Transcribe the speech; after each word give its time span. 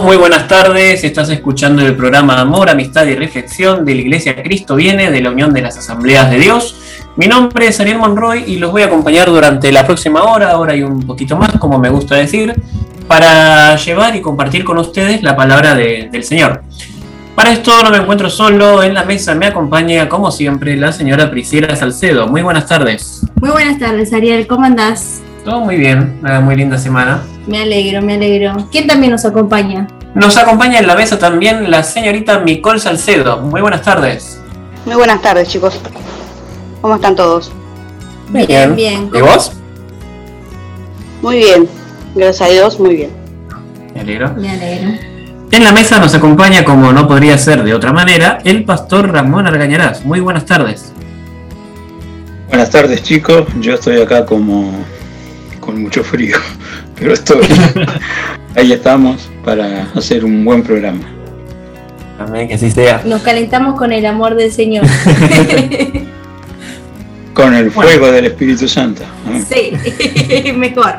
muy 0.00 0.16
buenas 0.16 0.48
tardes. 0.48 1.04
Estás 1.04 1.28
escuchando 1.28 1.82
el 1.82 1.94
programa 1.94 2.40
Amor, 2.40 2.70
Amistad 2.70 3.04
y 3.06 3.14
Reflexión 3.14 3.84
de 3.84 3.94
la 3.94 4.00
Iglesia 4.00 4.40
Cristo 4.42 4.76
Viene 4.76 5.10
de 5.10 5.20
la 5.20 5.30
Unión 5.30 5.52
de 5.52 5.60
las 5.60 5.76
Asambleas 5.76 6.30
de 6.30 6.38
Dios. 6.38 6.76
Mi 7.16 7.26
nombre 7.26 7.66
es 7.66 7.78
Ariel 7.78 7.98
Monroy 7.98 8.44
y 8.46 8.56
los 8.56 8.72
voy 8.72 8.82
a 8.82 8.86
acompañar 8.86 9.28
durante 9.28 9.70
la 9.70 9.84
próxima 9.84 10.22
hora, 10.22 10.52
ahora 10.52 10.74
y 10.74 10.82
un 10.82 11.00
poquito 11.00 11.36
más, 11.36 11.58
como 11.58 11.78
me 11.78 11.90
gusta 11.90 12.16
decir, 12.16 12.54
para 13.06 13.76
llevar 13.76 14.16
y 14.16 14.22
compartir 14.22 14.64
con 14.64 14.78
ustedes 14.78 15.22
la 15.22 15.36
palabra 15.36 15.74
del 15.74 16.24
Señor. 16.24 16.62
Para 17.34 17.52
esto 17.52 17.82
no 17.82 17.90
me 17.90 17.98
encuentro 17.98 18.30
solo, 18.30 18.82
en 18.82 18.94
la 18.94 19.04
mesa 19.04 19.34
me 19.34 19.46
acompaña, 19.46 20.08
como 20.08 20.30
siempre, 20.30 20.76
la 20.76 20.92
señora 20.92 21.30
Priscila 21.30 21.76
Salcedo. 21.76 22.28
Muy 22.28 22.40
buenas 22.40 22.66
tardes. 22.66 23.26
Muy 23.40 23.50
buenas 23.50 23.78
tardes, 23.78 24.12
Ariel, 24.12 24.46
¿cómo 24.46 24.64
andás? 24.64 25.20
Todo 25.44 25.60
muy 25.60 25.76
bien, 25.76 26.18
una 26.22 26.40
muy 26.40 26.54
linda 26.54 26.78
semana. 26.78 27.22
Me 27.48 27.62
alegro, 27.62 28.00
me 28.00 28.14
alegro. 28.14 28.68
¿Quién 28.70 28.86
también 28.86 29.10
nos 29.10 29.24
acompaña? 29.24 29.88
Nos 30.14 30.36
acompaña 30.36 30.78
en 30.78 30.86
la 30.86 30.94
mesa 30.94 31.18
también 31.18 31.68
la 31.68 31.82
señorita 31.82 32.38
Micol 32.38 32.80
Salcedo. 32.80 33.38
Muy 33.40 33.60
buenas 33.60 33.82
tardes. 33.82 34.40
Muy 34.86 34.94
buenas 34.94 35.20
tardes, 35.20 35.48
chicos. 35.48 35.80
¿Cómo 36.80 36.94
están 36.94 37.16
todos? 37.16 37.50
Bien, 38.28 38.76
bien. 38.76 39.10
¿Y 39.12 39.20
vos? 39.20 39.52
Muy 41.22 41.38
bien. 41.38 41.68
Gracias 42.14 42.48
a 42.48 42.52
Dios, 42.52 42.78
muy 42.78 42.96
bien. 42.96 43.10
Me 43.94 44.00
alegro. 44.00 44.32
Me 44.34 44.50
alegro. 44.50 44.90
En 45.50 45.64
la 45.64 45.72
mesa 45.72 45.98
nos 45.98 46.14
acompaña, 46.14 46.64
como 46.64 46.92
no 46.92 47.08
podría 47.08 47.36
ser 47.36 47.64
de 47.64 47.74
otra 47.74 47.92
manera, 47.92 48.38
el 48.44 48.64
pastor 48.64 49.12
Ramón 49.12 49.46
Argañarás. 49.46 50.04
Muy 50.04 50.20
buenas 50.20 50.46
tardes. 50.46 50.92
Buenas 52.48 52.70
tardes, 52.70 53.02
chicos. 53.02 53.46
Yo 53.60 53.74
estoy 53.74 54.00
acá 54.00 54.24
como 54.24 54.72
con 55.62 55.80
mucho 55.80 56.04
frío, 56.04 56.36
pero 56.98 57.14
estoy. 57.14 57.46
Ahí 58.54 58.72
estamos 58.72 59.30
para 59.44 59.84
hacer 59.94 60.24
un 60.24 60.44
buen 60.44 60.62
programa. 60.62 61.00
Amén, 62.18 62.48
que 62.48 62.54
así 62.54 62.70
sea. 62.70 63.00
Nos 63.06 63.22
calentamos 63.22 63.78
con 63.78 63.92
el 63.92 64.04
amor 64.04 64.34
del 64.34 64.52
Señor. 64.52 64.84
Con 67.32 67.54
el 67.54 67.70
fuego 67.70 68.12
del 68.12 68.26
Espíritu 68.26 68.68
Santo. 68.68 69.04
sí, 69.48 70.52
mejor. 70.52 70.96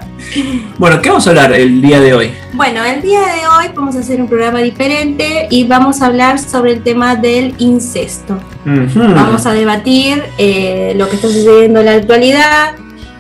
Bueno, 0.80 1.00
¿qué 1.00 1.09
vamos 1.09 1.27
a 1.27 1.30
hablar 1.30 1.53
el 1.53 1.80
día 1.80 2.00
de 2.00 2.16
hoy? 2.16 2.31
Bueno, 2.53 2.83
el 2.83 3.03
día 3.03 3.20
de 3.20 3.48
hoy 3.48 3.72
vamos 3.75 3.95
a 3.95 4.00
hacer 4.00 4.20
un 4.20 4.27
programa 4.27 4.58
diferente 4.61 5.48
y 5.52 5.66
vamos 5.66 6.02
a 6.02 6.08
hablar 6.08 6.39
sobre 6.39 6.73
el 6.73 6.81
tema 6.81 7.16
del 7.16 7.53
incesto. 7.59 8.39
Vamos 8.66 9.45
a 9.45 9.53
debatir 9.53 10.23
eh, 10.39 10.94
lo 10.98 11.08
que 11.08 11.17
está 11.17 11.27
sucediendo 11.27 11.81
en 11.81 11.86
la 11.86 11.94
actualidad, 11.94 12.73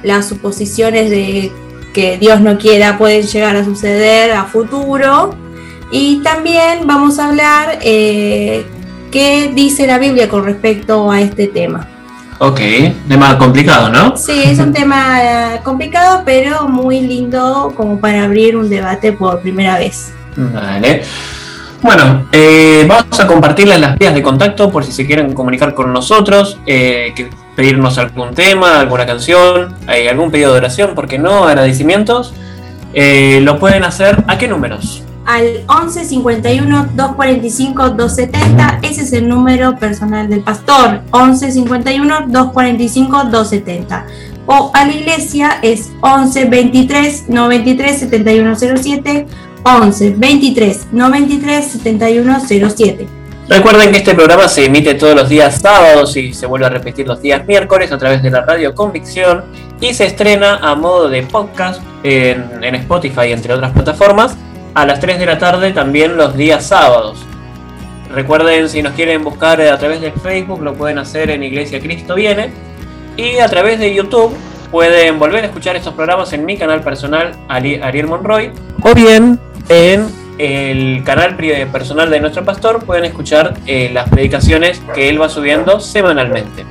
las 0.03 0.27
suposiciones 0.27 1.09
de 1.09 1.51
que 1.93 2.17
Dios 2.17 2.41
no 2.41 2.57
quiera 2.57 2.97
pueden 2.97 3.23
llegar 3.23 3.55
a 3.55 3.63
suceder 3.63 4.31
a 4.31 4.45
futuro. 4.45 5.35
Y 5.91 6.21
también 6.23 6.85
vamos 6.85 7.19
a 7.19 7.29
hablar 7.29 7.79
eh, 7.81 8.65
qué 9.11 9.51
dice 9.53 9.85
la 9.85 9.99
Biblia 9.99 10.27
con 10.27 10.43
respecto 10.43 11.11
a 11.11 11.21
este 11.21 11.47
tema. 11.47 11.87
Ok, 12.39 12.59
tema 13.07 13.37
complicado, 13.37 13.89
¿no? 13.89 14.17
Sí, 14.17 14.41
es 14.43 14.59
un 14.59 14.73
tema 14.73 15.23
eh, 15.23 15.59
complicado, 15.63 16.23
pero 16.25 16.67
muy 16.67 17.01
lindo 17.01 17.71
como 17.75 17.99
para 17.99 18.23
abrir 18.23 18.57
un 18.57 18.69
debate 18.69 19.13
por 19.13 19.41
primera 19.41 19.77
vez. 19.77 20.11
Vale. 20.35 21.03
Bueno, 21.83 22.27
eh, 22.31 22.85
vamos 22.87 23.19
a 23.19 23.27
compartirles 23.27 23.79
las 23.79 23.99
vías 23.99 24.13
de 24.13 24.23
contacto 24.23 24.71
por 24.71 24.85
si 24.85 24.91
se 24.91 25.05
quieren 25.05 25.33
comunicar 25.33 25.73
con 25.73 25.91
nosotros, 25.91 26.57
eh, 26.65 27.13
que 27.15 27.29
pedirnos 27.55 27.97
algún 27.97 28.33
tema, 28.33 28.79
alguna 28.79 29.05
canción, 29.05 29.75
eh, 29.87 30.09
algún 30.09 30.31
pedido 30.31 30.51
de 30.53 30.59
oración, 30.59 30.95
¿por 30.95 31.07
qué 31.07 31.19
no? 31.19 31.45
Agradecimientos. 31.45 32.33
Eh, 32.93 33.39
lo 33.41 33.59
pueden 33.59 33.83
hacer 33.83 34.23
a 34.27 34.37
qué 34.37 34.47
números? 34.47 35.03
Al 35.25 35.63
11 35.67 36.05
51 36.05 36.89
245 36.95 37.89
270, 37.91 38.79
ese 38.81 39.03
es 39.03 39.13
el 39.13 39.29
número 39.29 39.77
personal 39.77 40.29
del 40.29 40.41
pastor. 40.41 41.01
11 41.11 41.51
51 41.51 42.27
245 42.27 43.23
270. 43.25 44.05
O 44.45 44.71
a 44.73 44.85
la 44.85 44.91
iglesia 44.91 45.59
es 45.61 45.91
11 46.01 46.45
23 46.45 47.29
93 47.29 47.99
7107. 47.99 49.27
11 49.63 50.15
23 50.17 50.87
93 50.91 51.65
7107. 51.65 53.22
Recuerden 53.49 53.91
que 53.91 53.97
este 53.97 54.15
programa 54.15 54.47
se 54.47 54.65
emite 54.65 54.93
todos 54.95 55.15
los 55.15 55.27
días 55.27 55.59
sábados 55.61 56.15
y 56.15 56.33
se 56.33 56.45
vuelve 56.45 56.65
a 56.65 56.69
repetir 56.69 57.05
los 57.05 57.21
días 57.21 57.45
miércoles 57.45 57.91
a 57.91 57.97
través 57.97 58.23
de 58.23 58.31
la 58.31 58.41
radio 58.41 58.73
Convicción 58.73 59.43
y 59.81 59.93
se 59.93 60.05
estrena 60.05 60.59
a 60.61 60.75
modo 60.75 61.09
de 61.09 61.23
podcast 61.23 61.81
en, 62.03 62.63
en 62.63 62.75
Spotify, 62.75 63.33
entre 63.33 63.53
otras 63.53 63.71
plataformas, 63.71 64.37
a 64.73 64.85
las 64.85 64.99
3 65.01 65.19
de 65.19 65.25
la 65.25 65.37
tarde 65.37 65.71
también 65.71 66.15
los 66.15 66.37
días 66.37 66.65
sábados. 66.65 67.25
Recuerden, 68.13 68.69
si 68.69 68.81
nos 68.81 68.93
quieren 68.93 69.23
buscar 69.23 69.59
a 69.59 69.77
través 69.77 69.99
de 69.99 70.11
Facebook, 70.11 70.61
lo 70.61 70.75
pueden 70.75 70.99
hacer 70.99 71.29
en 71.31 71.43
Iglesia 71.43 71.79
Cristo 71.79 72.15
Viene. 72.15 72.51
Y 73.17 73.39
a 73.39 73.49
través 73.49 73.79
de 73.79 73.93
YouTube 73.93 74.35
pueden 74.71 75.19
volver 75.19 75.43
a 75.43 75.47
escuchar 75.47 75.75
estos 75.75 75.93
programas 75.95 76.31
en 76.31 76.45
mi 76.45 76.55
canal 76.55 76.81
personal, 76.81 77.33
Ariel 77.49 78.07
Monroy. 78.07 78.51
O 78.83 78.93
bien 78.93 79.39
en 79.67 80.07
el 80.37 81.03
canal 81.03 81.35
personal 81.71 82.09
de 82.09 82.19
nuestro 82.19 82.43
pastor 82.43 82.83
pueden 82.83 83.05
escuchar 83.05 83.55
eh, 83.65 83.89
las 83.93 84.09
predicaciones 84.09 84.81
que 84.93 85.09
él 85.09 85.21
va 85.21 85.29
subiendo 85.29 85.79
semanalmente. 85.79 86.65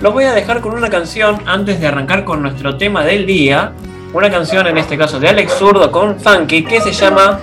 Los 0.00 0.12
voy 0.12 0.24
a 0.24 0.32
dejar 0.32 0.60
con 0.60 0.74
una 0.74 0.90
canción 0.90 1.40
antes 1.46 1.80
de 1.80 1.86
arrancar 1.86 2.24
con 2.24 2.42
nuestro 2.42 2.76
tema 2.76 3.04
del 3.04 3.24
día. 3.24 3.72
Una 4.12 4.30
canción 4.30 4.66
en 4.66 4.78
este 4.78 4.98
caso 4.98 5.18
de 5.18 5.28
Alex 5.28 5.52
Zurdo 5.54 5.90
con 5.90 6.20
Funky 6.20 6.64
que 6.64 6.80
se 6.80 6.92
llama 6.92 7.38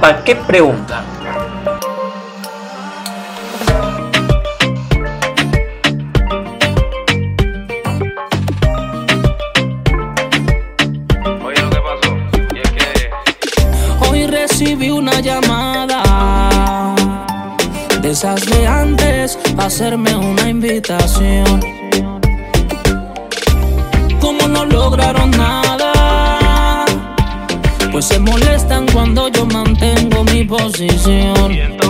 ¿Pa 0.00 0.22
qué 0.22 0.36
pregunta? 0.36 1.02
Recibí 14.74 14.90
una 14.90 15.20
llamada 15.20 16.02
de 18.00 18.10
esas 18.10 18.44
de 18.46 18.66
antes 18.66 19.38
hacerme 19.56 20.16
una 20.16 20.48
invitación. 20.48 21.60
Como 24.20 24.48
no 24.48 24.64
lograron 24.64 25.30
nada, 25.30 26.84
pues 27.92 28.06
se 28.06 28.18
molestan 28.18 28.86
cuando 28.92 29.28
yo 29.28 29.46
mantengo 29.46 30.24
mi 30.24 30.44
posición. 30.44 31.83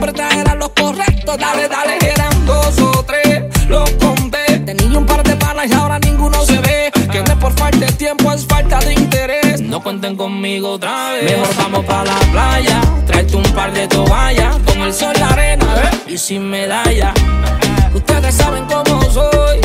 Siempre 0.00 0.12
traerá 0.12 0.54
los 0.54 0.70
correctos. 0.70 1.36
Dale, 1.36 1.68
dale, 1.68 1.98
eran 2.00 2.46
dos 2.46 2.78
o 2.80 3.04
tres, 3.04 3.42
los 3.68 3.90
conté. 3.92 4.58
Tenía 4.64 4.98
un 4.98 5.04
par 5.04 5.22
de 5.22 5.36
panas 5.36 5.66
y 5.70 5.74
ahora 5.74 5.98
ninguno 5.98 6.42
se 6.44 6.58
ve. 6.58 6.90
Que 7.12 7.22
no 7.22 7.32
es 7.32 7.38
por 7.38 7.52
falta 7.52 7.78
de 7.78 7.92
tiempo, 7.92 8.32
es 8.32 8.46
falta 8.46 8.78
de 8.78 8.94
interés. 8.94 9.60
No 9.60 9.82
cuenten 9.82 10.16
conmigo 10.16 10.72
otra 10.72 11.12
vez. 11.12 11.24
Mejor 11.24 11.56
vamos 11.56 11.84
para 11.84 12.04
la 12.04 12.18
playa. 12.32 12.80
Tráete 13.06 13.36
un 13.36 13.42
par 13.52 13.72
de 13.72 13.86
toallas. 13.88 14.56
Con 14.64 14.80
el 14.82 14.94
sol, 14.94 15.12
la 15.18 15.28
arena 15.28 15.90
y 16.06 16.16
sin 16.16 16.48
medalla. 16.48 17.12
Ustedes 17.94 18.34
saben 18.34 18.64
cómo 18.66 19.02
soy. 19.10 19.60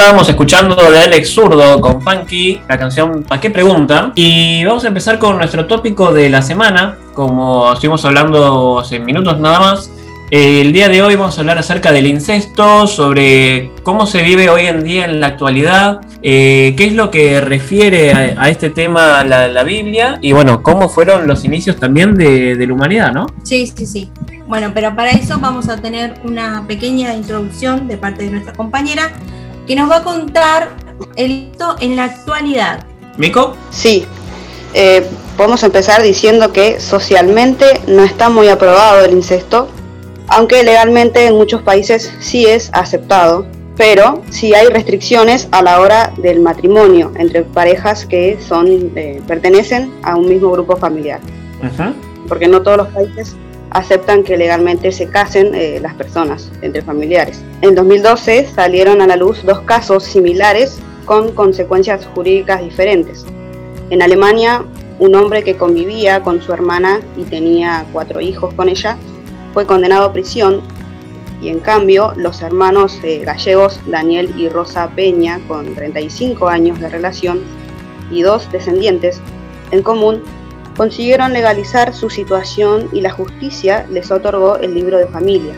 Estábamos 0.00 0.30
escuchando 0.30 0.74
de 0.90 0.98
Alex 0.98 1.28
Zurdo 1.34 1.78
con 1.78 2.00
Funky, 2.00 2.58
la 2.66 2.78
canción 2.78 3.22
¿Pa 3.22 3.38
qué 3.38 3.50
pregunta? 3.50 4.12
Y 4.14 4.64
vamos 4.64 4.82
a 4.86 4.88
empezar 4.88 5.18
con 5.18 5.36
nuestro 5.36 5.66
tópico 5.66 6.10
de 6.10 6.30
la 6.30 6.40
semana. 6.40 6.96
Como 7.12 7.70
estuvimos 7.70 8.02
hablando 8.06 8.78
hace 8.78 8.98
minutos 8.98 9.38
nada 9.38 9.60
más, 9.60 9.92
el 10.30 10.72
día 10.72 10.88
de 10.88 11.02
hoy 11.02 11.16
vamos 11.16 11.36
a 11.36 11.42
hablar 11.42 11.58
acerca 11.58 11.92
del 11.92 12.06
incesto, 12.06 12.86
sobre 12.86 13.72
cómo 13.82 14.06
se 14.06 14.22
vive 14.22 14.48
hoy 14.48 14.68
en 14.68 14.84
día 14.84 15.04
en 15.04 15.20
la 15.20 15.26
actualidad, 15.26 16.00
eh, 16.22 16.72
qué 16.78 16.86
es 16.86 16.94
lo 16.94 17.10
que 17.10 17.38
refiere 17.42 18.14
a, 18.14 18.42
a 18.42 18.48
este 18.48 18.70
tema 18.70 19.22
la, 19.22 19.48
la 19.48 19.64
Biblia 19.64 20.18
y 20.22 20.32
bueno, 20.32 20.62
cómo 20.62 20.88
fueron 20.88 21.26
los 21.26 21.44
inicios 21.44 21.76
también 21.76 22.14
de, 22.14 22.56
de 22.56 22.66
la 22.66 22.72
humanidad, 22.72 23.12
¿no? 23.12 23.26
Sí, 23.42 23.70
sí, 23.76 23.84
sí. 23.84 24.10
Bueno, 24.48 24.72
pero 24.72 24.96
para 24.96 25.10
eso 25.10 25.38
vamos 25.38 25.68
a 25.68 25.76
tener 25.76 26.14
una 26.24 26.64
pequeña 26.66 27.14
introducción 27.14 27.86
de 27.86 27.98
parte 27.98 28.24
de 28.24 28.30
nuestra 28.30 28.54
compañera 28.54 29.12
que 29.70 29.76
nos 29.76 29.88
va 29.88 29.98
a 29.98 30.02
contar 30.02 30.70
el 31.14 31.30
hito 31.30 31.76
en 31.78 31.94
la 31.94 32.06
actualidad. 32.06 32.84
¿Mico? 33.18 33.54
Sí, 33.70 34.04
eh, 34.74 35.06
podemos 35.36 35.62
empezar 35.62 36.02
diciendo 36.02 36.52
que 36.52 36.80
socialmente 36.80 37.80
no 37.86 38.02
está 38.02 38.30
muy 38.30 38.48
aprobado 38.48 39.04
el 39.04 39.12
incesto, 39.12 39.68
aunque 40.26 40.64
legalmente 40.64 41.24
en 41.24 41.36
muchos 41.36 41.62
países 41.62 42.12
sí 42.18 42.46
es 42.46 42.70
aceptado, 42.72 43.46
pero 43.76 44.22
sí 44.30 44.54
hay 44.54 44.66
restricciones 44.66 45.46
a 45.52 45.62
la 45.62 45.78
hora 45.78 46.12
del 46.16 46.40
matrimonio 46.40 47.12
entre 47.16 47.42
parejas 47.42 48.06
que 48.06 48.40
son 48.40 48.90
eh, 48.96 49.22
pertenecen 49.28 49.92
a 50.02 50.16
un 50.16 50.28
mismo 50.28 50.50
grupo 50.50 50.78
familiar, 50.78 51.20
Ujú. 51.62 51.94
porque 52.26 52.48
no 52.48 52.60
todos 52.60 52.78
los 52.78 52.88
países 52.88 53.36
aceptan 53.70 54.24
que 54.24 54.36
legalmente 54.36 54.92
se 54.92 55.08
casen 55.08 55.54
eh, 55.54 55.78
las 55.80 55.94
personas 55.94 56.50
entre 56.62 56.82
familiares. 56.82 57.42
En 57.62 57.74
2012 57.74 58.48
salieron 58.54 59.00
a 59.00 59.06
la 59.06 59.16
luz 59.16 59.44
dos 59.44 59.60
casos 59.60 60.04
similares 60.04 60.78
con 61.04 61.32
consecuencias 61.32 62.06
jurídicas 62.14 62.62
diferentes. 62.62 63.24
En 63.90 64.02
Alemania, 64.02 64.64
un 64.98 65.14
hombre 65.14 65.42
que 65.42 65.56
convivía 65.56 66.22
con 66.22 66.42
su 66.42 66.52
hermana 66.52 67.00
y 67.16 67.24
tenía 67.24 67.86
cuatro 67.92 68.20
hijos 68.20 68.52
con 68.54 68.68
ella 68.68 68.96
fue 69.54 69.66
condenado 69.66 70.06
a 70.06 70.12
prisión 70.12 70.60
y 71.42 71.48
en 71.48 71.60
cambio 71.60 72.12
los 72.16 72.42
hermanos 72.42 72.98
eh, 73.02 73.22
gallegos 73.24 73.80
Daniel 73.86 74.32
y 74.36 74.48
Rosa 74.48 74.90
Peña, 74.94 75.40
con 75.48 75.74
35 75.74 76.48
años 76.48 76.78
de 76.80 76.88
relación 76.88 77.40
y 78.10 78.22
dos 78.22 78.50
descendientes 78.52 79.20
en 79.70 79.82
común, 79.82 80.22
consiguieron 80.76 81.32
legalizar 81.32 81.94
su 81.94 82.10
situación 82.10 82.88
y 82.92 83.00
la 83.00 83.10
justicia 83.10 83.86
les 83.90 84.10
otorgó 84.10 84.56
el 84.56 84.74
libro 84.74 84.98
de 84.98 85.06
familia. 85.06 85.54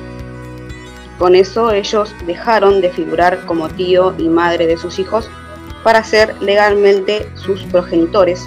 Con 1.19 1.35
eso 1.35 1.71
ellos 1.71 2.15
dejaron 2.27 2.81
de 2.81 2.91
figurar 2.91 3.45
como 3.47 3.69
tío 3.69 4.15
y 4.19 4.29
madre 4.29 4.67
de 4.67 4.77
sus 4.77 4.99
hijos 4.99 5.31
para 5.85 6.03
ser 6.05 6.41
legalmente 6.43 7.29
sus 7.35 7.63
progenitores, 7.65 8.45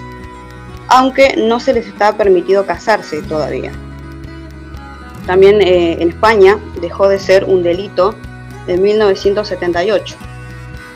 aunque 0.88 1.36
no 1.36 1.60
se 1.60 1.72
les 1.72 1.86
está 1.86 2.16
permitido 2.16 2.66
casarse 2.66 3.22
todavía. 3.22 3.72
También 5.26 5.60
eh, 5.60 5.96
en 6.00 6.10
España 6.10 6.58
dejó 6.80 7.08
de 7.08 7.18
ser 7.18 7.44
un 7.44 7.62
delito 7.62 8.14
en 8.66 8.82
1978, 8.82 10.16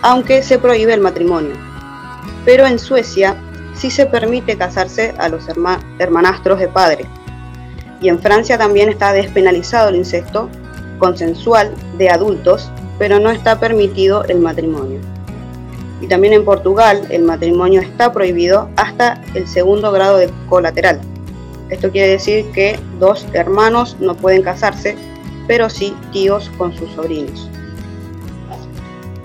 aunque 0.03 0.43
se 0.43 0.59
prohíbe 0.59 0.95
el 0.95 1.01
matrimonio. 1.01 1.55
Pero 2.45 2.67
en 2.67 2.79
Suecia 2.79 3.37
sí 3.81 3.91
se 3.91 4.05
permite 4.05 4.59
casarse 4.59 5.15
a 5.17 5.29
los 5.31 5.49
herma- 5.49 5.81
hermanastros 5.99 6.61
de 6.61 6.69
padre. 6.69 7.07
Y 8.03 8.09
en 8.09 8.19
Francia 8.19 8.59
también 8.59 8.91
está 8.91 9.13
despenalizado 9.13 9.89
el 9.89 9.97
incesto 9.97 10.51
consensual 10.99 11.73
de 11.97 12.11
adultos, 12.11 12.71
pero 12.99 13.19
no 13.19 13.31
está 13.31 13.59
permitido 13.59 14.25
el 14.25 14.39
matrimonio. 14.39 15.01
Y 16.03 16.07
también 16.07 16.35
en 16.35 16.45
Portugal 16.45 17.07
el 17.09 17.23
matrimonio 17.23 17.81
está 17.81 18.13
prohibido 18.13 18.69
hasta 18.77 19.19
el 19.35 19.49
segundo 19.49 19.91
grado 19.93 20.19
de 20.19 20.31
colateral. 20.49 21.01
Esto 21.71 21.91
quiere 21.91 22.09
decir 22.09 22.51
que 22.53 22.79
dos 22.99 23.27
hermanos 23.33 23.97
no 23.99 24.15
pueden 24.15 24.43
casarse, 24.43 24.95
pero 25.47 25.71
sí 25.71 25.95
tíos 26.13 26.51
con 26.59 26.77
sus 26.77 26.91
sobrinos. 26.93 27.49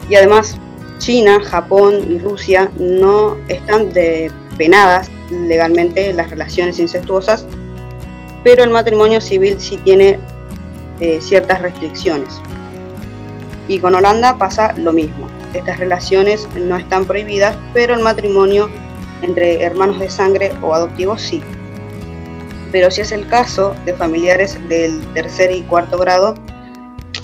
Y 0.09 0.15
además, 0.15 0.57
China, 0.99 1.41
Japón 1.43 1.95
y 2.09 2.19
Rusia 2.19 2.71
no 2.77 3.35
están 3.47 3.91
de 3.91 4.31
penadas 4.57 5.09
legalmente 5.29 6.13
las 6.13 6.29
relaciones 6.29 6.79
incestuosas, 6.79 7.45
pero 8.43 8.63
el 8.63 8.69
matrimonio 8.69 9.21
civil 9.21 9.59
sí 9.59 9.77
tiene 9.77 10.19
eh, 10.99 11.19
ciertas 11.21 11.61
restricciones. 11.61 12.41
Y 13.67 13.79
con 13.79 13.95
Holanda 13.95 14.37
pasa 14.37 14.73
lo 14.77 14.93
mismo. 14.93 15.27
Estas 15.53 15.79
relaciones 15.79 16.47
no 16.55 16.77
están 16.77 17.05
prohibidas, 17.05 17.57
pero 17.73 17.95
el 17.95 18.01
matrimonio 18.01 18.69
entre 19.21 19.63
hermanos 19.63 19.99
de 19.99 20.09
sangre 20.09 20.51
o 20.61 20.73
adoptivos 20.73 21.21
sí. 21.21 21.41
Pero 22.71 22.91
si 22.91 23.01
es 23.01 23.11
el 23.11 23.27
caso 23.27 23.75
de 23.85 23.93
familiares 23.93 24.59
del 24.69 25.01
tercer 25.13 25.51
y 25.51 25.61
cuarto 25.61 25.97
grado, 25.97 26.35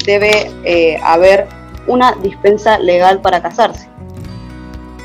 debe 0.05 0.51
eh, 0.63 0.97
haber 1.03 1.47
una 1.87 2.13
dispensa 2.13 2.79
legal 2.79 3.21
para 3.21 3.41
casarse. 3.41 3.87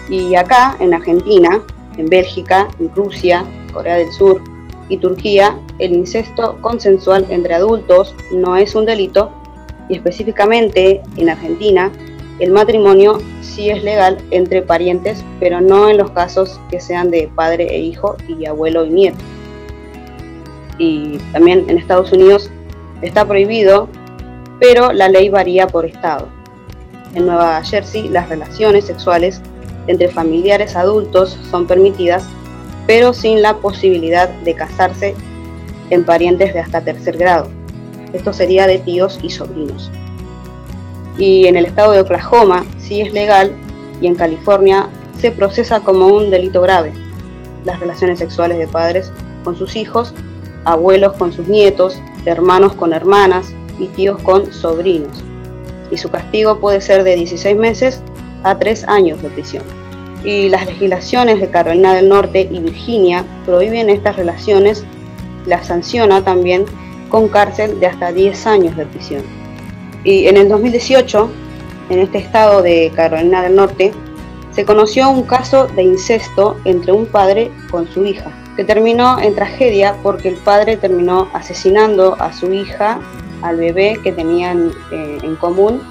Y 0.09 0.37
acá, 0.37 0.76
en 0.78 0.95
Argentina, 0.95 1.62
en 1.99 2.07
Bélgica, 2.07 2.69
Rusia, 2.95 3.45
Corea 3.73 3.97
del 3.97 4.12
Sur 4.12 4.43
y 4.88 4.99
Turquía, 4.99 5.59
el 5.79 5.93
incesto 5.93 6.59
consensual 6.61 7.26
entre 7.31 7.55
adultos 7.55 8.15
no 8.33 8.57
es 8.57 8.75
un 8.75 8.87
delito 8.87 9.31
y 9.88 9.97
específicamente 9.97 11.03
en 11.17 11.29
Argentina 11.29 11.91
el 12.38 12.50
matrimonio 12.50 13.19
sí 13.41 13.71
es 13.71 13.83
legal 13.83 14.19
entre 14.31 14.61
parientes, 14.61 15.25
pero 15.41 15.62
no 15.62 15.88
en 15.88 15.97
los 15.97 16.11
casos 16.11 16.61
que 16.71 16.81
sean 16.81 17.11
de 17.11 17.31
padre 17.35 17.67
e 17.75 17.79
hijo 17.79 18.17
y 18.29 18.45
abuelo 18.45 18.85
y 18.85 18.91
nieto. 18.91 19.19
Y 20.79 21.17
también 21.33 21.65
en 21.69 21.79
Estados 21.79 22.12
Unidos 22.12 22.50
está 23.00 23.26
prohibido, 23.26 23.88
pero 24.61 24.93
la 24.93 25.09
ley 25.09 25.31
varía 25.31 25.67
por 25.67 25.87
estado. 25.87 26.29
en 27.15 27.25
Nueva 27.25 27.62
Jersey 27.65 28.11
las 28.11 28.29
relaciones 28.29 28.85
sexuales 28.85 29.41
entre 29.87 30.09
familiares 30.09 30.76
adultos 30.76 31.38
son 31.50 31.66
permitidas, 31.66 32.25
pero 32.87 33.12
sin 33.12 33.43
la 33.43 33.57
posibilidad 33.59 34.28
de 34.28 34.55
casarse 34.55 35.14
en 35.90 36.05
parientes 36.05 36.55
de 36.55 36.61
hasta 36.61 36.81
tercer 36.81 37.16
grado. 37.16 37.49
Esto 38.12 38.33
sería 38.33 38.66
de 38.66 38.78
tíos 38.78 39.19
y 39.23 39.31
sobrinos. 39.31 39.90
Y 41.19 41.47
en 41.47 41.57
el 41.57 41.66
estado 41.66 41.93
de 41.93 42.00
Oklahoma 42.00 42.64
sí 42.78 43.00
es 43.00 43.12
legal 43.12 43.52
y 44.00 44.07
en 44.07 44.14
California 44.14 44.88
se 45.19 45.31
procesa 45.31 45.81
como 45.81 46.07
un 46.09 46.31
delito 46.31 46.61
grave 46.61 46.93
las 47.66 47.81
relaciones 47.81 48.19
sexuales 48.19 48.59
de 48.59 48.69
padres 48.69 49.12
con 49.45 49.57
sus 49.57 49.76
hijos, 49.76 50.14
abuelos 50.64 51.14
con 51.14 51.33
sus 51.33 51.49
nietos, 51.49 52.00
hermanos 52.25 52.75
con 52.75 52.93
hermanas 52.93 53.52
y 53.78 53.88
tíos 53.88 54.23
con 54.23 54.52
sobrinos. 54.52 55.23
Y 55.90 55.99
su 55.99 56.09
castigo 56.09 56.59
puede 56.59 56.81
ser 56.81 57.05
de 57.05 57.16
16 57.16 57.57
meses 57.57 58.00
a 58.43 58.59
3 58.59 58.85
años 58.88 59.23
de 59.23 59.31
prisión. 59.31 59.62
Y 60.25 60.49
las 60.49 60.66
legislaciones 60.66 61.40
de 61.40 61.50
Carolina 61.50 61.95
del 61.95 62.09
Norte 62.09 62.49
y 62.50 62.59
Virginia 62.59 63.25
prohíben 63.45 63.90
estas 63.90 64.16
relaciones, 64.16 64.85
las 65.47 65.66
sanciona 65.66 66.23
también 66.25 66.64
con 67.09 67.28
cárcel 67.28 67.78
de 67.78 67.87
hasta 67.87 68.12
10 68.12 68.47
años 68.47 68.76
de 68.76 68.87
prisión. 68.87 69.23
Y 70.05 70.26
en 70.26 70.37
el 70.37 70.49
2018, 70.49 71.31
en 71.90 71.99
este 72.00 72.19
estado 72.19 72.62
de 72.62 72.93
Carolina 72.95 73.43
del 73.43 73.57
Norte, 73.57 73.93
se 74.57 74.64
conoció 74.64 75.11
un 75.11 75.25
caso 75.25 75.66
de 75.66 75.83
incesto 75.83 76.57
entre 76.64 76.93
un 76.93 77.07
padre 77.07 77.50
con 77.71 77.87
su 77.88 78.07
hija, 78.07 78.33
que 78.57 78.64
terminó 78.64 79.19
en 79.21 79.35
tragedia 79.35 79.97
porque 80.02 80.28
el 80.28 80.37
padre 80.37 80.78
terminó 80.78 81.28
asesinando 81.35 82.16
a 82.19 82.33
su 82.33 82.52
hija, 82.52 82.99
al 83.43 83.59
bebé 83.59 83.99
que 84.02 84.12
tenían 84.12 84.73
eh, 84.90 85.19
en 85.23 85.37
común, 85.37 85.83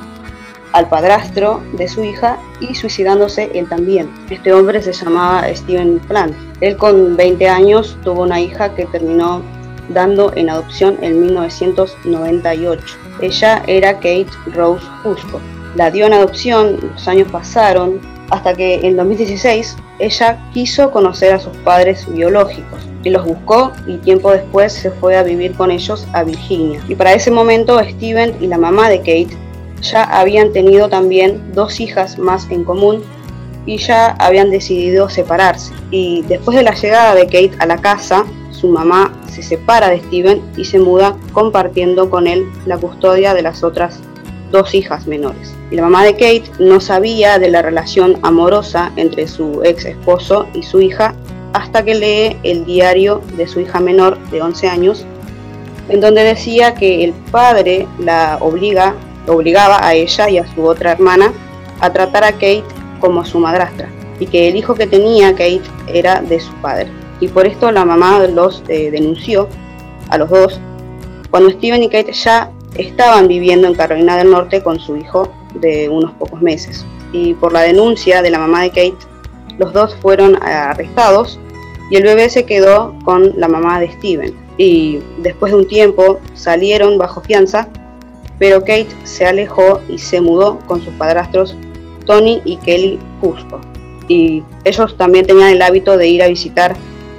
al 0.75 0.89
padrastro 0.89 1.61
de 1.71 1.87
su 1.87 2.03
hija 2.03 2.37
y 2.59 2.75
suicidándose 2.75 3.49
él 3.53 3.67
también. 3.69 4.09
Este 4.29 4.51
hombre 4.51 4.81
se 4.81 4.91
llamaba 4.91 5.47
Steven 5.55 5.99
Plant. 5.99 6.35
Él 6.59 6.75
con 6.75 7.15
20 7.15 7.47
años 7.47 7.97
tuvo 8.03 8.23
una 8.23 8.41
hija 8.41 8.75
que 8.75 8.85
terminó 8.87 9.41
dando 9.87 10.33
en 10.35 10.49
adopción 10.49 10.97
en 11.01 11.21
1998. 11.21 12.97
Ella 13.21 13.63
era 13.67 13.93
Kate 13.93 14.27
Rose 14.53 14.85
Fusco. 15.01 15.39
La 15.75 15.89
dio 15.91 16.07
en 16.07 16.13
adopción, 16.13 16.77
los 16.93 17.07
años 17.07 17.31
pasaron, 17.31 18.01
hasta 18.29 18.53
que 18.53 18.85
en 18.85 18.97
2016 18.97 19.77
ella 19.99 20.37
quiso 20.53 20.91
conocer 20.91 21.33
a 21.33 21.39
sus 21.39 21.55
padres 21.57 22.05
biológicos 22.11 22.81
y 23.05 23.11
los 23.11 23.23
buscó 23.23 23.71
y 23.87 23.97
tiempo 23.97 24.31
después 24.31 24.73
se 24.73 24.91
fue 24.91 25.15
a 25.15 25.23
vivir 25.23 25.53
con 25.53 25.71
ellos 25.71 26.05
a 26.11 26.23
Virginia. 26.23 26.81
Y 26.89 26.95
para 26.95 27.13
ese 27.13 27.31
momento 27.31 27.79
Steven 27.81 28.35
y 28.41 28.47
la 28.47 28.57
mamá 28.57 28.89
de 28.89 28.97
Kate 28.97 29.44
ya 29.91 30.03
habían 30.03 30.51
tenido 30.51 30.89
también 30.89 31.53
dos 31.53 31.79
hijas 31.79 32.17
más 32.17 32.49
en 32.49 32.63
común 32.63 33.03
y 33.65 33.77
ya 33.77 34.11
habían 34.19 34.51
decidido 34.51 35.09
separarse. 35.09 35.73
Y 35.91 36.23
después 36.23 36.57
de 36.57 36.63
la 36.63 36.73
llegada 36.73 37.15
de 37.15 37.25
Kate 37.25 37.51
a 37.59 37.65
la 37.65 37.77
casa, 37.77 38.25
su 38.51 38.69
mamá 38.69 39.13
se 39.27 39.43
separa 39.43 39.89
de 39.89 39.99
Steven 39.99 40.41
y 40.55 40.65
se 40.65 40.79
muda 40.79 41.17
compartiendo 41.33 42.09
con 42.09 42.27
él 42.27 42.45
la 42.65 42.77
custodia 42.77 43.33
de 43.33 43.41
las 43.41 43.63
otras 43.63 43.99
dos 44.51 44.73
hijas 44.73 45.07
menores. 45.07 45.53
Y 45.71 45.75
la 45.75 45.83
mamá 45.83 46.03
de 46.03 46.13
Kate 46.13 46.43
no 46.59 46.79
sabía 46.79 47.39
de 47.39 47.49
la 47.49 47.61
relación 47.61 48.17
amorosa 48.21 48.91
entre 48.95 49.27
su 49.27 49.61
ex 49.63 49.85
esposo 49.85 50.47
y 50.53 50.63
su 50.63 50.81
hija 50.81 51.15
hasta 51.53 51.83
que 51.83 51.95
lee 51.95 52.37
el 52.43 52.65
diario 52.65 53.21
de 53.37 53.47
su 53.47 53.61
hija 53.61 53.79
menor 53.79 54.19
de 54.29 54.41
11 54.41 54.67
años, 54.67 55.05
en 55.89 56.01
donde 56.01 56.23
decía 56.23 56.75
que 56.75 57.03
el 57.03 57.13
padre 57.31 57.87
la 57.99 58.37
obliga, 58.41 58.95
obligaba 59.27 59.85
a 59.85 59.93
ella 59.93 60.29
y 60.29 60.37
a 60.37 60.53
su 60.53 60.63
otra 60.63 60.91
hermana 60.91 61.33
a 61.79 61.91
tratar 61.91 62.23
a 62.23 62.31
Kate 62.31 62.63
como 62.99 63.25
su 63.25 63.39
madrastra 63.39 63.89
y 64.19 64.27
que 64.27 64.47
el 64.47 64.55
hijo 64.55 64.75
que 64.75 64.87
tenía 64.87 65.31
Kate 65.31 65.61
era 65.87 66.21
de 66.21 66.39
su 66.39 66.53
padre. 66.55 66.87
Y 67.19 67.27
por 67.27 67.45
esto 67.45 67.71
la 67.71 67.85
mamá 67.85 68.19
los 68.27 68.63
eh, 68.67 68.91
denunció 68.91 69.47
a 70.09 70.17
los 70.17 70.29
dos 70.29 70.59
cuando 71.31 71.49
Steven 71.49 71.83
y 71.83 71.89
Kate 71.89 72.13
ya 72.13 72.51
estaban 72.77 73.27
viviendo 73.27 73.67
en 73.67 73.75
Carolina 73.75 74.17
del 74.17 74.31
Norte 74.31 74.61
con 74.63 74.79
su 74.79 74.95
hijo 74.95 75.31
de 75.55 75.89
unos 75.89 76.11
pocos 76.13 76.41
meses. 76.41 76.85
Y 77.11 77.33
por 77.33 77.51
la 77.51 77.61
denuncia 77.61 78.21
de 78.21 78.29
la 78.29 78.39
mamá 78.39 78.61
de 78.61 78.69
Kate, 78.69 78.97
los 79.57 79.73
dos 79.73 79.95
fueron 80.01 80.41
arrestados 80.41 81.39
y 81.89 81.97
el 81.97 82.03
bebé 82.03 82.29
se 82.29 82.45
quedó 82.45 82.95
con 83.03 83.33
la 83.37 83.47
mamá 83.47 83.79
de 83.79 83.91
Steven. 83.93 84.33
Y 84.57 84.99
después 85.19 85.51
de 85.51 85.59
un 85.59 85.67
tiempo 85.67 86.19
salieron 86.33 86.97
bajo 86.97 87.21
fianza, 87.21 87.67
pero 88.39 88.59
Kate 88.61 88.87
se 89.03 89.25
alejó 89.25 89.81
y 89.89 89.97
se 89.97 90.21
mudó 90.21 90.59
con 90.67 90.81
sus 90.83 90.93
padrastros 90.95 91.55
Tony 92.05 92.41
y 92.45 92.57
Kelly 92.57 92.99
Cusco. 93.21 93.61
Y 94.07 94.43
ellos 94.63 94.95
también 94.97 95.25
tenían 95.25 95.49
el 95.49 95.61
hábito 95.61 95.97
de 95.97 96.07
ir 96.07 96.21
a 96.21 96.27
visitar 96.27 96.75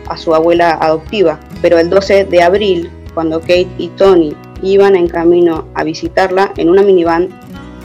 a 0.08 0.16
su 0.16 0.34
abuela 0.34 0.78
adoptiva, 0.80 1.40
pero 1.62 1.78
el 1.78 1.90
12 1.90 2.26
de 2.26 2.42
abril, 2.42 2.90
cuando 3.14 3.40
Kate 3.40 3.68
y 3.78 3.88
Tony 3.88 4.36
iban 4.62 4.94
en 4.94 5.08
camino 5.08 5.66
a 5.74 5.84
visitarla 5.84 6.52
en 6.56 6.68
una 6.68 6.82
minivan, 6.82 7.28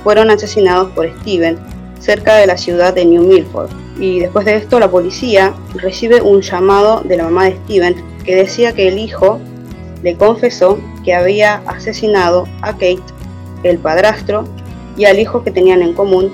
fueron 0.03 0.29
asesinados 0.29 0.91
por 0.91 1.09
Steven 1.21 1.57
cerca 1.99 2.35
de 2.35 2.47
la 2.47 2.57
ciudad 2.57 2.93
de 2.93 3.05
New 3.05 3.23
Milford. 3.23 3.69
Y 3.99 4.19
después 4.19 4.45
de 4.45 4.55
esto 4.55 4.79
la 4.79 4.89
policía 4.89 5.53
recibe 5.75 6.21
un 6.21 6.41
llamado 6.41 7.01
de 7.01 7.17
la 7.17 7.25
mamá 7.25 7.45
de 7.45 7.57
Steven 7.65 7.95
que 8.23 8.35
decía 8.35 8.73
que 8.73 8.87
el 8.87 8.97
hijo 8.97 9.39
le 10.03 10.15
confesó 10.15 10.79
que 11.03 11.13
había 11.13 11.61
asesinado 11.67 12.47
a 12.61 12.73
Kate, 12.73 13.01
el 13.63 13.77
padrastro 13.77 14.45
y 14.97 15.05
al 15.05 15.19
hijo 15.19 15.43
que 15.43 15.51
tenían 15.51 15.81
en 15.81 15.93
común 15.93 16.31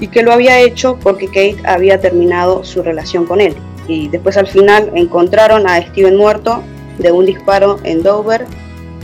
y 0.00 0.08
que 0.08 0.22
lo 0.22 0.32
había 0.32 0.60
hecho 0.60 0.98
porque 1.02 1.26
Kate 1.26 1.58
había 1.64 2.00
terminado 2.00 2.64
su 2.64 2.82
relación 2.82 3.24
con 3.24 3.40
él. 3.40 3.54
Y 3.88 4.08
después 4.08 4.36
al 4.36 4.46
final 4.46 4.90
encontraron 4.94 5.66
a 5.68 5.80
Steven 5.80 6.16
muerto 6.16 6.62
de 6.98 7.12
un 7.12 7.26
disparo 7.26 7.78
en 7.84 8.02
Dover 8.02 8.46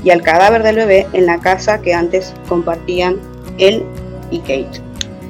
y 0.04 0.10
al 0.10 0.22
cadáver 0.22 0.62
del 0.62 0.76
bebé 0.76 1.06
en 1.12 1.26
la 1.26 1.38
casa 1.38 1.80
que 1.80 1.94
antes 1.94 2.34
compartían 2.48 3.16
él 3.58 3.84
y 4.30 4.40
Kate. 4.40 4.82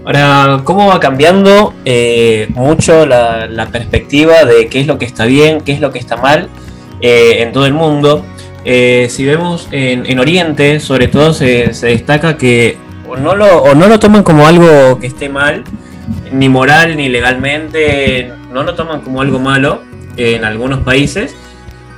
Ahora, 0.04 0.62
¿cómo 0.64 0.86
va 0.86 1.00
cambiando 1.00 1.74
eh, 1.84 2.48
mucho 2.54 3.04
la, 3.04 3.68
perspectiva 3.70 4.44
de 4.44 4.68
qué 4.68 4.80
es 4.80 4.86
lo 4.86 4.96
que 4.98 5.04
está 5.04 5.26
bien, 5.26 5.60
qué 5.60 5.72
es 5.72 5.80
lo 5.80 5.92
que 5.92 5.98
está 5.98 6.16
mal 6.16 6.48
eh, 7.00 7.42
en 7.42 7.52
todo 7.52 7.66
el 7.66 7.74
mundo? 7.74 8.24
Eh, 8.64 9.06
si 9.10 9.24
vemos 9.24 9.68
en, 9.70 10.18
Oriente, 10.18 10.80
sobre 10.80 11.08
todo 11.08 11.32
se, 11.32 11.72
destaca 11.82 12.36
que 12.36 12.76
o 13.08 13.16
no, 13.16 13.34
lo, 13.34 13.62
o 13.62 13.74
no 13.74 13.86
lo 13.88 13.98
toman 13.98 14.22
como 14.22 14.46
algo 14.46 14.98
que 14.98 15.06
esté 15.06 15.28
mal, 15.28 15.64
ni 16.32 16.48
moral 16.48 16.96
ni 16.96 17.08
legalmente, 17.08 18.32
no 18.52 18.62
lo 18.62 18.74
toman 18.74 19.00
como 19.00 19.22
algo 19.22 19.38
malo 19.38 19.82
en 20.16 20.44
algunos 20.44 20.80
países, 20.80 21.34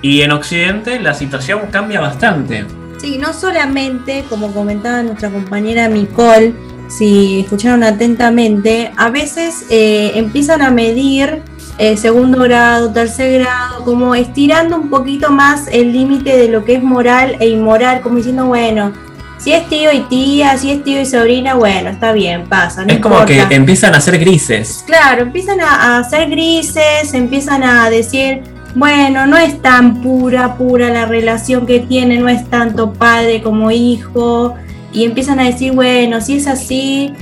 y 0.02 0.22
en 0.22 0.32
Occidente 0.32 1.00
la 1.00 1.14
situación 1.14 1.62
cambia 1.70 2.00
bastante. 2.00 2.64
Sí, 2.98 3.18
no 3.18 3.32
solamente, 3.32 4.24
como 4.28 4.52
comentaba 4.52 5.02
nuestra 5.02 5.30
compañera 5.30 5.88
Nicole, 5.88 6.52
si 6.88 7.40
escucharon 7.40 7.82
atentamente, 7.82 8.92
a 8.96 9.10
veces 9.10 9.64
eh, 9.70 10.12
empiezan 10.16 10.60
a 10.60 10.70
medir 10.70 11.42
eh, 11.80 11.96
segundo 11.96 12.42
grado, 12.42 12.92
tercer 12.92 13.40
grado, 13.40 13.84
como 13.86 14.14
estirando 14.14 14.76
un 14.76 14.90
poquito 14.90 15.30
más 15.30 15.66
el 15.72 15.94
límite 15.94 16.36
de 16.36 16.48
lo 16.48 16.62
que 16.62 16.74
es 16.74 16.82
moral 16.82 17.38
e 17.40 17.48
inmoral, 17.48 18.02
como 18.02 18.16
diciendo, 18.16 18.44
bueno, 18.44 18.92
si 19.38 19.54
es 19.54 19.66
tío 19.70 19.90
y 19.90 20.00
tía, 20.00 20.58
si 20.58 20.72
es 20.72 20.84
tío 20.84 21.00
y 21.00 21.06
sobrina, 21.06 21.54
bueno, 21.54 21.88
está 21.88 22.12
bien, 22.12 22.44
pasa. 22.50 22.84
es 22.86 22.98
como 22.98 23.24
que 23.24 23.40
empiezan 23.48 23.94
a 23.94 24.00
ser 24.02 24.18
grises. 24.18 24.84
Claro, 24.86 25.22
empiezan 25.22 25.58
a, 25.62 25.96
a 25.96 26.04
ser 26.04 26.28
grises, 26.28 27.14
empiezan 27.14 27.62
a 27.62 27.88
decir, 27.88 28.42
bueno, 28.74 29.26
no 29.26 29.38
es 29.38 29.62
tan 29.62 30.02
pura, 30.02 30.56
pura 30.58 30.90
la 30.90 31.06
relación 31.06 31.64
que 31.64 31.80
tiene, 31.80 32.18
no 32.18 32.28
es 32.28 32.46
tanto 32.50 32.92
padre 32.92 33.40
como 33.40 33.70
hijo, 33.70 34.54
y 34.92 35.04
empiezan 35.04 35.40
a 35.40 35.44
decir, 35.44 35.72
bueno, 35.72 36.20
si 36.20 36.36
es 36.36 36.46
así, 36.46 37.14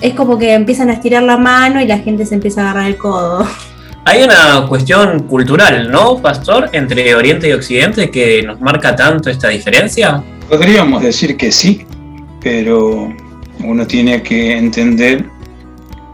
es 0.00 0.14
como 0.14 0.38
que 0.38 0.54
empiezan 0.54 0.88
a 0.88 0.94
estirar 0.94 1.24
la 1.24 1.36
mano 1.36 1.78
y 1.82 1.86
la 1.86 1.98
gente 1.98 2.24
se 2.24 2.36
empieza 2.36 2.62
a 2.62 2.70
agarrar 2.70 2.88
el 2.88 2.96
codo. 2.96 3.46
Hay 4.08 4.22
una 4.22 4.66
cuestión 4.66 5.24
cultural, 5.24 5.90
¿no, 5.90 6.16
Pastor, 6.16 6.70
entre 6.72 7.14
Oriente 7.14 7.46
y 7.46 7.52
Occidente 7.52 8.10
que 8.10 8.42
nos 8.42 8.58
marca 8.58 8.96
tanto 8.96 9.28
esta 9.28 9.48
diferencia? 9.48 10.24
Podríamos 10.48 11.02
decir 11.02 11.36
que 11.36 11.52
sí, 11.52 11.86
pero 12.40 13.14
uno 13.62 13.86
tiene 13.86 14.22
que 14.22 14.56
entender 14.56 15.26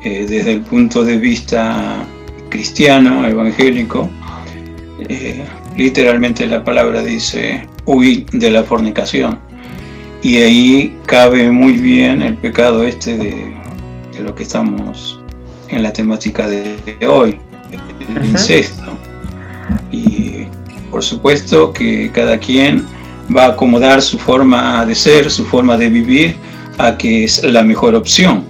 eh, 0.02 0.26
desde 0.28 0.54
el 0.54 0.62
punto 0.62 1.04
de 1.04 1.18
vista 1.18 2.04
cristiano, 2.48 3.28
evangélico, 3.28 4.10
eh, 5.08 5.44
literalmente 5.76 6.48
la 6.48 6.64
palabra 6.64 7.00
dice 7.00 7.64
huir 7.84 8.26
de 8.32 8.50
la 8.50 8.64
fornicación. 8.64 9.38
Y 10.20 10.38
ahí 10.38 10.98
cabe 11.06 11.48
muy 11.48 11.74
bien 11.74 12.22
el 12.22 12.34
pecado 12.38 12.82
este 12.82 13.16
de, 13.16 13.56
lo 14.18 14.34
que 14.34 14.42
estamos 14.42 15.20
en 15.68 15.84
la 15.84 15.92
temática 15.92 16.48
de 16.48 16.76
hoy, 17.06 17.38
el 18.16 18.24
incesto. 18.26 18.96
Y 19.90 20.46
por 20.90 21.02
supuesto 21.02 21.72
que 21.72 22.10
cada 22.12 22.38
quien 22.38 22.86
va 23.34 23.46
a 23.46 23.48
acomodar 23.48 24.02
su 24.02 24.18
forma 24.18 24.84
de 24.86 24.94
ser, 24.94 25.30
su 25.30 25.44
forma 25.44 25.76
de 25.76 25.88
vivir 25.88 26.36
a 26.78 26.96
que 26.96 27.24
es 27.24 27.42
la 27.42 27.62
mejor 27.62 27.94
opción. 27.94 28.44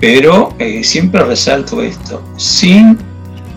Pero 0.00 0.54
eh, 0.58 0.84
siempre 0.84 1.24
resalto 1.24 1.82
esto, 1.82 2.22
sin 2.36 2.98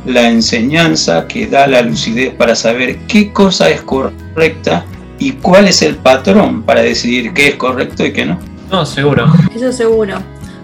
la 0.06 0.30
enseñanza 0.30 1.28
que 1.28 1.48
da 1.48 1.68
la 1.68 1.82
lucidez 1.82 2.34
para 2.34 2.56
saber 2.56 3.00
qué 3.08 3.32
cosa 3.34 3.70
es 3.70 3.82
correcta 3.82 4.86
y 5.20 5.34
cuál 5.34 5.68
es 5.68 5.82
el 5.82 5.98
patrón 5.98 6.64
para 6.64 6.82
decidir 6.82 7.34
qué 7.34 7.50
es 7.50 7.56
correcto 7.56 8.06
y 8.06 8.14
qué 8.14 8.26
no. 8.26 8.40
No, 8.72 8.86
seguro. 8.86 9.32
Eso 9.54 9.72
seguro. 9.72 10.16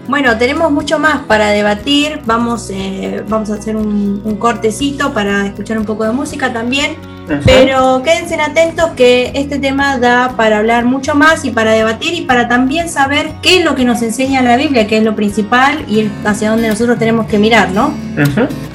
Bueno, 0.08 0.36
tenemos 0.38 0.70
mucho 0.70 0.98
más 0.98 1.22
para 1.22 1.50
debatir. 1.50 2.20
Vamos, 2.24 2.70
eh, 2.70 3.24
vamos 3.28 3.50
a 3.50 3.54
hacer 3.54 3.76
un, 3.76 4.20
un 4.24 4.36
cortecito 4.36 5.12
para 5.12 5.46
escuchar 5.46 5.78
un 5.78 5.84
poco 5.84 6.04
de 6.04 6.12
música 6.12 6.52
también. 6.52 6.96
Pero 7.44 8.02
quédense 8.04 8.40
atentos 8.40 8.90
que 8.96 9.32
este 9.34 9.58
tema 9.58 9.98
da 9.98 10.34
para 10.36 10.58
hablar 10.58 10.84
mucho 10.84 11.14
más 11.14 11.44
y 11.44 11.50
para 11.50 11.72
debatir 11.72 12.14
y 12.14 12.20
para 12.22 12.48
también 12.48 12.88
saber 12.88 13.32
qué 13.42 13.58
es 13.58 13.64
lo 13.64 13.74
que 13.74 13.84
nos 13.84 14.00
enseña 14.02 14.42
la 14.42 14.56
Biblia, 14.56 14.86
qué 14.86 14.98
es 14.98 15.04
lo 15.04 15.16
principal 15.16 15.84
y 15.88 16.08
hacia 16.24 16.50
dónde 16.50 16.68
nosotros 16.68 16.98
tenemos 16.98 17.26
que 17.26 17.38
mirar, 17.38 17.70
¿no? 17.72 17.92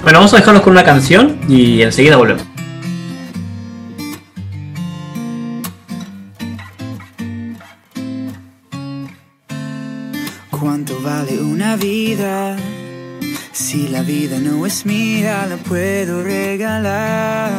Bueno, 0.03 0.19
vamos 0.19 0.33
a 0.33 0.37
dejarlos 0.37 0.63
con 0.63 0.73
una 0.73 0.83
canción 0.83 1.39
y 1.47 1.81
enseguida 1.81 2.17
volvemos. 2.17 2.50
Vida? 11.75 12.57
Si 13.51 13.87
la 13.87 14.01
vida 14.01 14.39
no 14.39 14.65
es 14.65 14.85
mía, 14.85 15.45
la 15.47 15.57
puedo 15.57 16.23
regalar. 16.23 17.51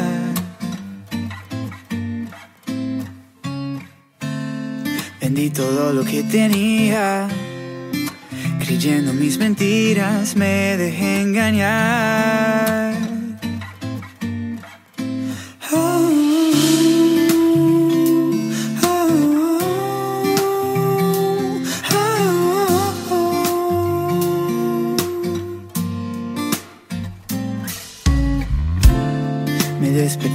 Vendí 5.21 5.51
todo 5.51 5.93
lo 5.93 6.05
que 6.05 6.23
tenía, 6.25 7.29
creyendo 8.59 9.13
mis 9.13 9.39
mentiras, 9.39 10.37
me 10.37 10.77
dejé 10.77 11.21
engañar. 11.21 12.82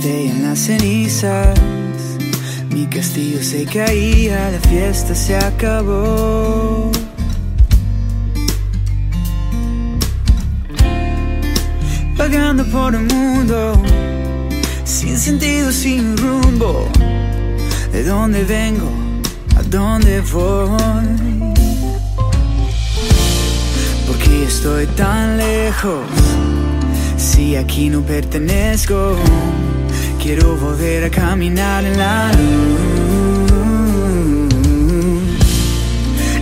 En 0.03 0.43
las 0.43 0.59
cenizas, 0.59 1.57
mi 2.69 2.85
castillo 2.85 3.43
se 3.43 3.65
caía, 3.65 4.51
la 4.51 4.59
fiesta 4.59 5.15
se 5.15 5.35
acabó. 5.35 6.91
Vagando 12.15 12.63
por 12.65 12.95
el 12.95 13.03
mundo, 13.03 13.81
sin 14.85 15.17
sentido, 15.17 15.71
sin 15.71 16.15
rumbo. 16.15 16.87
¿De 17.91 18.03
dónde 18.03 18.43
vengo? 18.43 18.91
¿A 19.57 19.63
dónde 19.63 20.21
voy? 20.21 20.77
¿Por 24.05 24.17
qué 24.19 24.43
estoy 24.43 24.85
tan 24.87 25.37
lejos? 25.37 26.05
Si 27.17 27.55
aquí 27.55 27.89
no 27.89 28.01
pertenezco, 28.01 29.17
quiero 30.27 30.57
volver 30.57 31.05
a 31.05 31.09
caminar 31.09 31.85
en 31.85 31.97
la 31.97 32.29
luz, 32.33 32.79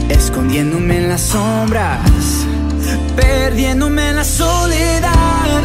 escondiéndome 0.10 0.98
en 0.98 1.10
las 1.10 1.22
sombras, 1.22 2.00
perdiéndome 3.16 4.10
en 4.10 4.16
la 4.16 4.24
soledad. 4.24 5.62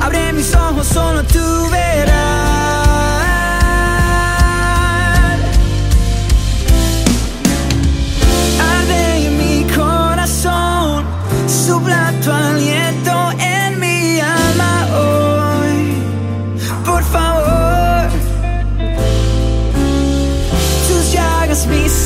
Abre 0.00 0.32
mis 0.32 0.52
ojos, 0.52 0.84
solo 0.88 1.22
tú 1.22 1.70
verás. 1.70 2.10
Arde 8.72 9.26
en 9.26 9.38
mi 9.38 9.64
corazón, 9.72 11.04
sopla 11.46 12.12
tu 12.20 12.32
aliento 12.32 12.79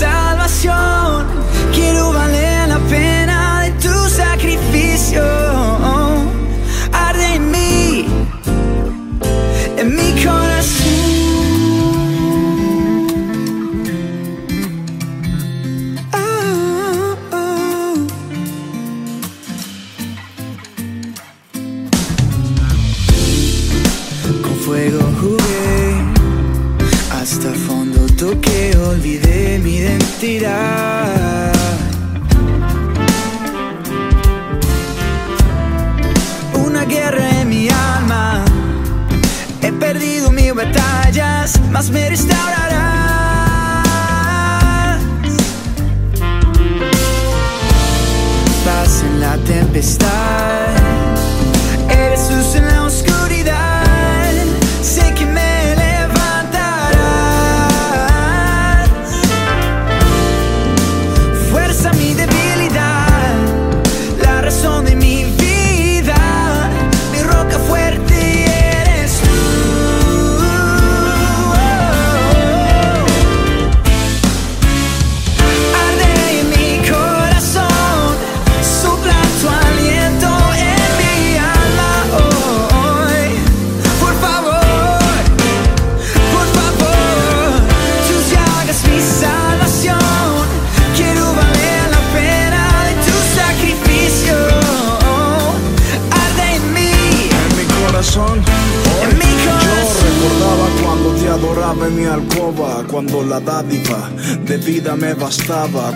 llagas 0.04 0.43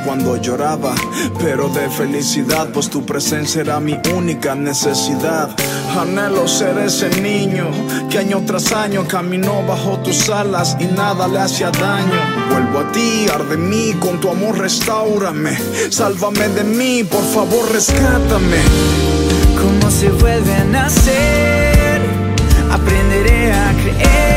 cuando 0.04 0.36
lloraba, 0.36 0.94
pero 1.40 1.68
de 1.68 1.88
felicidad, 1.88 2.68
pues 2.72 2.90
tu 2.90 3.06
presencia 3.06 3.62
era 3.62 3.80
mi 3.80 3.98
única 4.14 4.54
necesidad. 4.54 5.48
Anhelo 5.98 6.46
ser 6.46 6.76
ese 6.78 7.08
niño 7.22 7.70
que 8.10 8.18
año 8.18 8.42
tras 8.44 8.72
año 8.72 9.06
caminó 9.08 9.62
bajo 9.66 9.98
tus 10.00 10.28
alas 10.28 10.76
y 10.78 10.84
nada 10.84 11.26
le 11.28 11.38
hacía 11.38 11.70
daño. 11.70 12.20
Vuelvo 12.50 12.80
a 12.80 12.92
ti, 12.92 13.26
arde 13.32 13.56
mí, 13.56 13.94
con 13.98 14.20
tu 14.20 14.28
amor 14.28 14.58
restaurame, 14.58 15.56
sálvame 15.90 16.48
de 16.48 16.64
mí, 16.64 17.04
por 17.04 17.24
favor 17.24 17.72
rescátame. 17.72 18.58
cómo 19.56 19.90
se 19.90 20.10
vuelve 20.10 20.54
a 20.54 20.64
nacer. 20.64 22.02
Aprenderé 22.70 23.52
a 23.52 23.72
creer, 23.72 24.27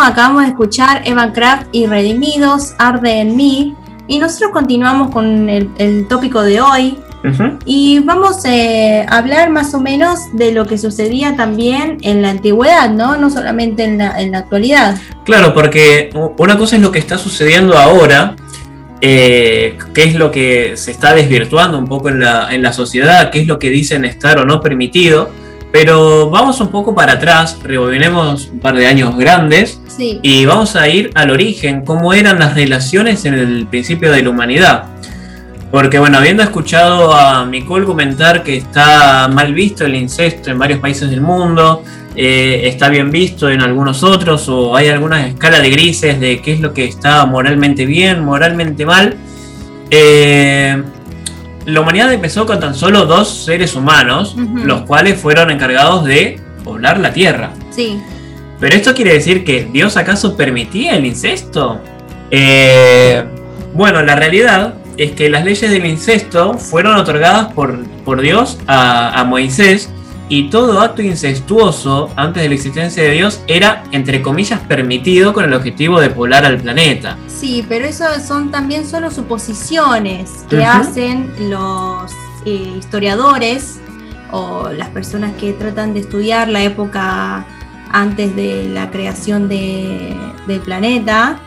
Bueno, 0.00 0.14
acabamos 0.14 0.42
de 0.44 0.48
escuchar 0.48 1.02
Evan 1.04 1.32
Craft 1.32 1.66
y 1.72 1.84
Redimidos, 1.84 2.72
Arde 2.78 3.20
en 3.20 3.36
mí. 3.36 3.74
Y 4.08 4.18
nosotros 4.18 4.50
continuamos 4.50 5.10
con 5.10 5.50
el, 5.50 5.68
el 5.76 6.08
tópico 6.08 6.40
de 6.40 6.58
hoy. 6.58 6.96
Y 7.66 7.98
vamos 7.98 8.42
eh, 8.46 9.04
a 9.06 9.18
hablar 9.18 9.50
más 9.50 9.74
o 9.74 9.80
menos 9.80 10.20
de 10.32 10.52
lo 10.52 10.64
que 10.64 10.78
sucedía 10.78 11.36
también 11.36 11.98
en 12.00 12.22
la 12.22 12.30
antigüedad, 12.30 12.88
¿no? 12.88 13.18
No 13.18 13.28
solamente 13.28 13.84
en 13.84 13.98
la, 13.98 14.18
en 14.18 14.32
la 14.32 14.38
actualidad. 14.38 14.96
Claro, 15.26 15.52
porque 15.52 16.08
una 16.38 16.56
cosa 16.56 16.76
es 16.76 16.80
lo 16.80 16.90
que 16.90 16.98
está 16.98 17.18
sucediendo 17.18 17.76
ahora, 17.76 18.36
eh, 19.02 19.76
qué 19.92 20.04
es 20.04 20.14
lo 20.14 20.30
que 20.30 20.78
se 20.78 20.92
está 20.92 21.12
desvirtuando 21.12 21.78
un 21.78 21.86
poco 21.86 22.08
en 22.08 22.20
la, 22.20 22.54
en 22.54 22.62
la 22.62 22.72
sociedad, 22.72 23.30
qué 23.30 23.42
es 23.42 23.46
lo 23.46 23.58
que 23.58 23.68
dicen 23.68 24.06
estar 24.06 24.38
o 24.38 24.46
no 24.46 24.62
permitido, 24.62 25.30
pero 25.72 26.30
vamos 26.30 26.60
un 26.60 26.68
poco 26.68 26.94
para 26.94 27.12
atrás, 27.12 27.58
rebobinemos 27.62 28.48
un 28.48 28.58
par 28.60 28.74
de 28.74 28.86
años 28.86 29.16
grandes 29.16 29.80
Sí. 29.86 30.18
y 30.22 30.44
vamos 30.46 30.76
a 30.76 30.88
ir 30.88 31.10
al 31.14 31.30
origen, 31.30 31.84
cómo 31.84 32.12
eran 32.14 32.38
las 32.38 32.54
relaciones 32.54 33.24
en 33.24 33.34
el 33.34 33.66
principio 33.66 34.10
de 34.10 34.22
la 34.22 34.30
humanidad. 34.30 34.84
Porque 35.70 36.00
bueno, 36.00 36.18
habiendo 36.18 36.42
escuchado 36.42 37.14
a 37.14 37.46
Nicole 37.46 37.86
comentar 37.86 38.42
que 38.42 38.56
está 38.56 39.28
mal 39.28 39.54
visto 39.54 39.84
el 39.86 39.94
incesto 39.94 40.50
en 40.50 40.58
varios 40.58 40.80
países 40.80 41.08
del 41.10 41.20
mundo, 41.20 41.84
eh, 42.16 42.62
está 42.64 42.88
bien 42.88 43.12
visto 43.12 43.48
en 43.48 43.60
algunos 43.62 44.02
otros, 44.02 44.48
o 44.48 44.74
hay 44.74 44.88
alguna 44.88 45.28
escala 45.28 45.60
de 45.60 45.70
grises 45.70 46.18
de 46.18 46.42
qué 46.42 46.54
es 46.54 46.60
lo 46.60 46.74
que 46.74 46.84
está 46.86 47.24
moralmente 47.26 47.86
bien, 47.86 48.24
moralmente 48.24 48.84
mal, 48.84 49.16
eh, 49.90 50.82
la 51.66 51.80
humanidad 51.80 52.12
empezó 52.12 52.46
con 52.46 52.60
tan 52.60 52.74
solo 52.74 53.06
dos 53.06 53.44
seres 53.44 53.74
humanos, 53.74 54.34
los 54.36 54.82
cuales 54.82 55.20
fueron 55.20 55.50
encargados 55.50 56.04
de 56.04 56.40
poblar 56.64 56.98
la 56.98 57.12
tierra. 57.12 57.52
Sí. 57.70 58.00
¿Pero 58.58 58.76
esto 58.76 58.94
quiere 58.94 59.14
decir 59.14 59.44
que 59.44 59.68
Dios 59.72 59.96
acaso 59.96 60.36
permitía 60.36 60.96
el 60.96 61.06
incesto? 61.06 61.80
Eh, 62.30 63.24
bueno, 63.74 64.02
la 64.02 64.16
realidad 64.16 64.74
es 64.96 65.12
que 65.12 65.30
las 65.30 65.44
leyes 65.44 65.70
del 65.70 65.86
incesto 65.86 66.54
fueron 66.54 66.96
otorgadas 66.96 67.52
por, 67.52 67.84
por 68.04 68.20
Dios 68.20 68.58
a, 68.66 69.18
a 69.18 69.24
Moisés 69.24 69.90
y 70.30 70.48
todo 70.48 70.80
acto 70.80 71.02
incestuoso 71.02 72.08
antes 72.16 72.42
de 72.44 72.48
la 72.48 72.54
existencia 72.54 73.02
de 73.02 73.10
Dios 73.10 73.42
era, 73.48 73.82
entre 73.90 74.22
comillas, 74.22 74.60
permitido 74.60 75.32
con 75.34 75.44
el 75.44 75.52
objetivo 75.52 76.00
de 76.00 76.08
poblar 76.08 76.44
al 76.46 76.58
planeta. 76.58 77.18
Sí, 77.26 77.66
pero 77.68 77.84
eso 77.84 78.04
son 78.26 78.50
también 78.50 78.86
solo 78.86 79.10
suposiciones 79.10 80.46
que 80.48 80.64
hacen 80.64 81.32
los 81.50 82.12
eh, 82.46 82.74
historiadores 82.78 83.80
o 84.30 84.68
las 84.70 84.88
personas 84.90 85.32
que 85.34 85.52
tratan 85.52 85.92
de 85.94 86.00
estudiar 86.00 86.48
la 86.48 86.62
época 86.62 87.44
antes 87.90 88.34
de 88.36 88.68
la 88.68 88.90
creación 88.90 89.48
de- 89.48 90.16
del 90.46 90.60
planeta. 90.60 91.40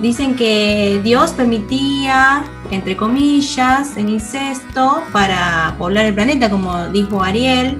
Dicen 0.00 0.36
que 0.36 1.00
Dios 1.02 1.32
permitía, 1.32 2.44
entre 2.70 2.96
comillas, 2.96 3.96
el 3.96 4.08
incesto 4.10 5.02
para 5.12 5.74
poblar 5.76 6.04
el 6.06 6.14
planeta, 6.14 6.48
como 6.48 6.86
dijo 6.90 7.20
Ariel, 7.24 7.78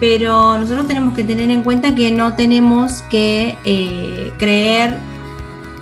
pero 0.00 0.58
nosotros 0.58 0.86
tenemos 0.86 1.14
que 1.14 1.24
tener 1.24 1.50
en 1.50 1.62
cuenta 1.62 1.94
que 1.94 2.10
no 2.10 2.34
tenemos 2.34 3.02
que 3.10 3.56
eh, 3.64 4.32
creer 4.38 4.96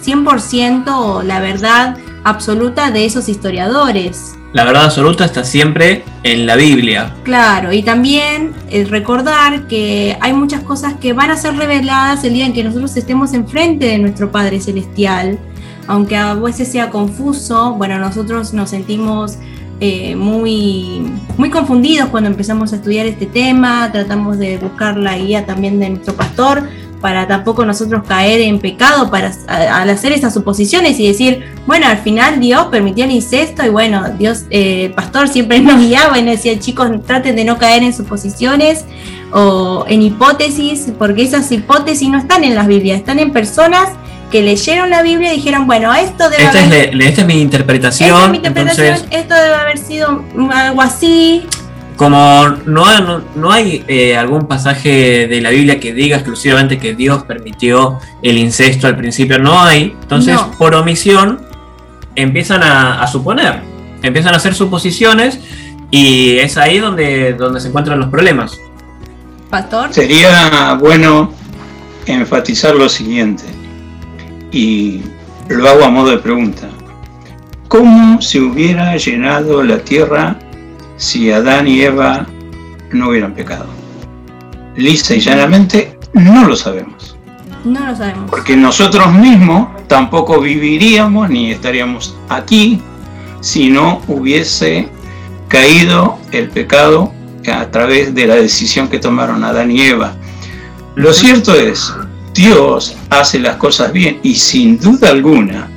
100% 0.02 1.22
la 1.22 1.40
verdad 1.40 1.96
absoluta 2.24 2.90
de 2.90 3.04
esos 3.04 3.28
historiadores. 3.28 4.34
La 4.52 4.64
verdad 4.64 4.84
absoluta 4.84 5.24
está 5.24 5.44
siempre 5.44 6.04
en 6.22 6.46
la 6.46 6.56
Biblia. 6.56 7.14
Claro, 7.24 7.72
y 7.72 7.82
también 7.82 8.54
eh, 8.70 8.86
recordar 8.88 9.66
que 9.66 10.16
hay 10.20 10.32
muchas 10.32 10.62
cosas 10.62 10.94
que 10.94 11.12
van 11.12 11.30
a 11.30 11.36
ser 11.36 11.56
reveladas 11.56 12.24
el 12.24 12.32
día 12.32 12.46
en 12.46 12.52
que 12.52 12.64
nosotros 12.64 12.96
estemos 12.96 13.34
enfrente 13.34 13.86
de 13.86 13.98
nuestro 13.98 14.30
Padre 14.32 14.60
Celestial. 14.60 15.38
Aunque 15.88 16.16
a 16.16 16.34
veces 16.34 16.72
sea 16.72 16.90
confuso, 16.90 17.74
bueno, 17.74 17.98
nosotros 17.98 18.54
nos 18.54 18.70
sentimos 18.70 19.38
eh, 19.80 20.16
muy, 20.16 21.12
muy 21.36 21.50
confundidos 21.50 22.08
cuando 22.08 22.30
empezamos 22.30 22.72
a 22.72 22.76
estudiar 22.76 23.06
este 23.06 23.26
tema, 23.26 23.90
tratamos 23.92 24.38
de 24.38 24.58
buscar 24.58 24.96
la 24.96 25.18
guía 25.18 25.44
también 25.44 25.78
de 25.78 25.90
nuestro 25.90 26.14
pastor 26.14 26.62
para 27.00 27.28
tampoco 27.28 27.64
nosotros 27.64 28.02
caer 28.08 28.40
en 28.40 28.58
pecado 28.58 29.10
para, 29.10 29.32
al 29.48 29.90
hacer 29.90 30.12
esas 30.12 30.32
suposiciones 30.32 30.98
y 30.98 31.06
decir, 31.06 31.44
bueno, 31.66 31.86
al 31.86 31.98
final 31.98 32.40
Dios 32.40 32.66
permitió 32.70 33.04
el 33.04 33.10
incesto 33.10 33.64
y 33.64 33.68
bueno, 33.68 34.02
Dios, 34.18 34.44
eh, 34.50 34.86
el 34.86 34.94
pastor 34.94 35.28
siempre 35.28 35.60
nos 35.60 35.78
guiaba 35.78 36.18
y 36.18 36.22
nos 36.22 36.36
decía, 36.36 36.58
chicos, 36.58 36.90
traten 37.06 37.36
de 37.36 37.44
no 37.44 37.58
caer 37.58 37.82
en 37.82 37.92
suposiciones 37.92 38.84
o 39.32 39.84
en 39.88 40.02
hipótesis, 40.02 40.88
porque 40.98 41.22
esas 41.22 41.50
hipótesis 41.52 42.08
no 42.08 42.18
están 42.18 42.44
en 42.44 42.54
las 42.54 42.66
Biblias, 42.66 42.98
están 42.98 43.18
en 43.18 43.32
personas 43.32 43.90
que 44.36 44.42
leyeron 44.42 44.90
la 44.90 45.00
Biblia 45.00 45.32
y 45.32 45.36
dijeron, 45.36 45.66
bueno, 45.66 45.94
esto 45.94 46.28
debe 46.28 46.44
Esta 46.44 46.60
es, 46.60 46.66
haber... 46.66 46.94
le- 46.94 47.08
esta 47.08 47.22
es 47.22 47.26
mi 47.26 47.40
interpretación. 47.40 48.10
esta 48.10 48.24
es 48.26 48.30
mi 48.30 48.36
interpretación, 48.36 48.86
entonces, 48.88 49.18
esto 49.18 49.34
debe 49.34 49.54
haber 49.54 49.78
sido 49.78 50.22
algo 50.52 50.82
así. 50.82 51.46
Como 51.96 52.46
no, 52.66 52.84
hay- 52.84 53.00
no, 53.02 53.22
no 53.34 53.50
hay 53.50 53.82
eh, 53.88 54.14
algún 54.14 54.46
pasaje 54.46 55.26
de 55.26 55.40
la 55.40 55.48
Biblia 55.48 55.80
que 55.80 55.94
diga 55.94 56.16
exclusivamente 56.18 56.78
que 56.78 56.94
Dios 56.94 57.22
permitió 57.24 57.98
el 58.22 58.36
incesto 58.36 58.86
al 58.86 58.96
principio, 58.98 59.38
no 59.38 59.62
hay. 59.62 59.96
Entonces, 60.02 60.34
No. 60.34 60.50
por 60.58 60.74
omisión, 60.74 61.40
empiezan 62.14 62.62
a, 62.62 63.00
a 63.02 63.06
suponer, 63.06 63.62
empiezan 64.02 64.34
a 64.34 64.36
hacer 64.36 64.54
suposiciones 64.54 65.40
y 65.90 66.36
es 66.40 66.58
ahí 66.58 66.78
donde, 66.78 67.32
donde 67.32 67.58
se 67.58 67.68
encuentran 67.68 67.98
los 67.98 68.10
problemas. 68.10 68.58
Pastor. 69.48 69.94
Sería 69.94 70.74
bueno 70.78 71.32
enfatizar 72.04 72.74
lo 72.74 72.90
siguiente, 72.90 73.44
y 74.56 75.02
lo 75.48 75.68
hago 75.68 75.84
a 75.84 75.90
modo 75.90 76.10
de 76.10 76.18
pregunta. 76.18 76.68
¿Cómo 77.68 78.20
se 78.22 78.40
hubiera 78.40 78.96
llenado 78.96 79.62
la 79.62 79.78
tierra 79.78 80.38
si 80.96 81.30
Adán 81.30 81.68
y 81.68 81.82
Eva 81.82 82.26
no 82.92 83.10
hubieran 83.10 83.34
pecado? 83.34 83.66
Lisa 84.76 85.14
y 85.14 85.20
llanamente 85.20 85.98
no 86.14 86.46
lo 86.46 86.56
sabemos, 86.56 87.16
No 87.64 87.86
lo 87.86 87.94
sabemos. 87.96 88.30
porque 88.30 88.56
nosotros 88.56 89.12
mismos 89.12 89.68
tampoco 89.88 90.40
viviríamos 90.40 91.28
ni 91.28 91.50
estaríamos 91.50 92.16
aquí 92.28 92.80
si 93.40 93.68
no 93.68 94.00
hubiese 94.08 94.88
caído 95.48 96.18
el 96.32 96.48
pecado 96.48 97.12
a 97.52 97.66
través 97.70 98.14
de 98.14 98.26
la 98.26 98.34
decisión 98.36 98.88
que 98.88 98.98
tomaron 98.98 99.44
Adán 99.44 99.70
y 99.70 99.80
Eva. 99.82 100.14
Lo 100.94 101.12
cierto 101.12 101.54
es, 101.54 101.92
Dios 102.36 102.96
hace 103.10 103.38
las 103.38 103.56
cosas 103.56 103.92
bien 103.92 104.20
y 104.22 104.34
sin 104.34 104.78
duda 104.78 105.10
alguna 105.10 105.70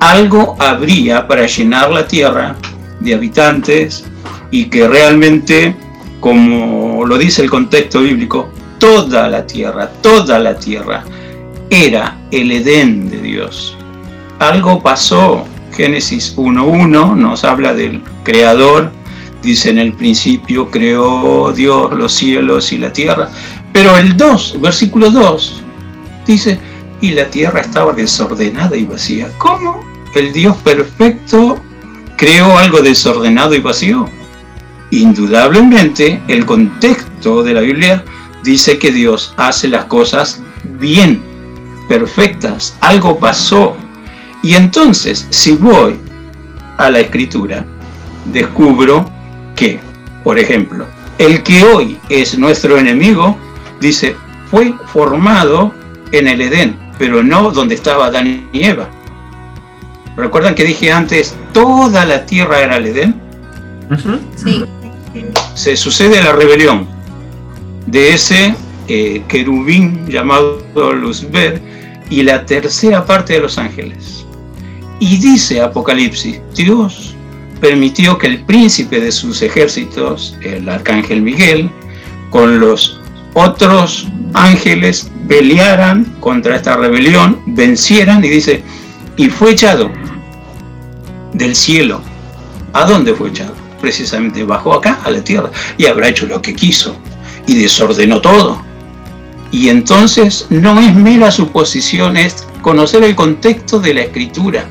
algo 0.00 0.56
habría 0.58 1.28
para 1.28 1.46
llenar 1.46 1.90
la 1.90 2.08
tierra 2.08 2.56
de 3.00 3.14
habitantes 3.14 4.04
y 4.50 4.64
que 4.64 4.88
realmente, 4.88 5.76
como 6.20 7.04
lo 7.04 7.18
dice 7.18 7.42
el 7.42 7.50
contexto 7.50 8.00
bíblico, 8.00 8.48
toda 8.78 9.28
la 9.28 9.46
tierra, 9.46 9.90
toda 10.00 10.38
la 10.38 10.58
tierra 10.58 11.04
era 11.68 12.18
el 12.30 12.50
Edén 12.50 13.10
de 13.10 13.20
Dios. 13.20 13.76
Algo 14.38 14.82
pasó. 14.82 15.44
Génesis 15.72 16.36
1.1 16.36 17.16
nos 17.16 17.44
habla 17.44 17.72
del 17.72 18.02
creador, 18.24 18.90
dice 19.40 19.70
en 19.70 19.78
el 19.78 19.92
principio 19.92 20.68
creó 20.68 21.52
Dios 21.52 21.92
los 21.92 22.12
cielos 22.12 22.72
y 22.72 22.78
la 22.78 22.92
tierra, 22.92 23.30
pero 23.72 23.96
el 23.96 24.16
2, 24.16 24.60
versículo 24.60 25.10
2, 25.10 25.59
dice, 26.26 26.58
y 27.00 27.12
la 27.12 27.26
tierra 27.26 27.60
estaba 27.60 27.92
desordenada 27.92 28.76
y 28.76 28.84
vacía. 28.84 29.28
¿Cómo? 29.38 29.82
El 30.14 30.32
Dios 30.32 30.56
perfecto 30.58 31.60
creó 32.16 32.58
algo 32.58 32.80
desordenado 32.80 33.54
y 33.54 33.60
vacío. 33.60 34.06
Indudablemente, 34.90 36.20
el 36.28 36.44
contexto 36.44 37.42
de 37.42 37.54
la 37.54 37.60
Biblia 37.60 38.04
dice 38.42 38.78
que 38.78 38.90
Dios 38.90 39.32
hace 39.36 39.68
las 39.68 39.84
cosas 39.86 40.42
bien, 40.78 41.22
perfectas. 41.88 42.76
Algo 42.80 43.18
pasó. 43.18 43.76
Y 44.42 44.54
entonces, 44.54 45.26
si 45.30 45.52
voy 45.52 45.96
a 46.76 46.90
la 46.90 47.00
escritura, 47.00 47.64
descubro 48.26 49.08
que, 49.54 49.80
por 50.24 50.38
ejemplo, 50.38 50.86
el 51.18 51.42
que 51.42 51.62
hoy 51.62 51.98
es 52.08 52.38
nuestro 52.38 52.78
enemigo, 52.78 53.36
dice, 53.80 54.16
fue 54.50 54.74
formado 54.92 55.72
en 56.12 56.28
el 56.28 56.40
Edén, 56.40 56.78
pero 56.98 57.22
no 57.22 57.50
donde 57.50 57.74
estaba 57.74 58.06
Adán 58.06 58.48
y 58.52 58.64
Eva. 58.64 58.88
¿Recuerdan 60.16 60.54
que 60.54 60.64
dije 60.64 60.92
antes, 60.92 61.36
toda 61.52 62.04
la 62.04 62.26
tierra 62.26 62.60
era 62.60 62.76
el 62.76 62.86
Edén? 62.86 63.20
Sí. 64.36 64.64
Se 65.54 65.76
sucede 65.76 66.22
la 66.22 66.32
rebelión 66.32 66.86
de 67.86 68.14
ese 68.14 68.54
eh, 68.88 69.22
querubín 69.28 70.06
llamado 70.06 70.60
Luzber 70.92 71.60
y 72.08 72.22
la 72.22 72.44
tercera 72.44 73.04
parte 73.04 73.34
de 73.34 73.40
los 73.40 73.58
ángeles. 73.58 74.24
Y 74.98 75.16
dice 75.18 75.60
Apocalipsis, 75.60 76.40
Dios 76.54 77.14
permitió 77.60 78.18
que 78.18 78.26
el 78.26 78.44
príncipe 78.44 79.00
de 79.00 79.12
sus 79.12 79.42
ejércitos, 79.42 80.36
el 80.42 80.68
arcángel 80.68 81.22
Miguel, 81.22 81.70
con 82.30 82.60
los 82.60 83.00
otros 83.34 84.08
ángeles 84.34 85.09
pelearan 85.30 86.16
contra 86.18 86.56
esta 86.56 86.76
rebelión, 86.76 87.40
vencieran 87.46 88.24
y 88.24 88.28
dice, 88.28 88.64
y 89.16 89.28
fue 89.28 89.52
echado 89.52 89.88
del 91.32 91.54
cielo. 91.54 92.02
¿A 92.72 92.84
dónde 92.84 93.14
fue 93.14 93.28
echado? 93.28 93.54
Precisamente 93.80 94.42
bajó 94.42 94.74
acá, 94.74 94.98
a 95.04 95.10
la 95.12 95.22
tierra, 95.22 95.48
y 95.78 95.86
habrá 95.86 96.08
hecho 96.08 96.26
lo 96.26 96.42
que 96.42 96.52
quiso 96.52 96.96
y 97.46 97.54
desordenó 97.54 98.20
todo. 98.20 98.60
Y 99.52 99.68
entonces 99.68 100.46
no 100.50 100.80
es 100.80 100.96
mera 100.96 101.30
suposición, 101.30 102.16
es 102.16 102.44
conocer 102.60 103.04
el 103.04 103.14
contexto 103.14 103.78
de 103.78 103.94
la 103.94 104.00
escritura. 104.00 104.64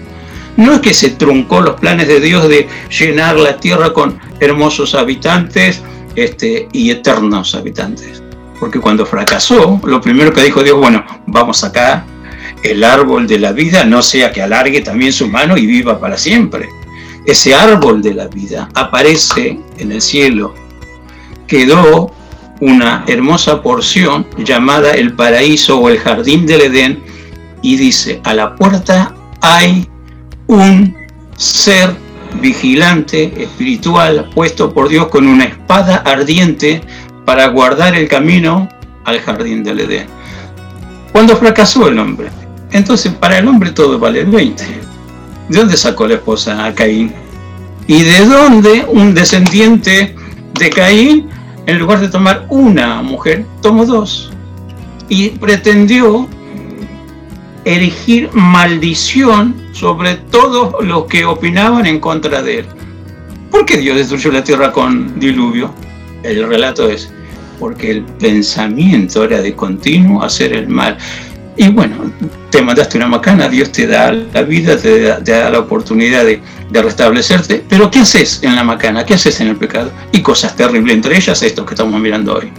No 0.58 0.74
es 0.74 0.82
que 0.82 0.94
se 0.94 1.12
truncó 1.12 1.62
los 1.62 1.80
planes 1.80 2.10
de 2.10 2.20
Dios 2.20 2.50
de 2.50 2.68
llenar 2.90 3.38
la 3.38 3.56
tierra 3.56 3.94
con 3.94 4.20
hermosos 4.42 4.94
habitantes 4.94 5.82
este, 6.18 6.68
y 6.74 6.92
eternos 6.92 7.56
habitantes. 7.56 8.22
Porque 8.60 8.80
cuando 8.80 9.06
fracasó, 9.06 9.80
lo 9.84 10.02
primero 10.02 10.34
que 10.34 10.44
dijo 10.44 10.64
Dios, 10.64 10.78
bueno, 10.78 11.06
vamos 11.28 11.64
acá, 11.64 12.06
el 12.64 12.84
árbol 12.84 13.28
de 13.28 13.40
la 13.40 13.52
vida, 13.54 13.86
no 13.86 14.02
sea 14.02 14.32
que 14.32 14.42
alargue 14.42 14.82
también 14.82 15.14
su 15.14 15.28
mano 15.28 15.58
y 15.58 15.66
viva 15.66 16.00
para 16.00 16.18
siempre. 16.18 16.68
Ese 17.26 17.54
árbol 17.54 18.02
de 18.02 18.14
la 18.14 18.28
vida 18.28 18.70
aparece 18.74 19.60
en 19.78 19.92
el 19.92 20.02
cielo. 20.02 20.54
Quedó 21.48 22.12
una 22.60 23.06
hermosa 23.08 23.62
porción 23.62 24.28
llamada 24.38 24.92
el 24.92 25.14
paraíso 25.14 25.80
o 25.80 25.90
el 25.90 26.00
jardín 26.00 26.46
del 26.46 26.62
Edén 26.62 27.04
y 27.62 27.78
dice, 27.78 28.20
a 28.24 28.34
la 28.34 28.56
puerta 28.56 29.16
hay 29.42 29.88
un 30.48 30.96
ser 31.38 31.96
vigilante 32.42 33.32
espiritual 33.42 34.30
puesto 34.36 34.74
por 34.74 34.90
Dios 34.90 35.08
con 35.08 35.28
una 35.28 35.46
espada 35.46 35.98
ardiente 35.98 36.82
para 37.30 37.46
guardar 37.50 37.96
el 37.96 38.08
camino 38.08 38.68
al 39.06 39.20
jardín 39.20 39.64
del 39.64 39.82
Edén. 39.82 40.08
Cuando 41.12 41.38
fracasó 41.38 41.88
el 41.88 42.00
hombre, 42.00 42.30
entonces 42.72 43.14
para 43.14 43.38
el 43.38 43.48
hombre 43.48 43.70
todo 43.70 44.00
vale 44.00 44.22
el 44.22 44.32
20. 44.32 44.64
¿De 45.48 45.60
dónde 45.60 45.78
sacó 45.78 46.08
la 46.08 46.16
esposa 46.16 46.66
a 46.66 46.74
Caín? 46.74 47.14
¿Y 47.86 48.02
de 48.02 48.26
dónde 48.26 48.84
un 48.88 49.14
descendiente 49.14 50.16
de 50.56 50.70
Caín, 50.72 51.30
en 51.68 51.78
lugar 51.78 52.00
de 52.00 52.10
tomar 52.10 52.48
una 52.50 53.04
mujer, 53.04 53.46
tomó 53.62 53.86
dos? 53.86 54.32
Y 55.08 55.30
pretendió 55.30 56.28
erigir 57.64 58.32
maldición 58.34 59.56
sobre 59.72 60.16
todos 60.16 60.84
los 60.84 61.06
que 61.06 61.26
opinaban 61.26 61.86
en 61.86 62.00
contra 62.00 62.42
de 62.42 62.62
él. 62.62 62.66
¿Por 63.52 63.68
qué 63.68 63.78
Dios 63.78 63.98
destruyó 63.98 64.32
la 64.32 64.44
tierra 64.44 64.72
con 64.72 65.20
diluvio? 65.20 65.72
El 66.24 66.48
relato 66.48 66.90
es, 66.90 67.14
porque 67.60 67.92
el 67.92 68.04
pensamiento 68.04 69.24
era 69.24 69.42
de 69.42 69.54
continuo 69.54 70.24
hacer 70.24 70.54
el 70.54 70.68
mal. 70.68 70.98
Y 71.58 71.68
bueno, 71.68 72.12
te 72.50 72.62
mandaste 72.62 72.98
una 72.98 73.08
macana, 73.08 73.50
Dios 73.50 73.72
te 73.72 73.86
da 73.86 74.14
la 74.14 74.44
vida, 74.44 74.78
te 74.78 75.02
da, 75.02 75.22
te 75.22 75.32
da 75.32 75.50
la 75.50 75.60
oportunidad 75.60 76.24
de, 76.24 76.42
de, 76.70 76.82
restablecerte, 76.82 77.66
pero 77.68 77.92
¿qué 77.92 78.00
haces 78.00 78.42
en 78.44 78.56
la 78.56 78.64
macana? 78.64 79.06
¿Qué 79.06 79.16
haces 79.16 79.42
en 79.42 79.50
el 79.50 79.58
pecado? 79.58 79.92
Y 80.14 80.22
cosas 80.22 80.56
terribles, 80.56 80.96
entre 80.96 81.18
ellas 81.18 81.44
esto 81.44 81.66
que 81.66 81.74
estamos 81.74 82.00
mirando 82.00 82.36
hoy. 82.36 82.50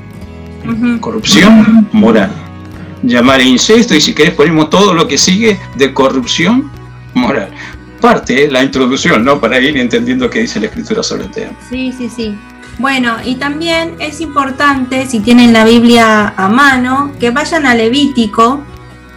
Uh 0.67 0.73
-huh. 0.73 1.01
Corrupción 1.01 1.89
moral. 1.93 2.31
Llamar 3.03 3.41
incesto 3.41 3.95
y 3.95 4.01
si 4.03 4.13
querés 4.13 4.35
ponemos 4.35 4.69
todo 4.69 4.93
lo 4.93 5.09
que 5.09 5.17
sigue 5.17 5.59
de 5.77 5.95
corrupción 5.95 6.71
moral. 7.15 7.49
Parte 8.03 8.51
la 8.51 8.63
introducción, 8.63 9.25
¿no? 9.25 9.41
Para 9.41 9.59
ir 9.59 9.79
entendiendo 9.79 10.29
qué 10.29 10.41
dice 10.41 10.61
la 10.61 10.67
escritura 10.67 11.03
sobre 11.03 11.25
el 11.25 11.31
tema. 11.31 11.53
Sí, 11.71 11.93
sí, 11.97 12.11
sí. 12.15 12.35
Bueno, 12.81 13.17
y 13.23 13.35
también 13.35 13.97
es 13.99 14.23
importante, 14.23 15.07
si 15.07 15.21
tienen 15.21 15.53
la 15.53 15.67
Biblia 15.67 16.33
a 16.35 16.49
mano, 16.49 17.13
que 17.21 17.31
vayan 17.31 17.67
a 17.67 17.75
Levítico, 17.75 18.63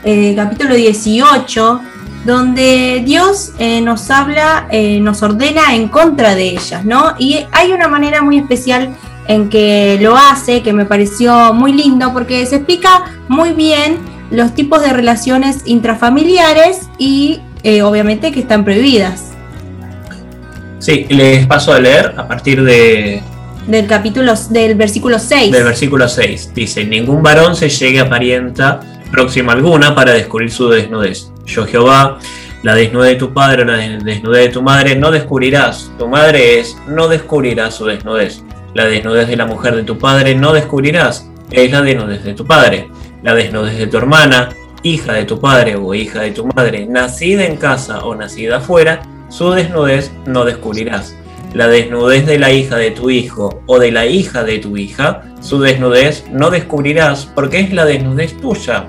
eh, 0.04 0.34
capítulo 0.36 0.76
18, 0.76 1.80
donde 2.26 3.02
Dios 3.06 3.54
eh, 3.60 3.80
nos 3.80 4.12
habla, 4.12 4.68
eh, 4.70 5.00
nos 5.00 5.24
ordena 5.24 5.74
en 5.76 5.88
contra 5.88 6.36
de 6.36 6.50
ellas, 6.50 6.84
¿no? 6.84 7.14
Y 7.18 7.46
hay 7.54 7.72
una 7.72 7.88
manera 7.88 8.22
muy 8.22 8.38
especial 8.38 8.98
en 9.30 9.50
que 9.50 9.98
lo 10.02 10.18
hace, 10.18 10.62
que 10.62 10.74
me 10.74 10.84
pareció 10.84 11.54
muy 11.54 11.72
lindo, 11.72 12.12
porque 12.12 12.46
se 12.46 12.58
explica 12.58 13.06
muy 13.30 13.54
bien 13.54 13.98
los 14.30 14.54
tipos 14.54 14.82
de 14.82 14.92
relaciones 14.92 15.62
intrafamiliares 15.64 16.90
y 16.98 17.40
obviamente 17.82 18.34
que 18.34 18.42
están 18.42 18.66
prohibidas. 18.66 19.32
Sí, 20.80 21.06
les 21.08 21.48
paso 21.48 21.72
a 21.72 21.80
leer 21.80 22.14
a 22.18 22.28
partir 22.28 22.62
de, 22.62 23.24
del 23.68 23.88
capítulo 23.88 24.34
del 24.50 24.76
versículo 24.76 25.20
6. 25.20 25.52
Del 25.52 25.64
versículo 25.64 26.08
6. 26.08 26.54
Dice, 26.54 26.86
ningún 26.86 27.24
varón 27.24 27.56
se 27.56 27.70
llegue 27.70 28.00
a 28.00 28.10
parienta 28.10 28.80
próxima 29.12 29.54
alguna 29.54 29.96
para 29.96 30.14
descubrir 30.14 30.52
su 30.52 30.70
desnudez. 30.70 31.32
Yo 31.46 31.66
Jehová, 31.66 32.20
la 32.64 32.76
desnudez 32.76 33.12
de 33.12 33.16
tu 33.18 33.34
padre 33.34 33.66
la 33.66 33.78
desnudez 33.78 34.22
de 34.22 34.50
tu 34.50 34.62
madre 34.62 34.96
no 34.96 35.12
descubrirás. 35.12 35.92
Tu 35.98 36.08
madre 36.08 36.60
es, 36.60 36.78
no 36.88 37.08
descubrirás 37.08 37.76
su 37.76 37.86
desnudez. 37.86 38.44
La 38.74 38.86
desnudez 38.86 39.28
de 39.28 39.36
la 39.36 39.46
mujer 39.46 39.76
de 39.76 39.84
tu 39.84 39.98
padre 39.98 40.36
no 40.36 40.54
descubrirás. 40.54 41.30
Es 41.52 41.72
la 41.72 41.82
desnudez 41.82 42.24
de 42.24 42.34
tu 42.34 42.46
padre. 42.46 42.90
La 43.22 43.36
desnudez 43.36 43.78
de 43.78 43.88
tu 43.88 43.98
hermana, 43.98 44.50
hija 44.82 45.14
de 45.14 45.26
tu 45.26 45.40
padre 45.40 45.76
o 45.76 45.94
hija 45.94 46.22
de 46.22 46.32
tu 46.32 46.48
madre, 46.48 46.86
nacida 46.86 47.46
en 47.46 47.56
casa 47.56 48.00
o 48.00 48.16
nacida 48.16 48.58
afuera, 48.58 49.02
su 49.30 49.52
desnudez 49.52 50.12
no 50.26 50.44
descubrirás 50.44 51.16
la 51.54 51.68
desnudez 51.68 52.26
de 52.26 52.40
la 52.40 52.52
hija 52.52 52.78
de 52.78 52.92
tu 52.92 53.10
hijo 53.10 53.62
o 53.68 53.80
de 53.80 53.92
la 53.92 54.06
hija 54.06 54.44
de 54.44 54.58
tu 54.58 54.76
hija, 54.76 55.22
su 55.40 55.60
desnudez 55.62 56.26
no 56.32 56.50
descubrirás 56.50 57.28
porque 57.36 57.60
es 57.60 57.74
la 57.74 57.86
desnudez 57.86 58.36
tuya. 58.38 58.88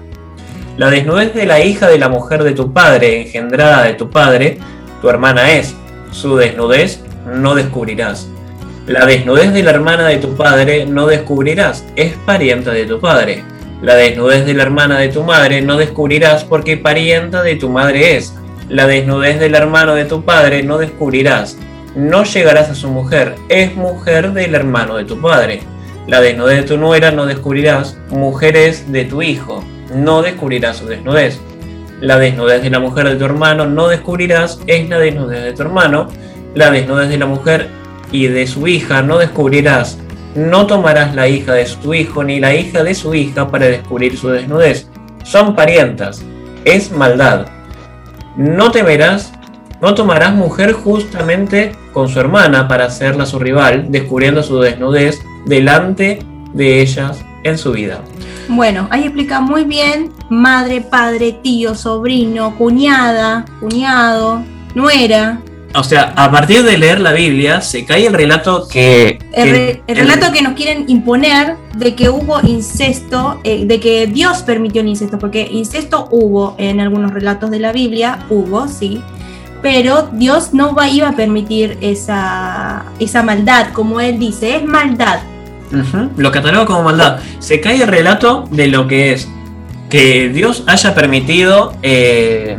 La 0.78 0.90
desnudez 0.90 1.34
de 1.34 1.46
la 1.46 1.62
hija 1.62 1.88
de 1.88 1.98
la 1.98 2.08
mujer 2.08 2.42
de 2.42 2.52
tu 2.52 2.72
padre, 2.72 3.22
engendrada 3.22 3.84
de 3.84 3.94
tu 3.94 4.10
padre, 4.10 4.58
tu 5.02 5.08
hermana 5.08 5.52
es, 5.52 5.74
su 6.10 6.36
desnudez 6.36 7.00
no 7.26 7.54
descubrirás. 7.54 8.28
La 8.86 9.06
desnudez 9.06 9.52
de 9.52 9.62
la 9.62 9.70
hermana 9.70 10.08
de 10.08 10.16
tu 10.16 10.34
padre 10.34 10.86
no 10.86 11.06
descubrirás, 11.06 11.84
es 11.96 12.14
parienta 12.26 12.70
de 12.72 12.86
tu 12.86 12.98
padre. 12.98 13.44
La 13.82 13.94
desnudez 13.94 14.46
de 14.46 14.54
la 14.54 14.62
hermana 14.62 14.98
de 14.98 15.08
tu 15.08 15.22
madre 15.22 15.60
no 15.60 15.76
descubrirás 15.76 16.44
porque 16.44 16.78
parienta 16.78 17.42
de 17.42 17.56
tu 17.56 17.68
madre 17.68 18.16
es. 18.16 18.34
La 18.70 18.86
desnudez 18.86 19.38
del 19.38 19.54
hermano 19.54 19.94
de 19.94 20.06
tu 20.06 20.24
padre 20.24 20.62
no 20.62 20.78
descubrirás, 20.78 21.58
no 21.94 22.24
llegarás 22.24 22.70
a 22.70 22.74
su 22.74 22.88
mujer, 22.88 23.36
es 23.48 23.74
mujer 23.76 24.32
del 24.32 24.54
hermano 24.54 24.96
de 24.96 25.04
tu 25.04 25.20
padre. 25.20 25.62
La 26.06 26.20
desnudez 26.20 26.58
de 26.58 26.62
tu 26.64 26.76
nuera 26.76 27.10
no 27.10 27.26
descubrirás, 27.26 27.96
mujer 28.10 28.56
es 28.56 28.90
de 28.92 29.04
tu 29.04 29.22
hijo, 29.22 29.64
no 29.94 30.22
descubrirás 30.22 30.78
su 30.78 30.86
desnudez. 30.86 31.40
La 32.00 32.18
desnudez 32.18 32.62
de 32.62 32.70
la 32.70 32.80
mujer 32.80 33.08
de 33.08 33.16
tu 33.16 33.24
hermano 33.24 33.66
no 33.66 33.88
descubrirás, 33.88 34.60
es 34.66 34.88
la 34.88 34.98
desnudez 34.98 35.42
de 35.42 35.52
tu 35.52 35.62
hermano. 35.62 36.08
La 36.54 36.70
desnudez 36.70 37.08
de 37.08 37.18
la 37.18 37.26
mujer 37.26 37.68
y 38.12 38.26
de 38.26 38.46
su 38.46 38.66
hija 38.66 39.02
no 39.02 39.18
descubrirás. 39.18 39.98
No 40.34 40.66
tomarás 40.66 41.14
la 41.14 41.28
hija 41.28 41.54
de 41.54 41.64
tu 41.82 41.94
hijo 41.94 42.24
ni 42.24 42.40
la 42.40 42.54
hija 42.54 42.82
de 42.82 42.94
su 42.94 43.14
hija 43.14 43.48
para 43.48 43.66
descubrir 43.66 44.16
su 44.18 44.28
desnudez. 44.28 44.88
Son 45.22 45.54
parientas, 45.54 46.22
es 46.64 46.90
maldad. 46.90 47.46
No 48.36 48.70
temerás 48.70 49.32
no 49.84 49.94
tomarás 49.94 50.34
mujer 50.34 50.72
justamente 50.72 51.76
con 51.92 52.08
su 52.08 52.18
hermana 52.18 52.66
para 52.66 52.86
hacerla 52.86 53.26
su 53.26 53.38
rival, 53.38 53.88
descubriendo 53.90 54.42
su 54.42 54.58
desnudez 54.58 55.20
delante 55.44 56.20
de 56.54 56.80
ellas 56.80 57.22
en 57.42 57.58
su 57.58 57.72
vida. 57.72 58.00
Bueno, 58.48 58.88
ahí 58.90 59.02
explica 59.02 59.40
muy 59.40 59.64
bien 59.64 60.10
madre, 60.30 60.80
padre, 60.80 61.38
tío, 61.42 61.74
sobrino, 61.74 62.56
cuñada, 62.56 63.44
cuñado, 63.60 64.42
nuera. 64.74 65.40
O 65.74 65.84
sea, 65.84 66.14
a 66.16 66.30
partir 66.30 66.62
de 66.62 66.78
leer 66.78 67.00
la 67.00 67.12
Biblia 67.12 67.60
se 67.60 67.84
cae 67.84 68.06
el 68.06 68.14
relato 68.14 68.66
que... 68.66 69.18
El, 69.32 69.50
re, 69.50 69.82
el 69.86 69.96
relato 69.96 70.32
que 70.32 70.40
nos 70.40 70.54
quieren 70.54 70.84
imponer 70.88 71.56
de 71.76 71.94
que 71.94 72.08
hubo 72.08 72.40
incesto, 72.40 73.38
eh, 73.44 73.66
de 73.66 73.80
que 73.80 74.06
Dios 74.06 74.42
permitió 74.42 74.80
el 74.80 74.88
incesto, 74.88 75.18
porque 75.18 75.46
incesto 75.50 76.08
hubo 76.10 76.54
en 76.56 76.80
algunos 76.80 77.12
relatos 77.12 77.50
de 77.50 77.58
la 77.58 77.72
Biblia, 77.72 78.20
hubo, 78.30 78.66
sí, 78.68 79.02
pero 79.64 80.10
Dios 80.12 80.52
no 80.52 80.74
va, 80.74 80.90
iba 80.90 81.08
a 81.08 81.16
permitir 81.16 81.78
esa, 81.80 82.84
esa 83.00 83.22
maldad, 83.22 83.68
como 83.72 83.98
Él 83.98 84.18
dice, 84.18 84.56
es 84.56 84.62
maldad. 84.62 85.20
Uh 85.72 85.76
-huh. 85.76 86.10
Lo 86.18 86.30
cataloga 86.30 86.66
como 86.66 86.82
maldad. 86.82 87.20
Se 87.38 87.62
cae 87.62 87.82
el 87.82 87.88
relato 87.88 88.44
de 88.50 88.66
lo 88.66 88.86
que 88.86 89.14
es 89.14 89.26
que 89.88 90.28
Dios 90.28 90.64
haya 90.66 90.94
permitido 90.94 91.72
eh, 91.82 92.58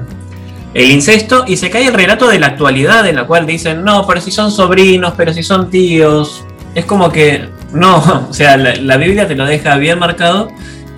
el 0.74 0.90
incesto 0.90 1.44
y 1.46 1.58
se 1.58 1.70
cae 1.70 1.86
el 1.90 1.94
relato 1.94 2.28
de 2.28 2.40
la 2.40 2.48
actualidad 2.48 3.06
en 3.06 3.18
la 3.18 3.28
cual 3.28 3.46
dicen, 3.46 3.84
no, 3.84 4.08
pero 4.08 4.20
si 4.20 4.32
son 4.32 4.50
sobrinos, 4.50 5.14
pero 5.16 5.32
si 5.32 5.44
son 5.44 5.70
tíos. 5.70 6.44
Es 6.74 6.86
como 6.86 7.12
que, 7.12 7.50
no, 7.72 7.98
o 8.32 8.34
sea, 8.34 8.58
la, 8.58 8.78
la 8.78 8.98
Biblia 8.98 9.28
te 9.28 9.36
lo 9.36 9.46
deja 9.46 9.78
bien 9.78 10.00
marcado 10.00 10.48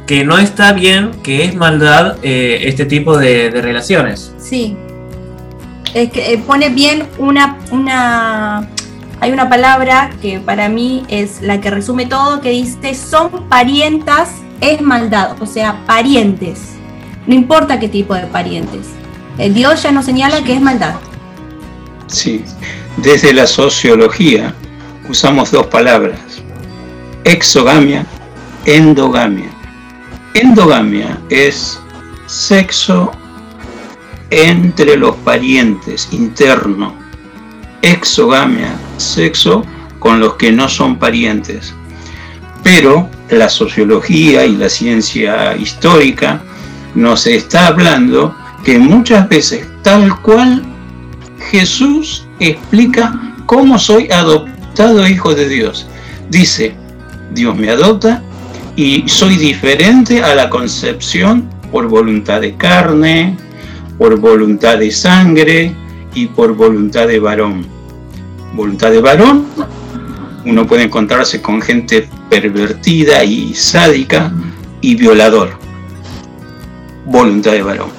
que 0.06 0.24
no 0.24 0.38
está 0.38 0.72
bien, 0.72 1.12
que 1.22 1.44
es 1.44 1.54
maldad 1.54 2.16
eh, 2.24 2.60
este 2.62 2.86
tipo 2.86 3.18
de, 3.18 3.50
de 3.50 3.62
relaciones. 3.62 4.34
Sí, 4.38 4.78
es 5.94 6.12
que 6.12 6.34
eh, 6.34 6.38
pone 6.38 6.70
bien 6.70 7.08
una, 7.18 7.58
una, 7.72 8.68
hay 9.20 9.32
una 9.32 9.50
palabra 9.50 10.10
que 10.22 10.40
para 10.40 10.70
mí 10.70 11.04
es 11.08 11.42
la 11.42 11.60
que 11.62 11.70
resume 11.70 12.06
todo, 12.06 12.42
que 12.42 12.52
dice 12.52 12.94
son 12.96 13.48
parientas 13.50 14.30
es 14.62 14.82
maldad, 14.82 15.42
o 15.42 15.46
sea, 15.46 15.86
parientes. 15.86 16.60
No 17.26 17.36
importa 17.36 17.80
qué 17.80 17.88
tipo 17.88 18.16
de 18.16 18.26
parientes. 18.28 18.88
Eh, 19.38 19.50
Dios 19.50 19.84
ya 19.84 19.92
nos 19.92 20.06
señala 20.06 20.44
que 20.44 20.54
es 20.54 20.62
maldad. 20.62 20.96
Sí, 22.08 22.44
desde 22.98 23.34
la 23.34 23.46
sociología 23.46 24.56
usamos 25.10 25.52
dos 25.52 25.68
palabras, 25.68 26.20
exogamia, 27.24 28.06
endogamia. 28.66 29.50
Endogamia 30.34 31.20
es 31.30 31.80
sexo 32.28 33.12
entre 34.30 34.98
los 34.98 35.16
parientes 35.18 36.10
interno. 36.12 36.96
Exogamia, 37.82 38.76
sexo 38.98 39.64
con 40.00 40.20
los 40.20 40.36
que 40.36 40.52
no 40.52 40.68
son 40.68 40.98
parientes. 40.98 41.74
Pero 42.64 43.10
la 43.30 43.50
sociología 43.50 44.46
y 44.46 44.56
la 44.56 44.70
ciencia 44.70 45.56
histórica 45.56 46.42
nos 46.96 47.28
está 47.28 47.68
hablando 47.68 48.36
que 48.64 48.80
muchas 48.80 49.30
veces, 49.30 49.68
tal 49.84 50.20
cual 50.22 50.64
Jesús 51.52 52.26
explica 52.40 53.34
cómo 53.46 53.80
soy 53.80 54.10
adoptado 54.12 55.08
hijo 55.08 55.34
de 55.34 55.48
Dios. 55.48 55.88
Dice, 56.30 56.76
Dios 57.34 57.56
me 57.56 57.70
adopta 57.70 58.22
y 58.76 59.04
soy 59.08 59.38
diferente 59.38 60.24
a 60.24 60.36
la 60.36 60.50
concepción 60.50 61.50
por 61.72 61.88
voluntad 61.88 62.42
de 62.42 62.56
carne, 62.56 63.38
por 63.98 64.20
voluntad 64.20 64.78
de 64.78 64.92
sangre 64.92 65.74
y 66.14 66.28
por 66.28 66.56
voluntad 66.56 67.08
de 67.08 67.20
varón. 67.20 67.66
Voluntad 68.54 68.92
de 68.92 69.02
varón, 69.02 69.46
uno 70.46 70.66
puede 70.66 70.84
encontrarse 70.84 71.42
con 71.42 71.62
gente 71.62 72.08
pervertida 72.30 73.24
y 73.24 73.54
sádica 73.54 74.32
y 74.82 74.96
violador. 74.96 75.58
Voluntad 77.06 77.52
de 77.52 77.64
varón. 77.64 77.90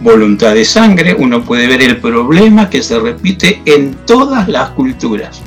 Voluntad 0.00 0.54
de 0.54 0.64
sangre, 0.64 1.16
uno 1.18 1.42
puede 1.42 1.66
ver 1.66 1.82
el 1.82 1.96
problema 1.98 2.68
que 2.68 2.82
se 2.82 2.98
repite 2.98 3.62
en 3.64 3.94
todas 4.06 4.48
las 4.48 4.70
culturas. 4.70 5.42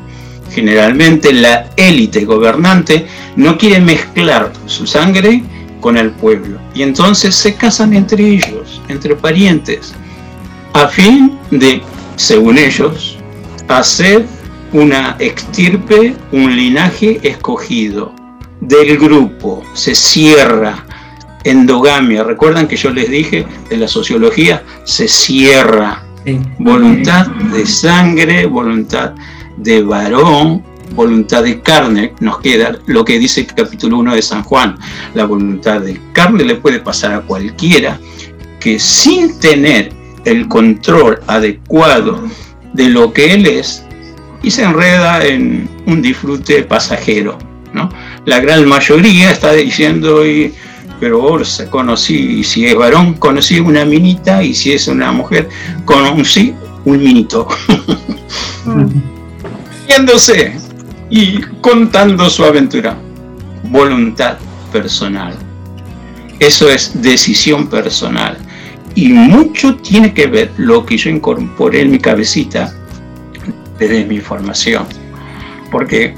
Generalmente 0.51 1.31
la 1.31 1.69
élite 1.77 2.25
gobernante 2.25 3.05
no 3.35 3.57
quiere 3.57 3.79
mezclar 3.79 4.51
su 4.65 4.87
sangre 4.87 5.43
con 5.79 5.97
el 5.97 6.11
pueblo. 6.11 6.59
Y 6.73 6.83
entonces 6.83 7.35
se 7.35 7.55
casan 7.55 7.93
entre 7.93 8.27
ellos, 8.27 8.81
entre 8.87 9.15
parientes, 9.15 9.93
a 10.73 10.87
fin 10.87 11.37
de, 11.51 11.81
según 12.15 12.57
ellos, 12.57 13.17
hacer 13.67 14.25
una 14.73 15.15
extirpe, 15.19 16.15
un 16.31 16.55
linaje 16.55 17.19
escogido 17.23 18.13
del 18.61 18.97
grupo, 18.97 19.63
se 19.73 19.95
cierra 19.95 20.85
endogamia. 21.43 22.23
Recuerdan 22.23 22.67
que 22.67 22.75
yo 22.75 22.89
les 22.91 23.09
dije 23.09 23.45
de 23.69 23.77
la 23.77 23.87
sociología, 23.87 24.63
se 24.83 25.07
cierra. 25.07 26.03
Voluntad 26.59 27.27
de 27.27 27.65
sangre, 27.65 28.45
voluntad 28.45 29.13
de 29.57 29.81
varón, 29.81 30.63
voluntad 30.91 31.43
de 31.43 31.61
carne, 31.61 32.13
nos 32.19 32.39
queda 32.39 32.77
lo 32.85 33.05
que 33.05 33.19
dice 33.19 33.41
el 33.41 33.47
capítulo 33.47 33.97
1 33.97 34.15
de 34.15 34.21
San 34.21 34.43
Juan. 34.43 34.77
La 35.13 35.25
voluntad 35.25 35.81
de 35.81 35.99
carne 36.13 36.43
le 36.43 36.55
puede 36.55 36.79
pasar 36.79 37.13
a 37.13 37.21
cualquiera 37.21 37.99
que 38.59 38.79
sin 38.79 39.39
tener 39.39 39.91
el 40.25 40.47
control 40.47 41.19
adecuado 41.27 42.23
de 42.73 42.89
lo 42.89 43.13
que 43.13 43.33
él 43.33 43.45
es, 43.45 43.83
y 44.41 44.51
se 44.51 44.63
enreda 44.63 45.25
en 45.25 45.69
un 45.85 46.01
disfrute 46.01 46.63
pasajero. 46.63 47.37
¿no? 47.73 47.89
La 48.25 48.39
gran 48.39 48.67
mayoría 48.67 49.31
está 49.31 49.53
diciendo, 49.53 50.25
y, 50.25 50.53
pero 50.99 51.19
vos 51.19 51.63
conocí, 51.69 52.39
y 52.39 52.43
si 52.43 52.65
es 52.65 52.75
varón, 52.75 53.13
conocí 53.15 53.59
una 53.59 53.85
minita, 53.85 54.43
y 54.43 54.53
si 54.53 54.73
es 54.73 54.87
una 54.87 55.11
mujer, 55.11 55.49
conocí 55.85 56.53
un 56.85 56.99
minito. 56.99 57.47
Riéndose 59.87 60.68
y 61.09 61.41
contando 61.61 62.29
su 62.29 62.43
aventura. 62.43 62.97
Voluntad 63.63 64.37
personal. 64.71 65.35
Eso 66.39 66.69
es 66.69 67.01
decisión 67.01 67.67
personal. 67.67 68.37
Y 68.95 69.09
mucho 69.09 69.75
tiene 69.75 70.13
que 70.13 70.27
ver 70.27 70.51
lo 70.57 70.85
que 70.85 70.97
yo 70.97 71.09
incorporé 71.09 71.81
en 71.81 71.91
mi 71.91 71.99
cabecita 71.99 72.73
desde 73.77 74.05
mi 74.05 74.19
formación. 74.19 74.85
Porque 75.71 76.15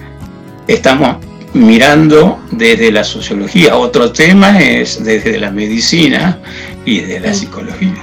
estamos 0.68 1.18
mirando 1.54 2.40
desde 2.52 2.92
la 2.92 3.04
sociología. 3.04 3.76
Otro 3.76 4.12
tema 4.12 4.60
es 4.60 5.04
desde 5.04 5.40
la 5.40 5.52
medicina 5.52 6.40
y 6.86 7.00
de 7.00 7.20
la 7.20 7.34
psicología. 7.34 7.96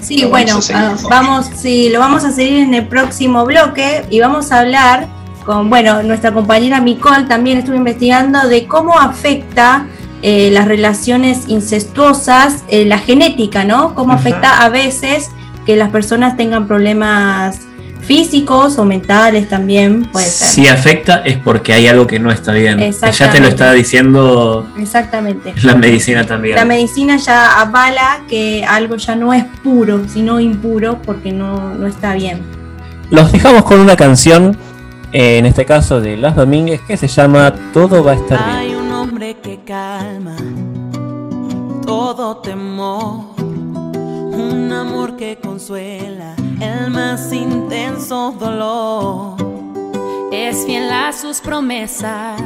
Sí, 0.00 0.24
bueno, 0.24 0.58
ah, 0.74 0.96
vamos, 1.08 1.46
sí, 1.54 1.88
lo 1.90 2.00
vamos 2.00 2.24
a 2.24 2.32
seguir 2.32 2.64
en 2.64 2.74
el 2.74 2.88
próximo 2.88 3.44
bloque 3.46 4.04
y 4.10 4.18
vamos 4.18 4.50
a 4.50 4.60
hablar 4.60 5.06
con, 5.44 5.70
bueno, 5.70 6.02
nuestra 6.02 6.32
compañera 6.32 6.80
Micole 6.80 7.24
también 7.24 7.58
estuvo 7.58 7.76
investigando 7.76 8.48
de 8.48 8.66
cómo 8.66 8.98
afecta 8.98 9.86
eh, 10.22 10.50
las 10.52 10.68
relaciones 10.68 11.48
incestuosas, 11.48 12.64
eh, 12.68 12.84
la 12.84 12.98
genética, 12.98 13.64
¿no? 13.64 13.94
Cómo 13.94 14.12
afecta 14.12 14.64
a 14.64 14.68
veces 14.68 15.30
que 15.66 15.76
las 15.76 15.90
personas 15.90 16.36
tengan 16.36 16.66
problemas 16.66 17.60
físicos 18.02 18.78
o 18.78 18.84
mentales 18.84 19.48
también, 19.48 20.04
puede 20.06 20.26
ser. 20.26 20.48
Si 20.48 20.66
afecta 20.66 21.22
es 21.24 21.38
porque 21.38 21.72
hay 21.72 21.86
algo 21.86 22.06
que 22.06 22.18
no 22.18 22.30
está 22.30 22.52
bien. 22.52 22.78
Ya 22.92 23.30
te 23.30 23.40
lo 23.40 23.48
está 23.48 23.72
diciendo 23.72 24.68
Exactamente. 24.78 25.54
la 25.62 25.74
medicina 25.76 26.26
también. 26.26 26.56
La 26.56 26.64
medicina 26.64 27.16
ya 27.16 27.60
avala 27.60 28.22
que 28.28 28.64
algo 28.64 28.96
ya 28.96 29.16
no 29.16 29.32
es 29.32 29.44
puro, 29.62 30.02
sino 30.08 30.40
impuro 30.40 31.00
porque 31.02 31.32
no, 31.32 31.74
no 31.74 31.86
está 31.86 32.14
bien. 32.14 32.42
Los 33.10 33.30
dejamos 33.30 33.64
con 33.64 33.78
una 33.78 33.96
canción, 33.96 34.56
en 35.12 35.46
este 35.46 35.64
caso 35.64 36.00
de 36.00 36.16
Las 36.16 36.36
Domínguez, 36.36 36.80
que 36.82 36.96
se 36.96 37.08
llama 37.08 37.54
Todo 37.72 38.02
va 38.02 38.12
a 38.12 38.14
estar 38.14 38.38
bien. 38.38 38.56
Hay 38.56 38.74
un 38.74 38.92
hombre 38.92 39.36
que 39.42 39.60
calma 39.64 40.36
todo 41.86 42.38
temor, 42.38 43.24
un 43.36 44.72
amor 44.72 45.16
que 45.16 45.36
consuela 45.36 46.34
el 46.60 46.90
más 46.90 47.32
intenso 47.32 48.34
dolor. 48.38 49.36
Es 50.32 50.64
fiel 50.64 50.90
a 50.90 51.12
sus 51.12 51.40
promesas 51.40 52.40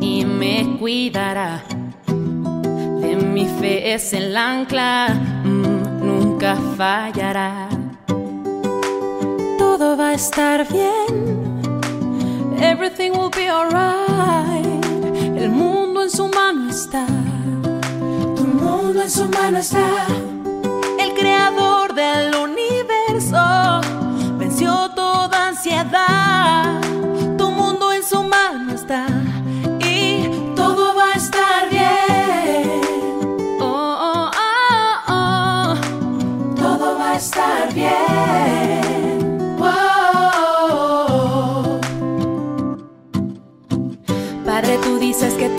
y 0.00 0.24
me 0.24 0.76
cuidará. 0.78 1.64
De 2.06 3.16
mi 3.16 3.46
fe 3.46 3.94
es 3.94 4.12
el 4.12 4.36
ancla, 4.36 5.08
mm, 5.44 6.06
nunca 6.06 6.56
fallará. 6.76 7.68
Todo 9.58 9.96
va 9.96 10.10
a 10.10 10.14
estar 10.14 10.66
bien. 10.68 11.51
Everything 12.62 13.10
will 13.18 13.28
be 13.28 13.50
alright. 13.50 14.84
El 15.36 15.50
mundo 15.50 16.02
en 16.04 16.10
su 16.10 16.28
mano 16.28 16.70
está. 16.70 17.06
Tu 18.36 18.44
mundo 18.44 19.02
en 19.02 19.10
su 19.10 19.28
mano 19.28 19.58
está. 19.58 20.06
El 20.96 21.12
creador 21.14 21.92
del 21.92 22.32
universo 22.36 23.80
venció 24.38 24.88
toda 24.94 25.48
ansiedad. 25.48 26.80
Tu 27.36 27.50
mundo 27.50 27.92
en 27.92 28.04
su 28.04 28.22
mano 28.22 28.72
está. 28.72 29.06
Y 29.80 30.54
todo 30.54 30.94
va 30.94 31.14
a 31.14 31.16
estar 31.16 31.68
bien. 31.68 32.80
Oh, 33.60 33.98
oh, 34.08 34.30
oh, 34.48 34.94
oh. 35.08 36.54
Todo 36.54 36.96
va 36.96 37.10
a 37.10 37.16
estar 37.16 37.74
bien. 37.74 38.81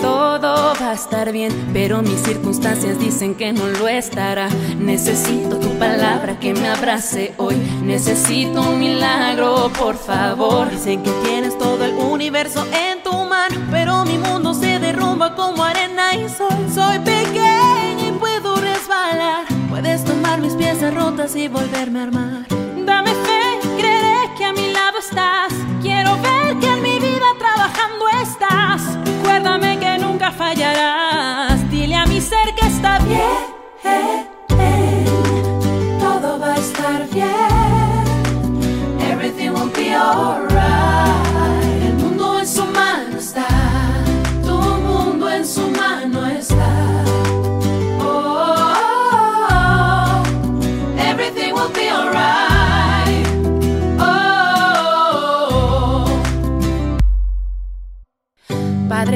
Todo 0.04 0.74
va 0.78 0.90
a 0.90 0.92
estar 0.92 1.32
bien, 1.32 1.50
pero 1.72 2.02
mis 2.02 2.20
circunstancias 2.20 2.98
dicen 2.98 3.34
que 3.34 3.54
no 3.54 3.66
lo 3.68 3.88
estará. 3.88 4.50
Necesito 4.78 5.56
tu 5.58 5.70
palabra 5.78 6.38
que 6.38 6.52
me 6.52 6.68
abrace 6.68 7.32
hoy. 7.38 7.56
Necesito 7.82 8.60
un 8.60 8.80
milagro, 8.80 9.70
por 9.78 9.96
favor. 9.96 10.70
Dicen 10.70 11.02
que 11.02 11.10
tienes 11.24 11.56
todo 11.56 11.82
el 11.86 11.94
universo 11.94 12.66
en 12.66 13.02
tu 13.02 13.14
mano, 13.24 13.56
pero 13.70 14.04
mi 14.04 14.18
mundo 14.18 14.52
se 14.52 14.78
derrumba 14.78 15.34
como 15.34 15.64
arena 15.64 16.14
y 16.14 16.28
sol. 16.28 16.54
Soy 16.74 16.98
pequeña 16.98 18.06
y 18.06 18.12
puedo 18.12 18.56
resbalar. 18.56 19.46
Puedes 19.70 20.04
tomar 20.04 20.38
mis 20.38 20.54
piezas 20.54 20.92
rotas 20.94 21.34
y 21.34 21.48
volverme 21.48 22.00
a 22.00 22.02
armar. 22.02 22.46
Dame 22.84 23.10
fe, 23.10 23.68
creeré 23.78 24.34
que 24.36 24.44
a 24.44 24.52
mi 24.52 24.70
lado 24.70 24.98
estás. 24.98 25.54
Quiero 25.80 26.12
ver 26.20 26.43
Dile 30.54 31.96
a 31.96 32.06
mi 32.06 32.20
ser 32.20 32.54
que 32.54 32.64
está 32.66 33.00
bien. 33.00 33.18
Todo 35.98 36.38
va 36.38 36.52
a 36.52 36.56
estar 36.56 37.08
bien. 37.10 37.28
Everything 39.10 39.50
will 39.50 39.70
be 39.70 39.92
alright. 39.92 40.53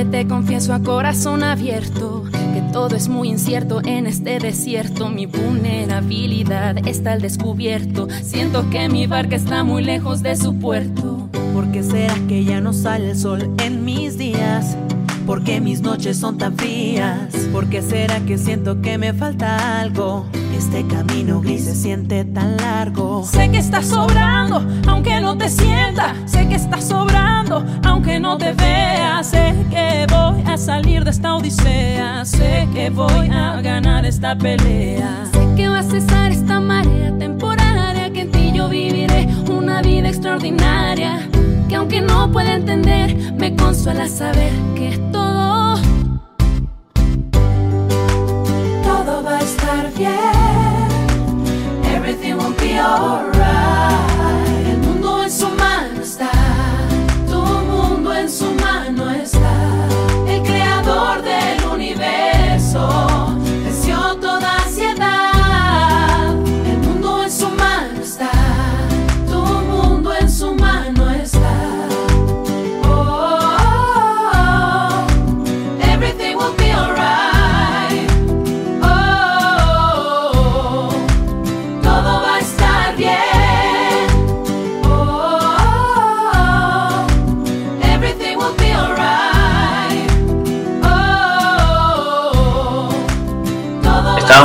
Te 0.05 0.28
confieso 0.28 0.72
a 0.72 0.80
corazón 0.80 1.42
abierto 1.42 2.22
que 2.55 2.62
todo 2.72 2.94
es 2.94 3.09
muy 3.09 3.30
incierto 3.30 3.80
en 3.84 4.07
este 4.07 4.38
desierto. 4.38 5.09
Mi 5.09 5.26
vulnerabilidad 5.26 6.86
está 6.86 7.12
al 7.12 7.20
descubierto. 7.20 8.07
Siento 8.22 8.70
que 8.70 8.88
mi 8.88 9.09
barca 9.09 9.34
está 9.34 9.64
muy 9.64 9.82
lejos 9.82 10.22
de 10.22 10.36
su 10.36 10.57
puerto. 10.57 11.28
¿Por 11.53 11.72
qué 11.72 11.82
será 11.82 12.14
que 12.28 12.44
ya 12.44 12.61
no 12.61 12.72
sale 12.72 13.11
el 13.11 13.18
sol 13.18 13.51
en 13.59 13.84
mis 13.84 14.16
días? 14.16 14.76
¿Por 15.29 15.45
qué 15.45 15.61
mis 15.61 15.83
noches 15.83 16.18
son 16.18 16.39
tan 16.39 16.57
frías? 16.57 17.35
¿Por 17.53 17.68
qué 17.68 17.83
será 17.83 18.18
que 18.20 18.39
siento 18.39 18.81
que 18.81 18.97
me 18.97 19.12
falta 19.12 19.79
algo? 19.79 20.24
Este 20.57 20.87
camino 20.87 21.43
gris 21.43 21.66
se 21.66 21.74
siente 21.74 22.24
tan 22.24 22.57
largo. 22.57 23.22
Sé 23.24 23.51
que 23.51 23.59
estás 23.59 23.89
sobrando, 23.89 24.66
aunque 24.89 25.20
no 25.20 25.37
te 25.37 25.51
sienta. 25.51 26.14
Sé 26.24 26.49
que 26.49 26.55
estás 26.55 26.89
sobrando, 26.89 27.62
aunque 27.85 28.18
no 28.18 28.39
te 28.39 28.55
vea. 28.55 29.22
Sé 29.22 29.55
que 29.68 30.07
voy 30.11 30.43
a 30.51 30.57
salir 30.57 31.05
de 31.05 31.11
esta 31.11 31.35
odisea. 31.35 32.24
Sé 32.24 32.66
que 32.72 32.89
voy 32.89 33.29
a 33.31 33.61
ganar 33.61 34.07
esta 34.07 34.35
pelea. 34.35 35.26
Sé 35.31 35.47
que 35.59 35.68
va 35.68 35.81
a 35.81 35.83
cesar 35.83 36.33
esta 36.33 36.59
marea 36.59 37.14
temporaria. 37.18 38.11
Que 38.14 38.22
en 38.22 38.31
ti 38.31 38.51
yo 38.55 38.70
viviré 38.70 39.29
una 39.51 39.83
vida 39.83 40.09
extraordinaria. 40.09 41.29
Que 41.68 41.74
aunque 41.76 42.00
no 42.00 42.30
pueda 42.32 42.54
entender, 42.54 43.14
me 43.34 43.54
consuela 43.54 44.08
saber 44.08 44.52
que 44.74 44.96
todo, 45.12 45.74
todo 48.82 49.22
va 49.22 49.36
a 49.36 49.40
estar 49.40 49.92
bien. 49.94 50.14
Everything 51.94 52.34
will 52.36 52.54
be 52.54 52.78
alright. 52.78 54.17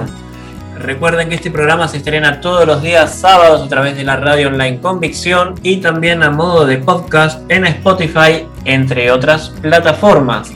Recuerden 0.79 1.29
que 1.29 1.35
este 1.37 1.51
programa 1.51 1.89
se 1.89 1.99
estrena 1.99 2.41
todos 2.41 2.67
los 2.67 2.83
días 2.83 3.15
sábados 3.19 3.61
a 3.63 3.69
través 3.69 3.97
de 3.97 4.05
la 4.05 4.17
radio 4.17 4.49
online 4.49 4.81
Convicción 4.81 5.55
y 5.63 5.77
también 5.79 6.23
a 6.23 6.31
modo 6.31 6.67
de 6.67 6.77
podcast 6.79 7.51
en 7.51 7.65
Spotify, 7.67 8.47
entre 8.65 9.11
otras 9.13 9.51
plataformas. 9.63 10.51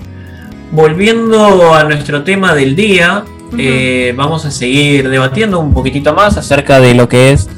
Volviendo 0.73 1.75
a 1.75 1.85
nuestro 1.85 2.25
tema 2.25 2.55
del 2.55 2.77
día, 2.77 3.25
eh, 3.57 4.13
vamos 4.17 4.45
a 4.45 4.51
seguir 4.51 5.09
debatiendo 5.09 5.61
un 5.61 5.73
poquitito 5.73 6.13
más 6.13 6.37
acerca 6.37 6.81
de 6.81 6.95
lo 6.95 7.09
que 7.09 7.31
es 7.33 7.49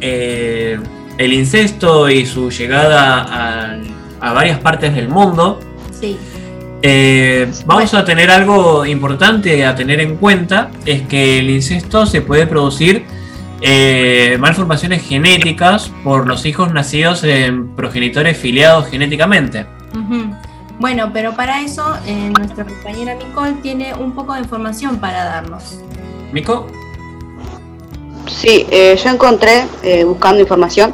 eh, 0.00 0.78
el 1.18 1.32
incesto 1.32 2.08
y 2.08 2.26
su 2.26 2.50
llegada 2.50 3.22
a, 3.22 3.78
a 4.20 4.32
varias 4.32 4.58
partes 4.58 4.94
del 4.94 5.08
mundo. 5.08 5.60
Sí. 5.98 6.16
Eh, 6.82 7.50
vamos 7.66 7.92
a 7.92 8.04
tener 8.04 8.30
algo 8.30 8.86
importante 8.86 9.66
a 9.66 9.74
tener 9.74 10.00
en 10.00 10.16
cuenta, 10.16 10.70
es 10.86 11.02
que 11.02 11.38
el 11.38 11.50
incesto 11.50 12.06
se 12.06 12.22
puede 12.22 12.46
producir 12.46 13.04
eh, 13.60 14.38
malformaciones 14.40 15.06
genéticas 15.06 15.92
por 16.02 16.26
los 16.26 16.46
hijos 16.46 16.72
nacidos 16.72 17.22
en 17.24 17.76
progenitores 17.76 18.38
filiados 18.38 18.88
genéticamente. 18.88 19.66
Bueno, 20.78 21.10
pero 21.12 21.36
para 21.36 21.60
eso 21.60 21.98
eh, 22.06 22.32
nuestra 22.38 22.64
compañera 22.64 23.14
Nicole 23.14 23.52
tiene 23.62 23.92
un 23.94 24.12
poco 24.12 24.32
de 24.32 24.40
información 24.40 24.96
para 24.96 25.24
darnos. 25.24 25.78
¿Mico? 26.32 26.66
Sí, 28.36 28.66
eh, 28.70 28.96
yo 29.02 29.10
encontré, 29.10 29.64
eh, 29.82 30.04
buscando 30.04 30.40
información, 30.40 30.92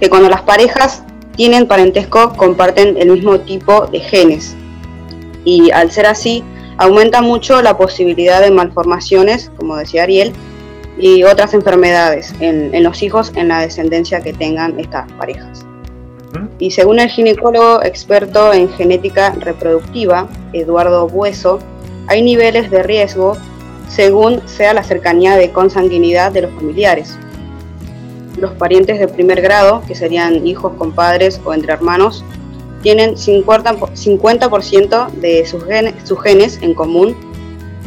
que 0.00 0.08
cuando 0.08 0.28
las 0.28 0.42
parejas 0.42 1.02
tienen 1.36 1.66
parentesco 1.66 2.32
comparten 2.34 2.96
el 2.96 3.10
mismo 3.10 3.40
tipo 3.40 3.86
de 3.86 4.00
genes. 4.00 4.56
Y 5.44 5.70
al 5.70 5.90
ser 5.90 6.06
así, 6.06 6.42
aumenta 6.78 7.20
mucho 7.20 7.60
la 7.60 7.76
posibilidad 7.76 8.40
de 8.40 8.50
malformaciones, 8.50 9.50
como 9.56 9.76
decía 9.76 10.04
Ariel, 10.04 10.32
y 10.98 11.22
otras 11.24 11.54
enfermedades 11.54 12.32
en, 12.40 12.74
en 12.74 12.82
los 12.82 13.02
hijos 13.02 13.32
en 13.34 13.48
la 13.48 13.60
descendencia 13.60 14.20
que 14.20 14.32
tengan 14.32 14.78
estas 14.78 15.10
parejas. 15.12 15.64
Y 16.58 16.70
según 16.70 17.00
el 17.00 17.08
ginecólogo 17.08 17.82
experto 17.82 18.52
en 18.52 18.70
genética 18.70 19.30
reproductiva, 19.38 20.28
Eduardo 20.52 21.08
Bueso, 21.08 21.58
hay 22.06 22.22
niveles 22.22 22.70
de 22.70 22.82
riesgo 22.82 23.36
según 23.94 24.40
sea 24.48 24.72
la 24.72 24.82
cercanía 24.84 25.36
de 25.36 25.50
consanguinidad 25.50 26.32
de 26.32 26.42
los 26.42 26.52
familiares. 26.54 27.18
Los 28.38 28.52
parientes 28.52 28.98
de 29.00 29.08
primer 29.08 29.40
grado, 29.42 29.82
que 29.86 29.94
serían 29.94 30.46
hijos 30.46 30.72
con 30.78 30.92
padres 30.92 31.40
o 31.44 31.52
entre 31.52 31.72
hermanos, 31.72 32.24
tienen 32.82 33.16
50%, 33.16 33.78
po- 33.78 33.88
50% 33.88 35.10
de 35.10 35.44
sus 35.44 35.64
genes, 35.64 35.94
sus 36.04 36.22
genes 36.22 36.58
en 36.62 36.72
común, 36.74 37.16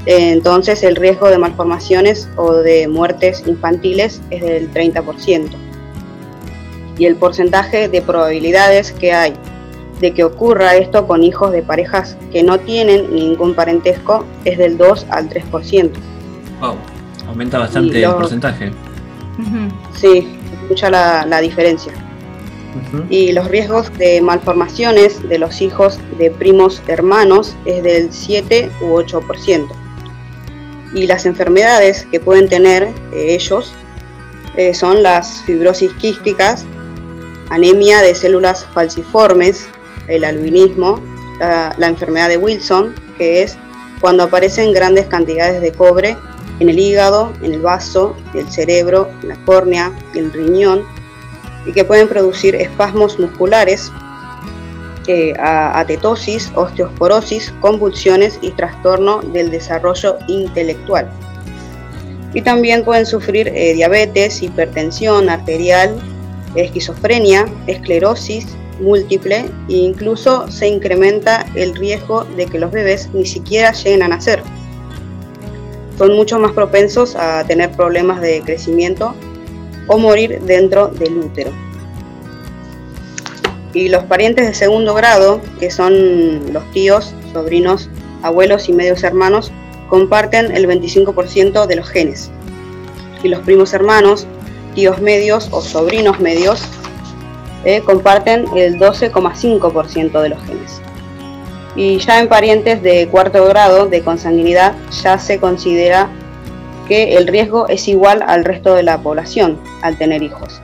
entonces 0.06 0.84
el 0.84 0.98
riesgo 0.98 1.30
de 1.30 1.38
malformaciones 1.38 2.28
o 2.36 2.54
de 2.56 2.88
muertes 2.90 3.44
infantiles 3.48 4.22
es 4.30 4.42
del 4.42 4.72
30%. 4.72 5.50
Y 6.98 7.06
el 7.06 7.16
porcentaje 7.16 7.88
de 7.88 8.02
probabilidades 8.02 8.92
que 8.92 9.14
hay 9.14 9.34
de 10.04 10.14
que 10.14 10.26
ocurra 10.26 10.76
esto 10.76 11.08
con 11.08 11.24
hijos 11.24 11.54
de 11.54 11.64
parejas 11.64 12.18
que 12.34 12.44
no 12.44 12.60
tienen 12.60 13.16
ningún 13.16 13.56
parentesco 13.56 14.26
es 14.44 14.58
del 14.58 14.78
2 14.78 15.06
al 15.10 15.30
3%. 15.30 15.92
Wow, 16.60 16.76
aumenta 17.26 17.58
bastante 17.58 18.04
el 18.04 18.12
porcentaje. 18.12 18.74
Sí, 19.96 20.28
escucha 20.62 20.90
la, 20.90 21.26
la 21.26 21.40
diferencia. 21.40 21.94
Y 23.10 23.32
los 23.32 23.48
riesgos 23.48 23.98
de 23.98 24.20
malformaciones 24.20 25.28
de 25.30 25.38
los 25.38 25.62
hijos 25.62 25.98
de 26.18 26.32
primos 26.32 26.82
hermanos 26.88 27.56
es 27.64 27.82
del 27.82 28.12
7 28.12 28.70
u 28.82 28.98
8%. 28.98 29.68
Y 30.96 31.08
las 31.08 31.26
enfermedades 31.26 32.06
que 32.12 32.20
pueden 32.20 32.50
tener 32.50 32.84
eh, 32.84 32.94
ellos 33.14 33.74
eh, 34.58 34.74
son 34.74 35.02
las 35.02 35.44
fibrosis 35.44 35.94
quísticas, 35.94 36.66
anemia 37.50 38.02
de 38.02 38.14
células 38.16 38.66
falciformes, 38.74 39.70
el 40.08 40.24
albinismo, 40.24 41.00
la, 41.40 41.88
enfermedad 41.88 42.30
de 42.30 42.38
Wilson, 42.38 42.94
que 43.18 43.44
es 43.44 43.58
cuando 44.02 44.24
aparecen 44.24 44.74
grandes 44.74 45.08
cantidades 45.08 45.62
de 45.62 45.72
cobre 45.72 46.18
en 46.60 46.70
el 46.70 46.80
hígado, 46.80 47.34
en 47.42 47.54
el 47.54 47.62
vaso, 47.62 48.16
el 48.34 48.50
cerebro, 48.50 49.10
la 49.24 49.36
córnea, 49.46 49.92
el 50.16 50.32
riñón, 50.32 50.84
y 51.66 51.72
que 51.72 51.84
pueden 51.84 52.08
producir 52.08 52.56
espasmos 52.56 53.18
musculares, 53.20 53.92
atetosis, 55.40 56.52
osteosporosis, 56.56 57.54
convulsiones 57.60 58.40
y 58.42 58.52
trastorno 58.52 59.22
del 59.22 59.52
desarrollo 59.52 60.18
intelectual. 60.28 61.10
Y 62.34 62.42
también 62.42 62.84
pueden 62.84 63.06
sufrir 63.06 63.50
eh, 63.50 63.74
diabetes, 63.74 64.42
hipertensión 64.42 65.30
arterial, 65.30 65.96
esquizofrenia, 66.56 67.46
esclerosis 67.68 68.48
múltiple 68.80 69.46
e 69.70 69.74
incluso 69.74 70.50
se 70.50 70.68
incrementa 70.68 71.46
el 71.56 71.76
riesgo 71.76 72.24
de 72.36 72.46
que 72.46 72.60
los 72.60 72.72
bebés 72.72 73.10
ni 73.14 73.26
siquiera 73.26 73.72
lleguen 73.72 74.04
a 74.04 74.08
nacer. 74.08 74.44
son 75.98 76.16
mucho 76.16 76.40
más 76.40 76.52
propensos 76.54 77.16
a 77.16 77.44
tener 77.46 77.72
problemas 77.72 78.20
de 78.20 78.42
crecimiento 78.42 79.14
o 79.88 79.98
morir 79.98 80.42
dentro 80.42 80.88
del 80.88 81.18
útero. 81.18 81.52
Y 83.74 83.90
los 83.90 84.04
parientes 84.04 84.48
de 84.48 84.54
segundo 84.54 84.94
grado, 84.94 85.42
que 85.60 85.72
son 85.72 86.54
los 86.54 86.64
tíos, 86.72 87.14
sobrinos, 87.32 87.90
abuelos 88.22 88.70
y 88.70 88.74
medios 88.74 89.04
hermanos, 89.04 89.52
comparten 89.90 90.56
el 90.56 90.68
25% 90.68 91.66
de 91.66 91.76
los 91.76 91.90
genes. 91.90 92.32
Y 93.24 93.30
los 93.30 93.42
primos 93.42 93.74
hermanos, 93.74 94.28
tíos 94.76 95.00
medios 95.02 95.50
o 95.52 95.62
sobrinos 95.62 96.20
medios, 96.20 96.62
eh, 97.66 97.82
comparten 97.82 98.46
el 98.56 98.80
12,5% 98.80 100.22
de 100.22 100.30
los 100.30 100.44
genes. 100.44 100.82
Y 101.76 101.98
ya 102.00 102.20
en 102.20 102.28
parientes 102.28 102.84
de 102.84 103.08
cuarto 103.08 103.46
grado 103.46 103.88
de 103.88 104.02
consanguinidad 104.04 104.74
ya 105.04 105.18
se 105.18 105.40
considera 105.40 106.10
que 106.88 107.16
el 107.16 107.28
riesgo 107.28 107.68
es 107.68 107.88
igual 107.88 108.24
al 108.28 108.46
resto 108.46 108.76
de 108.76 108.84
la 108.84 109.00
población 109.02 109.58
al 109.82 109.98
tener 109.98 110.22
hijos. 110.22 110.62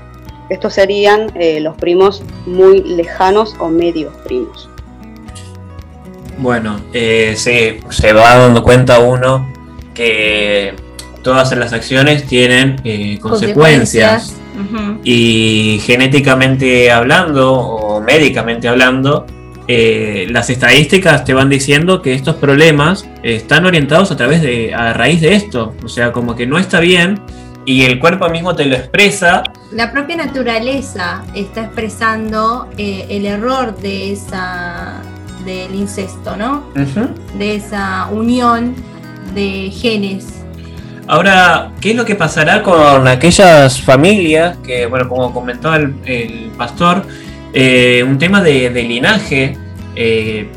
Estos 0.50 0.74
serían 0.74 1.32
eh, 1.36 1.60
los 1.60 1.76
primos 1.78 2.24
muy 2.46 2.82
lejanos 2.82 3.56
o 3.60 3.70
medios 3.70 4.16
primos. 4.26 4.70
Bueno, 6.40 6.80
eh, 6.94 7.36
se, 7.38 7.82
se 7.90 8.14
va 8.14 8.36
dando 8.36 8.64
cuenta 8.64 9.00
uno 9.00 9.52
que 9.94 10.74
todas 11.22 11.52
las 11.56 11.74
acciones 11.74 12.26
tienen 12.26 12.82
eh, 12.84 13.20
consecuencias. 13.22 14.36
Y 15.04 15.80
genéticamente 15.84 16.92
hablando 16.92 17.54
o 17.54 18.02
médicamente 18.02 18.68
hablando, 18.68 19.26
eh, 19.68 20.28
las 20.32 20.50
estadísticas 20.50 21.24
te 21.26 21.34
van 21.34 21.48
diciendo 21.48 22.02
que 22.02 22.14
estos 22.14 22.36
problemas 22.36 23.08
están 23.22 23.66
orientados 23.66 24.12
a 24.12 24.18
través 24.18 24.42
de, 24.42 24.74
a 24.74 24.94
raíz 24.94 25.22
de 25.22 25.36
esto. 25.36 25.76
O 25.84 25.88
sea, 25.88 26.12
como 26.12 26.36
que 26.36 26.48
no 26.48 26.58
está 26.58 26.80
bien 26.80 27.22
y 27.66 27.84
el 27.84 28.00
cuerpo 28.00 28.28
mismo 28.30 28.56
te 28.56 28.66
lo 28.66 28.76
expresa. 28.76 29.44
La 29.72 29.92
propia 29.92 30.18
naturaleza 30.18 31.24
está 31.36 31.66
expresando 31.66 32.68
eh, 32.78 33.06
el 33.10 33.28
error 33.28 33.78
de 33.78 34.12
esa 34.12 35.02
del 35.46 35.76
incesto, 35.76 36.36
¿no? 36.36 36.64
De 37.38 37.56
esa 37.56 38.08
unión 38.12 38.76
de 39.36 39.72
genes. 39.72 40.39
Ahora, 41.12 41.72
¿qué 41.82 41.90
es 41.90 41.96
lo 41.96 42.06
que 42.06 42.14
pasará 42.14 42.62
con 42.62 43.08
aquellas 43.08 43.82
familias 43.82 44.58
que, 44.64 44.86
bueno, 44.86 45.10
como 45.10 45.34
comentó 45.34 45.74
el, 45.74 45.96
el 46.06 46.52
pastor, 46.56 47.02
eh, 47.52 48.06
un 48.08 48.20
tema 48.20 48.44
de, 48.44 48.70
de 48.70 48.84
linaje, 48.84 49.58
eh, 49.96 50.50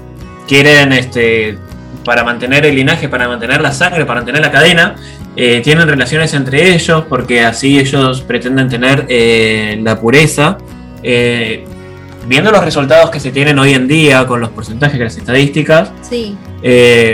quieren, 0.47 0.93
este, 0.93 1.57
para 2.05 2.23
mantener 2.23 2.67
el 2.67 2.75
linaje, 2.75 3.09
para 3.09 3.29
mantener 3.29 3.63
la 3.63 3.73
sangre, 3.73 4.05
para 4.05 4.21
mantener 4.21 4.43
la 4.43 4.51
cadena, 4.51 4.97
eh, 5.37 5.63
tienen 5.65 5.89
relaciones 5.89 6.35
entre 6.35 6.75
ellos 6.75 7.05
porque 7.09 7.41
así 7.41 7.79
ellos 7.79 8.21
pretenden 8.21 8.69
tener 8.69 9.07
eh, 9.09 9.81
la 9.83 9.99
pureza. 9.99 10.59
Viendo 11.03 12.53
los 12.53 12.63
resultados 12.63 13.09
que 13.11 13.21
se 13.21 13.31
tienen 13.33 13.59
hoy 13.59 13.73
en 13.73 13.89
día 13.89 14.27
con 14.27 14.39
los 14.43 14.51
porcentajes 14.51 14.99
de 14.99 15.05
las 15.07 15.17
estadísticas, 15.17 15.93
Sí. 16.03 16.37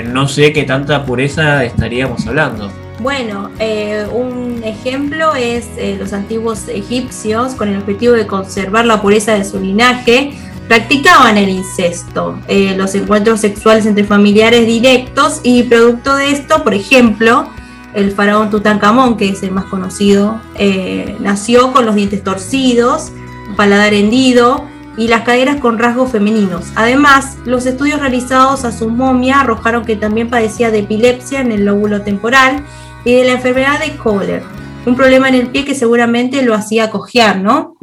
no 0.07 0.27
sé 0.27 0.53
qué 0.53 0.65
tanta 0.65 1.05
pureza 1.05 1.63
estaríamos 1.65 2.27
hablando. 2.27 2.69
Bueno, 3.01 3.51
eh, 3.61 4.07
un 4.13 4.61
ejemplo 4.65 5.35
es 5.37 5.69
eh, 5.77 5.97
los 5.99 6.13
antiguos 6.13 6.67
egipcios, 6.67 7.55
con 7.55 7.69
el 7.69 7.79
objetivo 7.79 8.15
de 8.15 8.27
conservar 8.27 8.87
la 8.87 9.01
pureza 9.01 9.35
de 9.35 9.45
su 9.45 9.61
linaje, 9.61 10.33
practicaban 10.67 11.39
el 11.39 11.49
incesto, 11.49 12.41
eh, 12.49 12.75
los 12.77 12.97
encuentros 12.97 13.41
sexuales 13.41 13.87
entre 13.87 14.03
familiares 14.03 14.67
directos 14.67 15.41
y 15.45 15.63
producto 15.63 16.17
de 16.17 16.33
esto, 16.33 16.65
por 16.65 16.75
ejemplo, 16.75 17.49
el 17.95 18.11
faraón 18.11 18.51
Tutankamón, 18.51 19.17
que 19.17 19.29
es 19.29 19.43
el 19.45 19.53
más 19.53 19.65
conocido, 19.67 20.41
nació 21.21 21.73
con 21.73 21.87
los 21.87 21.95
dientes 21.95 22.23
torcidos, 22.23 23.13
paladar 23.57 23.95
hendido 23.95 24.67
y 24.99 25.09
las 25.09 25.23
caderas 25.23 25.57
con 25.57 25.79
rasgos 25.79 26.13
femeninos. 26.13 26.67
Además, 26.75 27.39
los 27.47 27.65
estudios 27.65 28.01
realizados 28.01 28.65
a 28.65 28.73
su 28.73 28.91
momia 28.91 29.41
arrojaron 29.41 29.85
que 29.85 29.97
también 29.97 30.29
padecía 30.29 30.71
de 30.71 30.81
epilepsia 30.81 31.41
en 31.41 31.51
el 31.51 31.65
lóbulo 31.65 32.03
temporal 32.03 32.65
y 33.05 33.15
de 33.15 33.25
la 33.25 33.33
enfermedad 33.33 33.81
de 33.81 33.97
Kohler, 33.97 34.43
un 34.87 34.97
problema 34.97 35.29
en 35.29 35.35
el 35.35 35.49
pie 35.49 35.65
que 35.65 35.75
seguramente 35.75 36.43
lo 36.43 36.55
hacía 36.55 36.91
cojear, 36.91 37.39
¿no? 37.41 37.77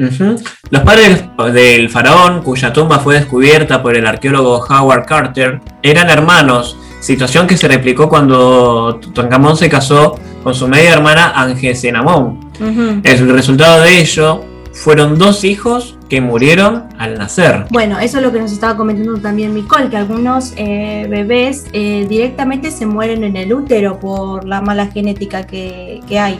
Los 0.69 0.81
padres 0.81 1.23
del 1.53 1.89
faraón, 1.89 2.41
cuya 2.41 2.73
tumba 2.73 2.99
fue 2.99 3.15
descubierta 3.15 3.81
por 3.81 3.95
el 3.95 4.07
arqueólogo 4.07 4.65
Howard 4.65 5.05
Carter, 5.05 5.61
eran 5.83 6.09
hermanos, 6.09 6.77
situación 6.99 7.45
que 7.47 7.57
se 7.57 7.67
replicó 7.67 8.09
cuando 8.09 8.97
Tutankamón 9.01 9.55
se 9.55 9.69
casó 9.69 10.19
con 10.43 10.53
su 10.55 10.67
media 10.67 10.93
hermana 10.93 11.31
Angesenamón. 11.35 12.51
Ujú. 12.59 13.01
El 13.03 13.29
resultado 13.29 13.81
de 13.81 13.99
ello 13.99 14.54
fueron 14.75 15.17
dos 15.17 15.43
hijos 15.45 15.97
que 16.09 16.21
murieron 16.21 16.83
al 16.99 17.17
nacer. 17.17 17.65
Bueno, 17.71 17.97
eso 17.97 18.17
es 18.17 18.23
lo 18.23 18.31
que 18.31 18.39
nos 18.39 18.51
estaba 18.51 18.75
comentando 18.75 19.17
también 19.19 19.55
Nicole, 19.55 19.89
que 19.89 19.97
algunos 19.97 20.53
eh, 20.57 21.07
bebés 21.09 21.65
eh, 21.71 22.05
directamente 22.07 22.69
se 22.71 22.85
mueren 22.85 23.23
en 23.23 23.37
el 23.37 23.53
útero 23.53 23.99
por 23.99 24.45
la 24.45 24.61
mala 24.61 24.87
genética 24.87 25.47
que, 25.47 26.01
que 26.07 26.19
hay. 26.19 26.37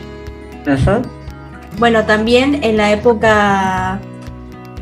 Bueno, 1.78 2.04
también 2.04 2.62
en 2.62 2.76
la 2.76 2.92
época, 2.92 4.00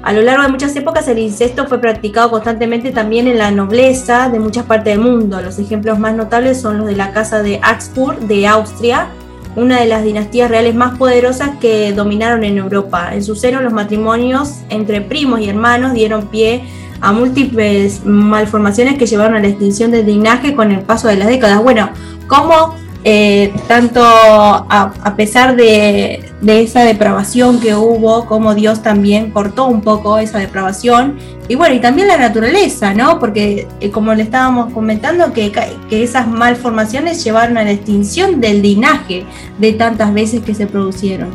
a 0.03 0.13
lo 0.13 0.23
largo 0.23 0.43
de 0.43 0.49
muchas 0.49 0.75
épocas, 0.75 1.07
el 1.09 1.19
incesto 1.19 1.67
fue 1.67 1.79
practicado 1.79 2.31
constantemente 2.31 2.91
también 2.91 3.29
en 3.29 3.39
la 3.39 3.51
nobleza 3.51 4.29
de 4.31 4.41
muchas 4.41 4.65
partes 4.65 4.97
del 4.97 5.01
mundo. 5.05 5.41
Los 5.41 5.59
ejemplos 5.59 5.99
más 5.99 6.15
notables 6.15 6.61
son 6.61 6.79
los 6.79 6.87
de 6.87 6.97
la 6.97 7.13
casa 7.13 7.43
de 7.43 7.61
Habsburg 7.63 8.19
de 8.21 8.47
Austria, 8.47 9.09
una 9.57 9.81
de 9.81 9.87
las 9.87 10.05
dinastías 10.05 10.51
reales 10.51 10.75
más 10.75 10.99
poderosas 10.99 11.51
que 11.61 11.93
dominaron 11.93 12.45
en 12.45 12.59
Europa. 12.59 13.15
En 13.15 13.23
su 13.23 13.37
seno, 13.37 13.61
los 13.61 13.73
matrimonios 13.73 14.61
entre 14.69 15.01
primos 15.01 15.41
y 15.41 15.49
hermanos 15.49 15.93
dieron 15.93 16.29
pie 16.29 16.65
a 17.01 17.13
múltiples 17.13 18.05
malformaciones 18.05 18.99
que 18.99 19.07
llevaron 19.07 19.37
a 19.37 19.41
la 19.41 19.49
extinción 19.49 19.91
del 19.91 20.07
linaje 20.07 20.55
con 20.55 20.73
el 20.73 20.81
paso 20.81 21.09
de 21.09 21.17
las 21.17 21.29
décadas. 21.29 21.63
Bueno, 21.63 21.91
como 22.27 22.75
eh, 23.05 23.53
tanto 23.69 24.03
a 24.03 25.15
pesar 25.17 25.55
de, 25.57 26.34
de 26.45 26.63
esa 26.63 26.85
depravación 26.85 27.59
que 27.59 27.75
hubo, 27.75 28.27
como 28.27 28.55
Dios 28.55 28.83
también 28.83 29.31
cortó 29.31 29.67
un 29.67 29.81
poco 29.81 30.19
esa 30.19 30.39
depravación, 30.39 31.17
y 31.49 31.55
bueno, 31.55 31.75
y 31.75 31.81
también 31.81 32.09
la 32.09 32.19
naturaleza, 32.19 32.93
¿no? 32.93 33.19
Porque 33.19 33.67
eh, 33.81 33.91
como 33.91 34.15
le 34.15 34.23
estábamos 34.23 34.73
comentando, 34.73 35.33
que, 35.33 35.53
que 35.89 36.03
esas 36.03 36.29
malformaciones 36.29 37.25
llevaron 37.25 37.57
a 37.57 37.65
la 37.65 37.73
extinción 37.73 38.41
del 38.41 38.63
linaje 38.63 39.25
de 39.59 39.73
tantas 39.73 40.13
veces 40.13 40.43
que 40.43 40.55
se 40.55 40.67
producieron. 40.67 41.31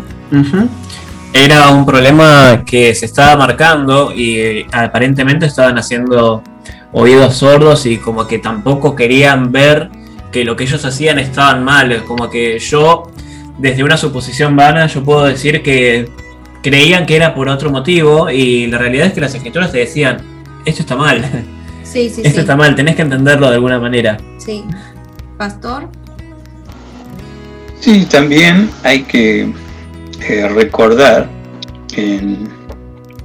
Era 1.34 1.70
un 1.70 1.86
problema 1.86 2.64
que 2.66 2.94
se 2.94 3.06
estaba 3.06 3.36
marcando 3.36 4.14
y 4.14 4.38
eh, 4.38 4.68
aparentemente 4.72 5.46
estaban 5.46 5.78
haciendo 5.78 6.44
oídos 6.92 7.38
sordos 7.38 7.86
y 7.86 7.98
como 7.98 8.28
que 8.28 8.40
tampoco 8.40 8.96
querían 8.96 9.52
ver 9.52 9.90
que 10.32 10.44
lo 10.44 10.56
que 10.56 10.64
ellos 10.66 10.84
hacían 10.86 11.20
estaban 11.20 11.64
mal. 11.64 12.04
Como 12.06 12.30
que 12.30 12.60
yo, 12.60 13.12
desde 13.60 13.84
una 13.84 13.98
suposición 13.98 14.56
vana, 14.56 14.88
yo 14.88 15.04
puedo 15.04 15.26
decir 15.26 15.62
que 15.62 16.10
creían 16.62 17.06
que 17.06 17.16
era 17.16 17.34
por 17.36 17.50
otro 17.50 17.70
motivo 17.70 18.30
y 18.30 18.68
la 18.68 18.78
realidad 18.78 19.08
es 19.08 19.14
que 19.14 19.22
las 19.22 19.36
escrituras 19.36 19.72
te 19.72 19.80
decían, 19.80 20.18
esto 20.66 20.82
está 20.82 20.96
mal, 20.96 21.24
Sí, 21.84 22.08
sí, 22.08 22.22
esto 22.22 22.36
sí. 22.36 22.40
está 22.42 22.56
mal, 22.56 22.76
tenés 22.76 22.96
que 22.96 23.02
entenderlo 23.02 23.50
de 23.50 23.56
alguna 23.56 23.80
manera. 23.80 24.16
Sí. 24.38 24.64
Pastor. 25.40 25.90
Sí, 27.80 28.06
también 28.06 28.70
hay 28.84 29.02
que 29.02 29.52
eh, 30.22 30.50
recordar 30.50 31.28
que 31.88 32.18
en 32.18 32.48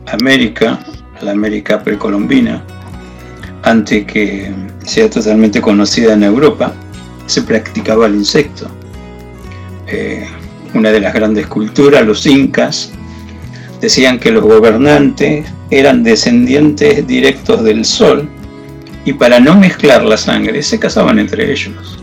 América, 0.06 0.78
la 1.20 1.32
América 1.32 1.82
precolombina, 1.82 2.64
antes 3.64 4.06
que 4.06 4.50
sea 4.82 5.10
totalmente 5.10 5.60
conocida 5.60 6.14
en 6.14 6.22
Europa, 6.22 6.72
se 7.26 7.42
practicaba 7.42 8.06
el 8.06 8.14
insecto. 8.14 8.70
Eh, 9.86 10.26
una 10.74 10.90
de 10.90 11.00
las 11.00 11.14
grandes 11.14 11.46
culturas, 11.46 12.04
los 12.04 12.26
incas, 12.26 12.92
decían 13.80 14.18
que 14.18 14.30
los 14.30 14.42
gobernantes 14.42 15.46
eran 15.70 16.02
descendientes 16.02 17.06
directos 17.06 17.62
del 17.62 17.84
sol 17.84 18.28
y 19.04 19.12
para 19.12 19.38
no 19.38 19.56
mezclar 19.56 20.02
la 20.02 20.16
sangre 20.16 20.62
se 20.62 20.78
casaban 20.78 21.18
entre 21.18 21.52
ellos. 21.52 21.98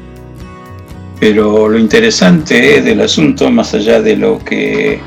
Pero 1.20 1.68
lo 1.68 1.78
interesante 1.78 2.82
del 2.82 3.02
asunto, 3.02 3.50
más 3.52 3.74
allá 3.74 4.02
de 4.02 4.16
lo 4.16 4.40
que 4.40 5.00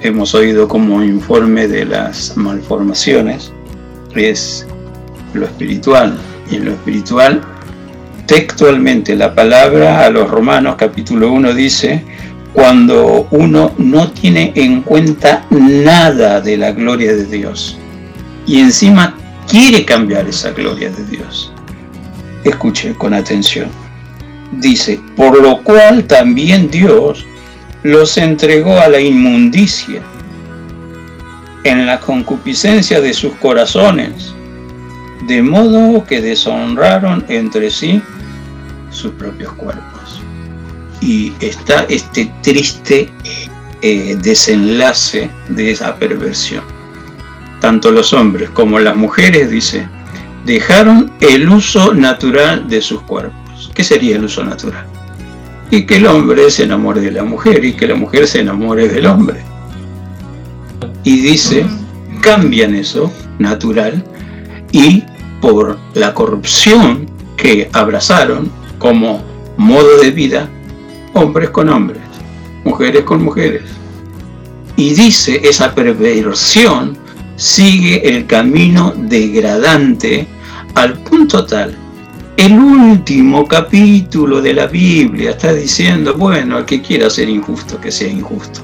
hemos 0.00 0.34
oído 0.34 0.68
como 0.68 1.02
informe 1.02 1.68
de 1.68 1.84
las 1.84 2.36
malformaciones, 2.36 3.52
es 4.14 4.66
lo 5.34 5.46
espiritual. 5.46 6.18
Y 6.50 6.56
en 6.56 6.66
lo 6.66 6.72
espiritual, 6.72 7.40
textualmente, 8.30 9.16
la 9.16 9.34
palabra 9.34 10.04
a 10.04 10.10
los 10.10 10.30
Romanos 10.30 10.76
capítulo 10.78 11.32
1 11.32 11.52
dice, 11.52 12.04
cuando 12.52 13.26
uno 13.32 13.72
no 13.76 14.12
tiene 14.12 14.52
en 14.54 14.82
cuenta 14.82 15.44
nada 15.50 16.40
de 16.40 16.56
la 16.56 16.70
gloria 16.70 17.12
de 17.12 17.26
Dios 17.26 17.76
y 18.46 18.60
encima 18.60 19.16
quiere 19.48 19.84
cambiar 19.84 20.28
esa 20.28 20.52
gloria 20.52 20.92
de 20.92 21.04
Dios. 21.06 21.52
Escuche 22.44 22.94
con 22.94 23.14
atención. 23.14 23.68
dice, 24.52 25.00
por 25.16 25.42
lo 25.42 25.64
cual 25.64 26.04
también 26.04 26.70
Dios 26.70 27.26
los 27.82 28.16
entregó 28.16 28.78
a 28.78 28.86
la 28.86 29.00
inmundicia 29.00 30.02
en 31.64 31.84
la 31.84 31.98
concupiscencia 31.98 33.00
de 33.00 33.12
sus 33.12 33.32
corazones, 33.38 34.32
de 35.26 35.42
modo 35.42 36.04
que 36.04 36.20
deshonraron 36.20 37.24
entre 37.28 37.70
sí 37.70 38.00
sus 38.90 39.12
propios 39.12 39.52
cuerpos. 39.54 40.22
Y 41.00 41.32
está 41.40 41.86
este 41.88 42.32
triste 42.42 43.10
eh, 43.82 44.18
desenlace 44.22 45.30
de 45.48 45.70
esa 45.70 45.96
perversión. 45.96 46.62
Tanto 47.60 47.90
los 47.90 48.12
hombres 48.12 48.50
como 48.50 48.78
las 48.78 48.96
mujeres, 48.96 49.50
dice, 49.50 49.88
dejaron 50.44 51.10
el 51.20 51.48
uso 51.48 51.94
natural 51.94 52.68
de 52.68 52.82
sus 52.82 53.00
cuerpos. 53.02 53.70
¿Qué 53.74 53.84
sería 53.84 54.16
el 54.16 54.24
uso 54.24 54.44
natural? 54.44 54.86
Y 55.70 55.86
que 55.86 55.96
el 55.96 56.06
hombre 56.06 56.50
se 56.50 56.64
enamore 56.64 57.00
de 57.00 57.12
la 57.12 57.24
mujer 57.24 57.64
y 57.64 57.74
que 57.74 57.86
la 57.86 57.94
mujer 57.94 58.26
se 58.26 58.40
enamore 58.40 58.88
del 58.88 59.06
hombre. 59.06 59.40
Y 61.04 61.20
dice, 61.20 61.64
cambian 62.20 62.74
eso 62.74 63.12
natural 63.38 64.04
y 64.72 65.04
por 65.40 65.78
la 65.94 66.12
corrupción 66.12 67.06
que 67.36 67.70
abrazaron 67.72 68.50
como 68.80 69.22
modo 69.58 69.98
de 70.00 70.10
vida, 70.10 70.48
hombres 71.12 71.50
con 71.50 71.68
hombres, 71.68 72.00
mujeres 72.64 73.04
con 73.04 73.22
mujeres. 73.22 73.62
Y 74.74 74.94
dice, 74.94 75.40
esa 75.44 75.72
perversión 75.74 76.96
sigue 77.36 78.08
el 78.08 78.26
camino 78.26 78.92
degradante 78.96 80.26
al 80.74 80.94
punto 81.00 81.44
tal. 81.44 81.76
El 82.38 82.58
último 82.58 83.46
capítulo 83.46 84.40
de 84.40 84.54
la 84.54 84.66
Biblia 84.66 85.32
está 85.32 85.52
diciendo, 85.52 86.14
bueno, 86.14 86.58
el 86.58 86.64
que 86.64 86.80
quiera 86.80 87.10
ser 87.10 87.28
injusto, 87.28 87.78
que 87.78 87.92
sea 87.92 88.08
injusto. 88.08 88.60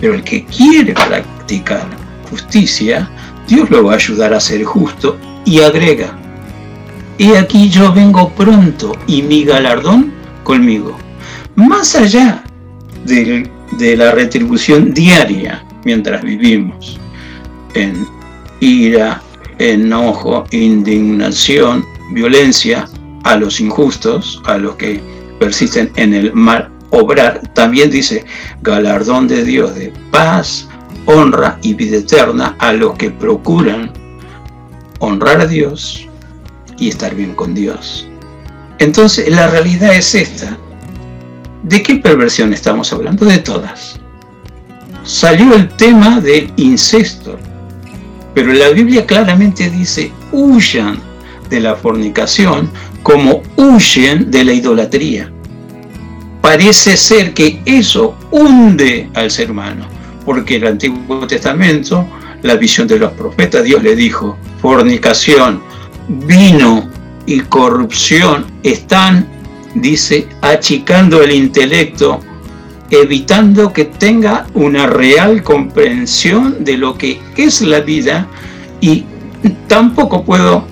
Pero 0.00 0.14
el 0.14 0.22
que 0.22 0.44
quiere 0.44 0.94
practicar 0.94 1.84
justicia, 2.30 3.10
Dios 3.48 3.68
lo 3.70 3.82
va 3.82 3.94
a 3.94 3.96
ayudar 3.96 4.32
a 4.34 4.40
ser 4.40 4.62
justo 4.62 5.16
y 5.44 5.60
agrega, 5.60 6.16
y 7.20 7.34
aquí 7.34 7.68
yo 7.68 7.92
vengo 7.92 8.30
pronto 8.30 8.96
y 9.06 9.20
mi 9.20 9.44
galardón 9.44 10.10
conmigo. 10.42 10.96
Más 11.54 11.94
allá 11.94 12.42
de 13.04 13.96
la 13.98 14.12
retribución 14.12 14.94
diaria 14.94 15.62
mientras 15.84 16.22
vivimos 16.22 16.98
en 17.74 18.06
ira, 18.60 19.20
enojo, 19.58 20.46
indignación, 20.50 21.84
violencia 22.14 22.88
a 23.24 23.36
los 23.36 23.60
injustos, 23.60 24.40
a 24.46 24.56
los 24.56 24.76
que 24.76 24.98
persisten 25.38 25.92
en 25.96 26.14
el 26.14 26.32
mal 26.32 26.70
obrar, 26.88 27.42
también 27.52 27.90
dice 27.90 28.24
galardón 28.62 29.28
de 29.28 29.44
Dios 29.44 29.74
de 29.74 29.92
paz, 30.10 30.70
honra 31.04 31.58
y 31.60 31.74
vida 31.74 31.98
eterna 31.98 32.56
a 32.58 32.72
los 32.72 32.94
que 32.94 33.10
procuran 33.10 33.92
honrar 35.00 35.42
a 35.42 35.46
Dios 35.46 36.06
y 36.80 36.88
estar 36.88 37.14
bien 37.14 37.34
con 37.34 37.54
Dios. 37.54 38.08
Entonces, 38.78 39.28
la 39.28 39.46
realidad 39.46 39.94
es 39.94 40.14
esta. 40.14 40.56
¿De 41.62 41.82
qué 41.82 41.96
perversión 41.96 42.52
estamos 42.52 42.92
hablando? 42.92 43.26
De 43.26 43.38
todas. 43.38 44.00
Salió 45.04 45.54
el 45.54 45.68
tema 45.68 46.20
del 46.20 46.52
incesto, 46.56 47.38
pero 48.34 48.52
la 48.52 48.70
Biblia 48.70 49.06
claramente 49.06 49.70
dice, 49.70 50.10
huyan 50.32 50.98
de 51.50 51.60
la 51.60 51.76
fornicación 51.76 52.70
como 53.02 53.42
huyen 53.56 54.30
de 54.30 54.44
la 54.44 54.52
idolatría. 54.52 55.30
Parece 56.40 56.96
ser 56.96 57.34
que 57.34 57.60
eso 57.66 58.16
hunde 58.30 59.10
al 59.14 59.30
ser 59.30 59.50
humano, 59.50 59.84
porque 60.24 60.56
el 60.56 60.66
Antiguo 60.66 61.26
Testamento, 61.26 62.06
la 62.42 62.56
visión 62.56 62.88
de 62.88 62.98
los 62.98 63.12
profetas, 63.12 63.64
Dios 63.64 63.82
le 63.82 63.94
dijo, 63.94 64.38
fornicación, 64.62 65.62
vino 66.26 66.88
y 67.26 67.40
corrupción 67.40 68.46
están, 68.62 69.28
dice, 69.74 70.28
achicando 70.42 71.22
el 71.22 71.32
intelecto, 71.32 72.20
evitando 72.90 73.72
que 73.72 73.84
tenga 73.84 74.46
una 74.54 74.86
real 74.86 75.42
comprensión 75.42 76.64
de 76.64 76.76
lo 76.76 76.98
que 76.98 77.20
es 77.36 77.60
la 77.62 77.80
vida 77.80 78.26
y 78.80 79.04
tampoco 79.68 80.24
puedo 80.24 80.64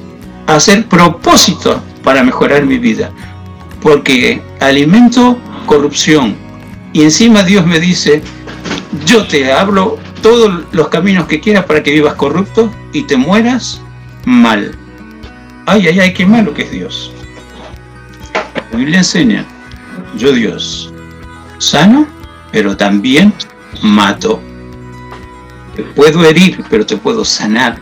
hacer 0.47 0.86
propósito 0.86 1.80
para 2.03 2.22
mejorar 2.22 2.64
mi 2.64 2.78
vida, 2.78 3.11
porque 3.80 4.43
alimento 4.61 5.39
corrupción 5.66 6.49
y 6.93 7.03
encima 7.03 7.43
Dios 7.43 7.66
me 7.66 7.80
dice, 7.80 8.22
yo 9.05 9.26
te 9.26 9.53
hablo 9.53 9.99
todos 10.22 10.64
los 10.72 10.89
caminos 10.89 11.26
que 11.26 11.41
quieras 11.41 11.64
para 11.64 11.82
que 11.82 11.93
vivas 11.93 12.14
corrupto 12.14 12.72
y 12.93 13.03
te 13.03 13.16
mueras 13.16 13.80
mal. 14.24 14.78
Ay, 15.71 15.87
ay, 15.87 16.01
ay, 16.01 16.14
qué 16.14 16.25
malo 16.25 16.55
que 16.55 16.62
es 16.62 16.71
Dios. 16.71 17.12
La 18.73 18.79
Biblia 18.79 18.99
enseña, 19.01 19.45
yo 20.16 20.33
Dios, 20.33 20.91
sano, 21.59 22.07
pero 22.51 22.75
también 22.75 23.35
mato. 23.83 24.41
Te 25.77 25.83
puedo 25.83 26.25
herir, 26.25 26.64
pero 26.71 26.87
te 26.87 26.97
puedo 26.97 27.23
sanar. 27.23 27.77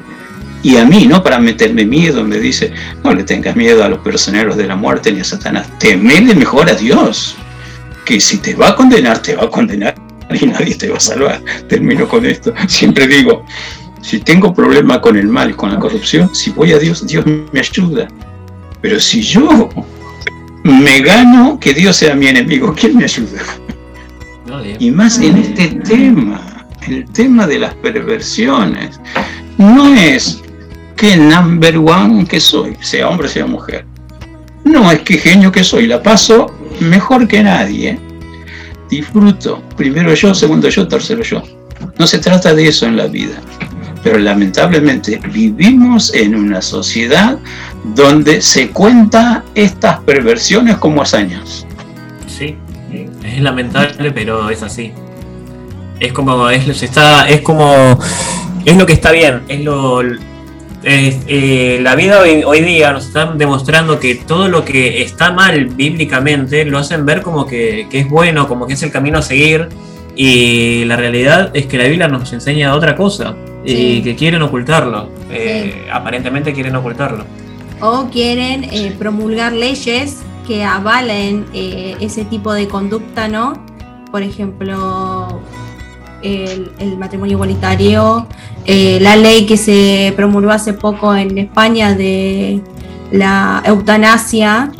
Y 0.64 0.78
a 0.78 0.84
mí, 0.84 1.06
no 1.06 1.22
para 1.22 1.38
meterme 1.38 1.84
miedo, 1.84 2.24
me 2.24 2.40
dice, 2.40 2.72
no 3.04 3.14
le 3.14 3.22
tengas 3.22 3.54
miedo 3.54 3.84
a 3.84 3.88
los 3.88 4.00
personeros 4.00 4.56
de 4.56 4.66
la 4.66 4.74
muerte 4.74 5.12
ni 5.12 5.20
a 5.20 5.24
Satanás, 5.24 5.68
temele 5.78 6.34
mejor 6.34 6.68
a 6.68 6.74
Dios, 6.74 7.36
que 8.04 8.18
si 8.18 8.38
te 8.38 8.56
va 8.56 8.70
a 8.70 8.74
condenar, 8.74 9.20
te 9.20 9.36
va 9.36 9.44
a 9.44 9.48
condenar 9.48 9.94
y 10.30 10.44
nadie 10.46 10.74
te 10.74 10.88
va 10.88 10.96
a 10.96 11.00
salvar. 11.00 11.40
Termino 11.68 12.08
con 12.08 12.26
esto. 12.26 12.52
Siempre 12.66 13.06
digo, 13.06 13.46
si 14.06 14.20
tengo 14.20 14.54
problema 14.54 15.00
con 15.00 15.16
el 15.16 15.26
mal, 15.26 15.56
con 15.56 15.72
la 15.72 15.80
corrupción, 15.80 16.32
si 16.32 16.50
voy 16.50 16.72
a 16.72 16.78
Dios, 16.78 17.04
Dios 17.08 17.24
me 17.26 17.58
ayuda. 17.58 18.06
Pero 18.80 19.00
si 19.00 19.20
yo 19.20 19.68
me 20.62 21.00
gano 21.00 21.58
que 21.58 21.74
Dios 21.74 21.96
sea 21.96 22.14
mi 22.14 22.28
enemigo, 22.28 22.72
¿quién 22.72 22.96
me 22.96 23.02
ayuda? 23.02 23.42
Y 24.78 24.92
más 24.92 25.18
en 25.18 25.38
este 25.38 25.80
tema, 25.80 26.40
el 26.86 27.04
tema 27.10 27.48
de 27.48 27.58
las 27.58 27.74
perversiones, 27.74 29.00
no 29.58 29.92
es 29.92 30.40
que 30.94 31.16
number 31.16 31.76
one 31.78 32.24
que 32.26 32.38
soy, 32.38 32.76
sea 32.80 33.08
hombre, 33.08 33.26
sea 33.26 33.46
mujer. 33.46 33.86
No 34.64 34.88
es 34.92 35.00
que 35.00 35.18
genio 35.18 35.50
que 35.50 35.64
soy, 35.64 35.88
la 35.88 36.00
paso 36.00 36.54
mejor 36.78 37.26
que 37.26 37.42
nadie. 37.42 37.98
Disfruto, 38.88 39.64
primero 39.76 40.14
yo, 40.14 40.32
segundo 40.32 40.68
yo, 40.68 40.86
tercero 40.86 41.24
yo. 41.24 41.42
No 41.98 42.06
se 42.06 42.20
trata 42.20 42.54
de 42.54 42.68
eso 42.68 42.86
en 42.86 42.96
la 42.96 43.08
vida 43.08 43.42
pero 44.06 44.20
lamentablemente 44.20 45.20
vivimos 45.32 46.14
en 46.14 46.36
una 46.36 46.62
sociedad 46.62 47.40
donde 47.82 48.40
se 48.40 48.68
cuenta 48.68 49.42
estas 49.56 49.98
perversiones 50.02 50.76
como 50.76 51.02
hazañas. 51.02 51.66
Sí, 52.28 52.56
es 53.24 53.40
lamentable, 53.40 54.12
pero 54.12 54.48
es 54.48 54.62
así. 54.62 54.92
Es 55.98 56.12
como 56.12 56.48
es, 56.50 56.84
está, 56.84 57.28
es 57.28 57.40
como 57.40 57.98
es 58.64 58.76
lo 58.76 58.86
que 58.86 58.92
está 58.92 59.10
bien, 59.10 59.42
es 59.48 59.64
lo 59.64 60.00
eh, 60.84 61.80
la 61.82 61.96
vida 61.96 62.20
hoy, 62.20 62.44
hoy, 62.44 62.60
día 62.60 62.92
nos 62.92 63.06
está 63.06 63.32
demostrando 63.32 63.98
que 63.98 64.14
todo 64.14 64.48
lo 64.48 64.64
que 64.64 65.02
está 65.02 65.32
mal 65.32 65.66
bíblicamente 65.66 66.64
lo 66.64 66.78
hacen 66.78 67.04
ver 67.04 67.22
como 67.22 67.44
que, 67.44 67.88
que 67.90 67.98
es 67.98 68.08
bueno, 68.08 68.46
como 68.46 68.68
que 68.68 68.74
es 68.74 68.82
el 68.84 68.92
camino 68.92 69.18
a 69.18 69.22
seguir. 69.22 69.68
Y 70.14 70.84
la 70.84 70.94
realidad 70.94 71.50
es 71.54 71.66
que 71.66 71.76
la 71.76 71.88
Biblia 71.88 72.06
nos 72.06 72.32
enseña 72.32 72.72
otra 72.72 72.94
cosa 72.94 73.34
y 73.66 74.02
que 74.02 74.16
quieren 74.16 74.42
ocultarlo. 74.42 75.10
Eh, 75.30 75.88
aparentemente 75.92 76.52
quieren 76.52 76.76
ocultarlo. 76.76 77.24
O 77.80 78.08
quieren 78.10 78.64
eh, 78.64 78.94
promulgar 78.98 79.52
leyes 79.52 80.22
que 80.46 80.64
avalen 80.64 81.46
eh, 81.52 81.96
ese 82.00 82.24
tipo 82.24 82.52
de 82.52 82.68
conducta, 82.68 83.28
¿no? 83.28 83.54
Por 84.10 84.22
ejemplo, 84.22 85.42
el, 86.22 86.96
matrimonio 86.98 87.34
igualitario, 87.34 88.26
la 88.66 89.16
ley 89.16 89.46
que 89.46 89.56
se 89.56 90.12
promulgó 90.16 90.52
hace 90.52 90.72
poco 90.72 91.14
en 91.14 91.36
España 91.38 91.94
de 91.94 92.62
la 93.10 93.62
eutanasia 93.66 94.70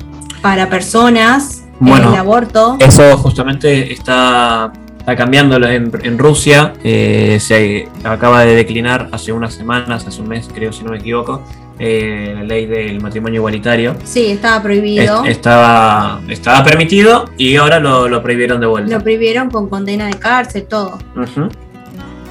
para 0.40 0.70
personas, 0.70 1.64
el 1.80 2.14
aborto. 2.14 2.76
Eso 2.80 3.16
justamente 3.18 3.92
está 3.92 4.72
está 5.06 5.14
cambiando 5.14 5.56
en, 5.68 6.18
Rusia. 6.18 6.72
Eh, 6.82 7.38
se 7.40 7.88
acaba 8.02 8.44
de 8.44 8.56
declinar 8.56 9.08
hace 9.12 9.30
unas 9.30 9.54
semanas, 9.54 10.04
hace 10.04 10.20
un 10.20 10.26
mes 10.26 10.48
creo, 10.52 10.72
si 10.72 10.82
no 10.82 10.90
me 10.90 10.98
equivoco, 10.98 11.44
eh, 11.78 12.32
la 12.34 12.42
ley 12.42 12.66
del 12.66 13.00
matrimonio 13.00 13.38
igualitario. 13.38 13.94
Sí, 14.02 14.26
estaba 14.26 14.60
prohibido. 14.64 15.24
estaba, 15.24 16.20
estaba 16.28 16.64
permitido 16.64 17.30
y 17.38 17.54
ahora 17.54 17.78
lo, 17.78 18.20
prohibieron 18.20 18.60
de 18.60 18.66
vuelta. 18.66 18.96
Lo 18.96 19.00
prohibieron 19.00 19.48
con 19.48 19.68
condena 19.68 20.08
de 20.08 20.14
cárcel, 20.14 20.64
todo. 20.64 20.98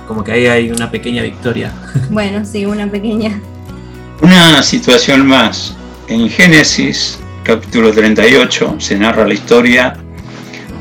Como 0.06 0.26
que 0.26 0.34
ahí 0.34 0.48
hay 0.48 0.70
una 0.70 0.92
pequeña 0.92 1.24
victoria. 1.24 1.72
Bueno, 2.10 2.44
sí, 2.44 2.66
una 2.66 2.92
pequeña. 2.92 3.40
Una 4.22 4.62
situación 4.62 5.26
más. 5.26 5.78
En 6.10 6.30
Génesis 6.30 7.20
capítulo 7.46 7.94
38 7.94 8.76
se 8.80 8.98
narra 8.98 9.26
la 9.26 9.34
historia 9.34 9.96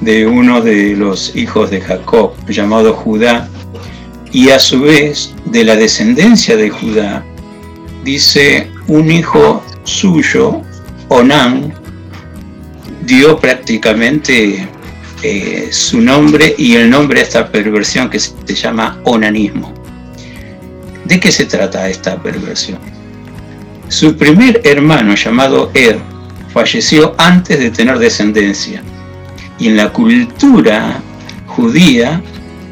de 0.01 0.27
uno 0.27 0.61
de 0.61 0.95
los 0.97 1.35
hijos 1.37 1.71
de 1.71 1.81
Jacob, 1.81 2.33
llamado 2.49 2.95
Judá, 2.95 3.49
y 4.33 4.51
a 4.51 4.59
su 4.59 4.81
vez 4.81 5.35
de 5.47 5.65
la 5.65 5.77
descendencia 5.77 6.57
de 6.57 6.71
Judá, 6.71 7.25
dice 8.05 8.71
un 8.89 9.11
hijo 9.11 9.63
suyo, 9.85 10.61
Onán, 11.09 11.73
dio 13.07 13.39
prácticamente 13.39 14.67
eh, 15.23 15.69
su 15.71 16.01
nombre 16.01 16.55
y 16.59 16.75
el 16.75 16.91
nombre 16.91 17.21
a 17.21 17.23
esta 17.23 17.51
perversión 17.51 18.11
que 18.11 18.19
se 18.19 18.55
llama 18.55 19.01
onanismo. 19.05 19.73
¿De 21.05 21.21
qué 21.21 21.31
se 21.31 21.45
trata 21.45 21.89
esta 21.89 22.21
perversión? 22.23 22.79
Su 23.89 24.17
primer 24.17 24.61
hermano 24.65 25.15
llamado 25.15 25.71
Er 25.75 25.99
falleció 26.53 27.15
antes 27.19 27.59
de 27.59 27.71
tener 27.71 27.99
descendencia 27.99 28.83
y 29.59 29.69
en 29.69 29.77
la 29.77 29.93
cultura 29.93 31.01
judía 31.47 32.23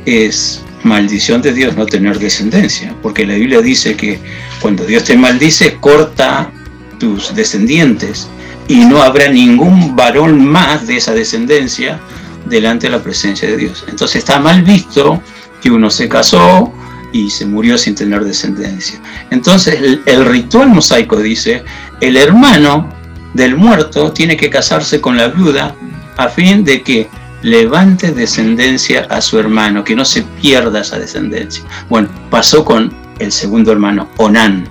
es 0.04 0.62
maldición 0.84 1.42
de 1.42 1.52
Dios 1.52 1.76
no 1.76 1.86
tener 1.86 2.18
descendencia, 2.18 2.94
porque 3.02 3.26
la 3.26 3.34
Biblia 3.34 3.60
dice 3.60 3.96
que 3.96 4.18
cuando 4.60 4.84
Dios 4.84 5.04
te 5.04 5.16
maldice, 5.16 5.76
corta 5.76 6.50
tus 6.98 7.34
descendientes 7.34 8.28
y 8.68 8.84
no 8.84 9.02
habrá 9.02 9.28
ningún 9.28 9.94
varón 9.94 10.44
más 10.44 10.86
de 10.86 10.96
esa 10.96 11.12
descendencia 11.12 12.00
delante 12.46 12.86
de 12.86 12.96
la 12.96 13.02
presencia 13.02 13.48
de 13.48 13.56
Dios. 13.56 13.84
Entonces 13.88 14.16
está 14.16 14.40
mal 14.40 14.62
visto 14.62 15.22
que 15.60 15.70
uno 15.70 15.90
se 15.90 16.08
casó 16.08 16.72
y 17.12 17.30
se 17.30 17.46
murió 17.46 17.78
sin 17.78 17.94
tener 17.94 18.24
descendencia. 18.24 19.00
Entonces 19.30 19.74
el, 19.76 20.02
el 20.06 20.24
ritual 20.24 20.70
mosaico 20.70 21.18
dice, 21.18 21.62
el 22.00 22.16
hermano 22.16 22.88
del 23.34 23.56
muerto 23.56 24.12
tiene 24.12 24.36
que 24.36 24.50
casarse 24.50 25.00
con 25.00 25.16
la 25.16 25.28
viuda 25.28 25.76
a 26.22 26.28
fin 26.28 26.64
de 26.64 26.82
que 26.82 27.08
levante 27.42 28.12
descendencia 28.12 29.06
a 29.10 29.20
su 29.20 29.38
hermano, 29.38 29.82
que 29.84 29.96
no 29.96 30.04
se 30.04 30.22
pierda 30.40 30.80
esa 30.80 30.98
descendencia. 30.98 31.64
Bueno, 31.88 32.08
pasó 32.30 32.64
con 32.64 32.92
el 33.18 33.32
segundo 33.32 33.72
hermano, 33.72 34.08
Onán. 34.16 34.68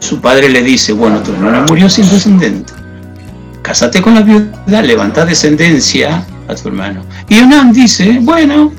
Su 0.00 0.20
padre 0.20 0.48
le 0.48 0.62
dice, 0.62 0.92
bueno, 0.92 1.20
tu 1.20 1.32
hermano 1.32 1.64
murió 1.68 1.88
sin 1.88 2.08
descendiente. 2.10 2.72
Cásate 3.62 4.02
con 4.02 4.14
la 4.14 4.20
viuda, 4.20 4.82
levanta 4.82 5.24
descendencia 5.24 6.26
a 6.48 6.54
tu 6.54 6.68
hermano. 6.68 7.04
Y 7.28 7.38
Onán 7.38 7.72
dice, 7.72 8.18
bueno, 8.20 8.72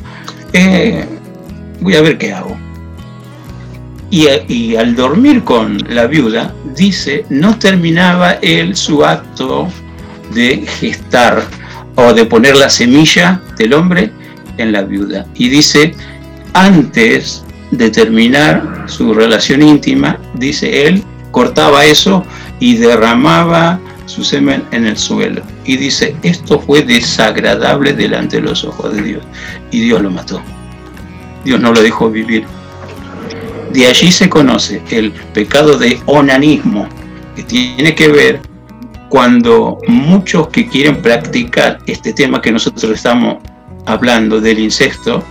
eh, 0.53 1.05
voy 1.79 1.95
a 1.95 2.01
ver 2.01 2.17
qué 2.17 2.33
hago. 2.33 2.55
Y, 4.11 4.27
y, 4.47 4.75
al 4.75 4.95
dormir 4.95 5.43
con 5.43 5.77
la 5.89 6.05
viuda, 6.05 6.53
dice, 6.75 7.25
no 7.29 7.57
terminaba 7.57 8.33
él 8.33 8.75
su 8.75 9.03
acto 9.03 9.67
de 10.35 10.67
gestar 10.79 11.43
o 11.95 12.13
de 12.13 12.25
poner 12.25 12.55
la 12.55 12.69
semilla 12.69 13.41
del 13.57 13.73
hombre 13.73 14.11
en 14.57 14.71
la 14.71 14.83
viuda. 14.83 15.25
Y 15.33 15.49
dice, 15.49 15.95
antes 16.53 17.43
de 17.71 17.89
terminar 17.89 18.85
su 18.87 19.13
relación 19.13 19.61
íntima, 19.61 20.19
dice 20.35 20.87
él, 20.87 21.03
cortaba 21.31 21.85
eso 21.85 22.23
y 22.59 22.75
derramaba 22.75 23.79
su 24.05 24.23
semen 24.23 24.63
en 24.71 24.85
el 24.85 24.97
suelo. 24.97 25.41
Y 25.65 25.77
dice, 25.77 26.15
esto 26.21 26.59
fue 26.59 26.83
desagradable 26.83 27.93
delante 27.93 28.37
de 28.37 28.43
los 28.43 28.63
ojos 28.63 28.93
de 28.93 29.01
Dios. 29.01 29.23
Y 29.71 29.81
Dios 29.81 30.01
lo 30.01 30.11
mató. 30.11 30.41
Dios 31.43 31.59
no 31.59 31.71
lo 31.73 31.81
dejó 31.81 32.09
vivir. 32.09 32.45
De 33.71 33.87
allí 33.87 34.11
se 34.11 34.29
conoce 34.29 34.81
el 34.89 35.11
pecado 35.33 35.77
de 35.77 35.99
onanismo, 36.05 36.87
que 37.35 37.43
tiene 37.43 37.95
que 37.95 38.07
ver 38.09 38.41
cuando 39.15 39.79
muchos 39.87 40.49
que 40.49 40.67
quieren 40.67 41.01
practicar 41.01 41.79
este 41.87 42.11
tema 42.11 42.41
que 42.41 42.51
nosotros 42.51 42.91
estamos 42.91 43.37
hablando 43.85 44.41
del 44.41 44.59
incesto, 44.59 45.23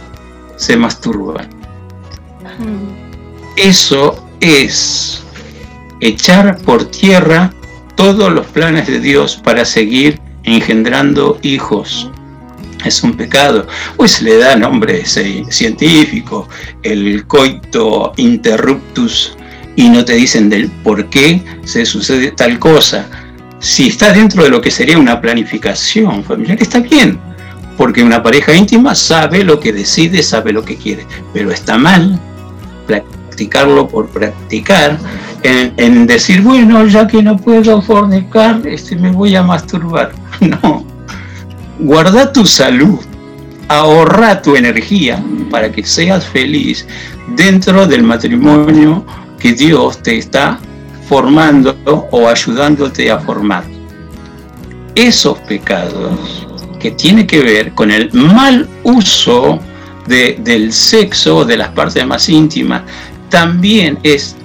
se 0.57 0.75
masturban. 0.75 1.51
Eso 3.59 4.27
es 4.41 5.23
echar 6.01 6.57
por 6.63 6.87
tierra 6.87 7.53
todos 7.95 8.33
los 8.33 8.47
planes 8.47 8.87
de 8.87 9.01
Dios 9.01 9.37
para 9.45 9.67
seguir 9.67 10.19
engendrando 10.45 11.39
hijos. 11.43 12.11
Es 12.87 13.03
un 13.03 13.15
pecado. 13.15 13.67
Pues 13.99 14.23
le 14.23 14.39
da 14.39 14.57
nombre 14.57 15.05
científico, 15.05 16.49
el 16.83 17.27
coito 17.27 18.15
interruptus, 18.17 19.37
y 19.77 19.91
no 19.91 20.07
te 20.07 20.15
dicen 20.15 20.49
del 20.49 20.71
por 20.71 21.11
qué 21.11 21.43
se 21.65 21.85
sucede 21.85 22.31
tal 22.31 22.59
cosa 22.59 23.07
si 23.65 23.87
está 23.87 24.13
dentro 24.13 24.45
de 24.45 24.51
lo 24.51 24.61
que 24.61 24.71
sería 24.71 24.99
una 24.99 25.23
planificación 25.23 26.23
familiar, 26.23 26.59
está 26.61 26.81
bien, 26.81 27.19
porque 27.79 28.03
una 28.03 28.23
pareja 28.23 28.55
íntima 28.55 28.95
sabe 28.95 29.43
lo 29.43 29.59
que 29.59 29.73
decide, 29.73 30.23
sabe 30.23 30.53
lo 30.53 30.63
que 30.63 30.77
quiere, 30.77 31.07
pero 31.33 31.51
está 31.51 31.79
mal 31.79 32.21
practicarlo 32.87 33.89
por 33.89 34.09
practicar, 34.09 34.99
en, 35.43 36.07
decir, 36.07 36.43
bueno, 36.43 36.87
ya 36.87 37.07
que 37.07 37.23
no 37.23 37.39
puedo 37.39 37.81
fornicar, 37.81 38.61
este, 38.67 38.97
me 38.97 39.11
voy 39.11 39.35
a 39.35 39.43
masturbar. 39.43 40.13
No, 40.41 40.85
guarda 41.79 42.33
tu 42.33 42.45
salud, 42.45 42.99
ahorra 43.69 44.43
tu 44.43 44.57
energía 44.57 45.25
para 45.51 45.73
que 45.73 45.85
seas 45.85 46.27
feliz 46.27 46.87
dentro 47.35 47.87
del 47.87 48.03
matrimonio 48.03 49.07
que 49.39 49.53
Dios 49.53 50.03
te 50.03 50.19
está 50.19 50.59
formando 51.09 51.77
o 52.11 52.29
ayudándote 52.29 53.11
a 53.11 53.19
formar. 53.19 53.65
Esos 54.95 55.39
pecados 55.41 56.47
que 56.79 56.91
tienen 56.93 57.27
que 57.27 57.41
ver 57.41 57.73
con 57.73 57.91
el 57.91 58.13
mal 58.13 58.69
uso 58.83 59.59
de, 60.07 60.37
del 60.41 60.73
sexo, 60.73 61.45
de 61.45 61.57
las 61.57 61.69
partes 61.71 62.07
más 62.07 62.29
íntimas, 62.29 62.83
también 63.29 63.99
es 64.03 64.37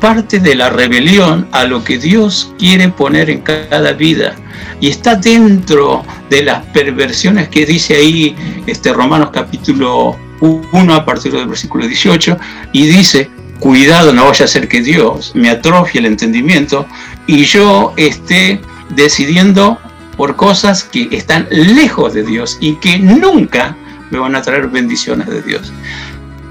parte 0.00 0.38
de 0.38 0.54
la 0.54 0.70
rebelión 0.70 1.48
a 1.52 1.64
lo 1.64 1.82
que 1.82 1.98
Dios 1.98 2.52
quiere 2.58 2.88
poner 2.88 3.30
en 3.30 3.40
cada 3.40 3.92
vida. 3.92 4.34
Y 4.80 4.88
está 4.88 5.14
dentro 5.14 6.04
de 6.28 6.42
las 6.42 6.64
perversiones 6.66 7.48
que 7.48 7.64
dice 7.64 7.96
ahí 7.96 8.36
este 8.66 8.92
Romanos 8.92 9.30
capítulo 9.32 10.16
1 10.40 10.94
a 10.94 11.04
partir 11.04 11.32
del 11.32 11.46
versículo 11.46 11.86
18, 11.86 12.36
y 12.72 12.86
dice, 12.86 13.30
cuidado, 13.64 14.12
no 14.12 14.26
vaya 14.26 14.44
a 14.44 14.48
ser 14.48 14.68
que 14.68 14.82
Dios 14.82 15.32
me 15.34 15.48
atrofie 15.48 15.98
el 15.98 16.04
entendimiento 16.04 16.86
y 17.26 17.44
yo 17.44 17.94
esté 17.96 18.60
decidiendo 18.90 19.78
por 20.18 20.36
cosas 20.36 20.84
que 20.84 21.08
están 21.12 21.48
lejos 21.50 22.12
de 22.12 22.24
Dios 22.24 22.58
y 22.60 22.76
que 22.76 22.98
nunca 22.98 23.74
me 24.10 24.18
van 24.18 24.36
a 24.36 24.42
traer 24.42 24.68
bendiciones 24.68 25.28
de 25.28 25.40
Dios. 25.40 25.72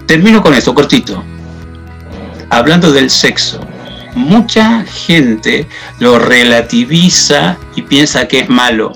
Termino 0.07 0.41
con 0.41 0.55
esto, 0.55 0.73
cortito. 0.73 1.23
Hablando 2.49 2.91
del 2.91 3.11
sexo, 3.11 3.59
mucha 4.15 4.83
gente 4.83 5.67
lo 5.99 6.17
relativiza 6.17 7.57
y 7.75 7.83
piensa 7.83 8.27
que 8.27 8.39
es 8.39 8.49
malo. 8.49 8.91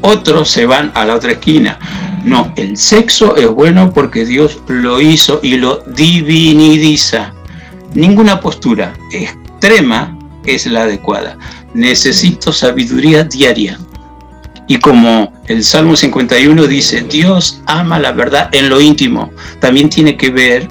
Otros 0.00 0.50
se 0.50 0.64
van 0.64 0.90
a 0.94 1.04
la 1.04 1.14
otra 1.14 1.32
esquina. 1.32 1.78
No, 2.26 2.52
el 2.56 2.76
sexo 2.76 3.36
es 3.36 3.46
bueno 3.46 3.92
porque 3.94 4.24
Dios 4.24 4.58
lo 4.66 5.00
hizo 5.00 5.38
y 5.44 5.58
lo 5.58 5.84
diviniza. 5.86 7.32
Ninguna 7.94 8.40
postura 8.40 8.92
extrema 9.12 10.18
es 10.44 10.66
la 10.66 10.82
adecuada. 10.82 11.38
Necesito 11.72 12.52
sabiduría 12.52 13.22
diaria. 13.22 13.78
Y 14.66 14.78
como 14.80 15.32
el 15.46 15.62
Salmo 15.62 15.94
51 15.94 16.66
dice, 16.66 17.02
Dios 17.02 17.62
ama 17.66 18.00
la 18.00 18.10
verdad 18.10 18.48
en 18.50 18.70
lo 18.70 18.80
íntimo, 18.80 19.30
también 19.60 19.88
tiene 19.88 20.16
que 20.16 20.30
ver 20.30 20.68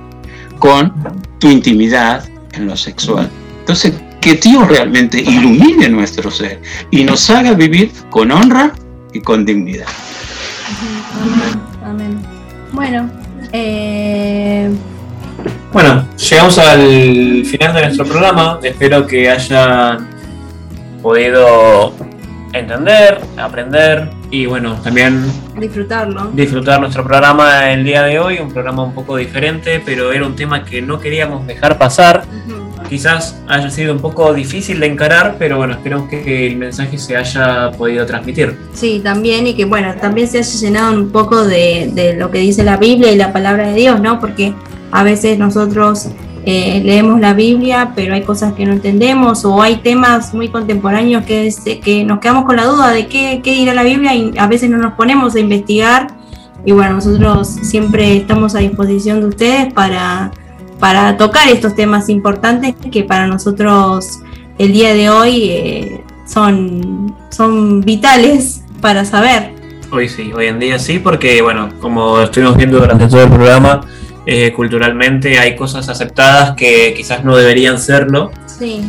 con 0.60 0.92
tu 1.40 1.50
intimidad 1.50 2.28
en 2.52 2.68
lo 2.68 2.76
sexual. 2.76 3.30
Entonces, 3.60 3.94
que 4.20 4.34
Dios 4.34 4.68
realmente 4.68 5.22
ilumine 5.22 5.88
nuestro 5.88 6.30
ser 6.30 6.62
y 6.92 7.06
nos 7.06 7.30
haga 7.30 7.54
vivir 7.54 7.94
con 8.10 8.30
honra 8.32 8.74
y 9.14 9.22
con 9.22 9.46
dignidad. 9.46 9.88
Amén. 11.84 12.22
Bueno, 12.72 13.10
eh... 13.52 14.70
bueno, 15.72 16.08
llegamos 16.18 16.58
al 16.58 17.46
final 17.46 17.74
de 17.74 17.82
nuestro 17.84 18.06
programa. 18.06 18.60
Espero 18.64 19.06
que 19.08 19.30
hayan 19.30 20.08
podido 21.02 21.94
entender, 22.54 23.22
aprender 23.38 24.10
y 24.32 24.46
bueno, 24.46 24.76
también 24.82 25.26
disfrutarlo. 25.58 26.32
Disfrutar 26.34 26.80
nuestro 26.80 27.04
programa 27.04 27.72
el 27.72 27.84
día 27.84 28.04
de 28.04 28.20
hoy, 28.20 28.40
un 28.40 28.52
programa 28.52 28.84
un 28.84 28.94
poco 28.94 29.18
diferente, 29.18 29.82
pero 29.86 30.12
era 30.12 30.26
un 30.26 30.36
tema 30.36 30.66
que 30.66 30.82
no 30.82 31.00
queríamos 31.00 31.46
dejar 31.48 31.78
pasar. 31.78 32.24
Quizás 32.90 33.36
haya 33.48 33.70
sido 33.70 33.94
un 33.94 34.00
poco 34.00 34.34
difícil 34.34 34.80
de 34.80 34.86
encarar, 34.88 35.36
pero 35.40 35.58
bueno, 35.58 35.74
esperamos 35.74 36.08
que 36.10 36.48
el 36.48 36.56
mensaje 36.58 36.98
se 36.98 37.18
haya 37.18 37.72
podido 37.72 38.06
transmitir. 38.06 38.58
Sí, 38.74 39.02
también, 39.04 39.48
y 39.48 39.54
que 39.56 39.66
bueno, 39.66 39.94
también 40.00 40.28
se 40.28 40.38
haya 40.40 40.60
llenado 40.60 40.94
un 40.94 41.10
poco 41.10 41.44
de, 41.46 41.90
de 41.94 42.14
lo 42.16 42.30
que 42.30 42.40
dice 42.40 42.64
la 42.64 42.78
Biblia 42.78 43.12
y 43.12 43.16
la 43.18 43.34
palabra 43.34 43.68
de 43.70 43.74
Dios, 43.76 44.00
¿no? 44.02 44.20
Porque 44.20 44.54
a 44.92 45.04
veces 45.04 45.40
nosotros 45.40 46.10
eh, 46.46 46.80
leemos 46.86 47.20
la 47.20 47.34
Biblia, 47.34 47.92
pero 47.96 48.14
hay 48.14 48.22
cosas 48.22 48.54
que 48.54 48.66
no 48.66 48.74
entendemos 48.74 49.44
o 49.46 49.64
hay 49.64 49.78
temas 49.78 50.34
muy 50.36 50.50
contemporáneos 50.50 51.24
que, 51.26 51.48
es- 51.48 51.62
que 51.84 52.04
nos 52.06 52.20
quedamos 52.20 52.46
con 52.46 52.56
la 52.56 52.66
duda 52.66 52.92
de 52.92 53.08
qué, 53.08 53.42
qué 53.44 53.52
dirá 53.56 53.74
la 53.74 53.82
Biblia 53.84 54.14
y 54.14 54.32
a 54.38 54.46
veces 54.46 54.70
no 54.70 54.78
nos 54.78 54.94
ponemos 54.94 55.34
a 55.34 55.40
investigar. 55.40 56.08
Y 56.64 56.72
bueno, 56.72 56.94
nosotros 56.94 57.48
siempre 57.48 58.16
estamos 58.18 58.54
a 58.54 58.60
disposición 58.60 59.22
de 59.22 59.26
ustedes 59.28 59.74
para, 59.74 60.32
para 60.80 61.18
tocar 61.18 61.50
estos 61.50 61.76
temas 61.76 62.10
importantes 62.10 62.76
que 62.92 63.04
para 63.04 63.28
nosotros 63.28 64.20
el 64.58 64.74
día 64.74 64.94
de 64.94 65.10
hoy 65.10 65.50
eh, 65.50 66.04
son, 66.28 67.16
son 67.30 67.82
vitales 67.82 68.62
para 68.82 69.06
saber. 69.06 69.54
Hoy 69.92 70.10
sí, 70.10 70.32
hoy 70.34 70.48
en 70.48 70.60
día 70.60 70.80
sí, 70.80 71.00
porque 71.00 71.42
bueno, 71.42 71.70
como 71.80 72.22
estuvimos 72.22 72.58
viendo 72.58 72.80
durante 72.80 73.08
todo 73.08 73.24
el 73.24 73.30
programa, 73.30 73.82
eh, 74.26 74.52
culturalmente 74.54 75.38
hay 75.40 75.56
cosas 75.56 75.88
aceptadas 75.90 76.56
que 76.56 76.94
quizás 76.96 77.24
no 77.24 77.36
deberían 77.36 77.78
serlo 77.80 78.32
Sí, 78.48 78.82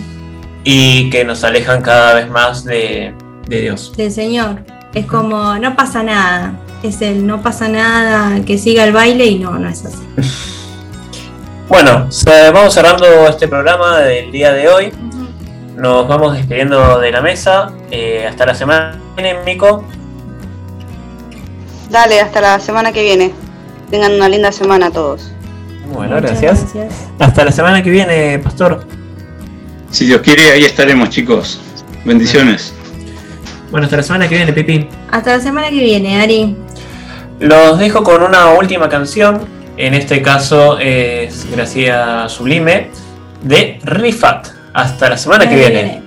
y 0.65 1.11
que 1.11 1.25
nos 1.25 1.45
alejan 1.45 1.83
cada 1.83 2.15
vez 2.15 2.31
más 2.31 2.65
de, 2.65 3.15
de 3.47 3.61
Dios. 3.61 3.93
del 3.97 4.11
Señor. 4.11 4.65
Es 4.95 5.07
como, 5.07 5.57
no 5.59 5.77
pasa 5.77 6.03
nada. 6.03 6.55
Es 6.83 7.03
el 7.03 7.27
no 7.27 7.43
pasa 7.43 7.69
nada, 7.69 8.43
que 8.45 8.59
siga 8.59 8.85
el 8.85 8.93
baile 8.93 9.27
y 9.27 9.39
no, 9.39 9.59
no 9.59 9.69
es 9.69 9.85
así. 9.85 9.99
Bueno, 11.69 12.11
se- 12.11 12.51
vamos 12.53 12.75
cerrando 12.75 13.07
este 13.29 13.49
programa 13.49 13.99
del 14.01 14.31
día 14.31 14.53
de 14.53 14.69
hoy. 14.69 14.93
Nos 15.77 16.07
vamos 16.09 16.35
despidiendo 16.37 16.99
de 17.01 17.11
la 17.13 17.21
mesa. 17.21 17.73
Eh, 17.91 18.27
hasta 18.29 18.47
la 18.47 18.55
semana 18.55 18.99
que 19.17 19.23
viene, 19.23 19.41
Mico. 19.45 19.85
Dale, 21.91 22.21
hasta 22.21 22.41
la 22.41 22.61
semana 22.61 22.93
que 22.93 23.03
viene. 23.03 23.33
Tengan 23.91 24.13
una 24.15 24.29
linda 24.29 24.53
semana 24.53 24.91
todos. 24.91 25.31
Bueno, 25.93 26.17
Muchas 26.21 26.41
gracias. 26.41 26.75
Hasta 27.19 27.45
la 27.45 27.53
semana 27.53 27.83
que 27.83 27.91
viene, 27.91 28.39
Pastor. 28.39 28.85
Si 29.91 30.07
Dios 30.07 30.21
quiere, 30.21 30.51
ahí 30.53 30.65
estaremos, 30.65 31.11
chicos. 31.11 31.61
Bendiciones. 32.05 32.73
Bueno, 33.71 33.85
hasta 33.85 33.97
la 33.99 34.03
semana 34.03 34.29
que 34.29 34.37
viene, 34.37 34.53
Pipi. 34.53 34.89
Hasta 35.11 35.37
la 35.37 35.41
semana 35.43 35.69
que 35.71 35.81
viene, 35.81 36.21
Ari. 36.21 36.57
Los 37.41 37.79
dejo 37.79 38.03
con 38.03 38.23
una 38.23 38.51
última 38.51 38.89
canción. 38.89 39.41
En 39.77 39.93
este 39.93 40.23
caso 40.23 40.79
es 40.79 41.51
Gracia 41.51 42.29
Sublime 42.29 42.91
de 43.43 43.79
Rifat. 43.83 44.49
Hasta 44.73 45.11
la 45.11 45.19
semana 45.19 45.49
que 45.49 45.57
viene. 45.57 46.06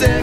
se 0.00 0.22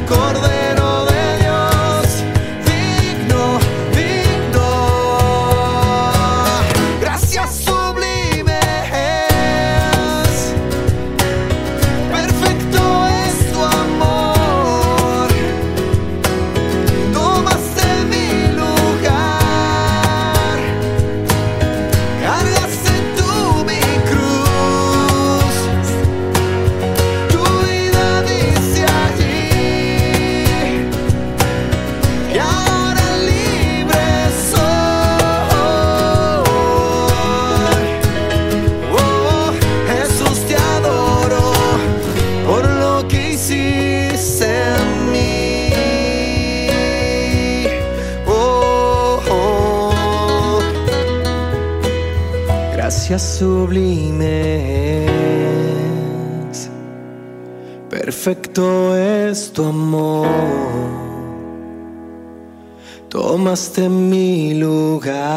Tomaste 63.48 63.88
mi 63.88 64.56
lugar, 64.56 65.32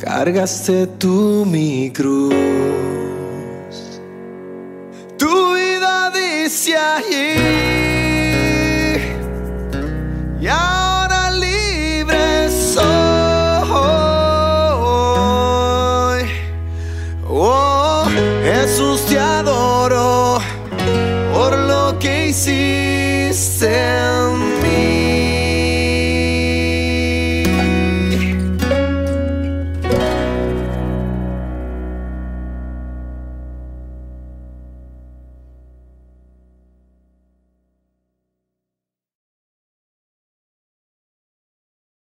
cargaste 0.00 0.88
tú 0.98 1.44
mi 1.46 1.92
cruz. 1.92 2.81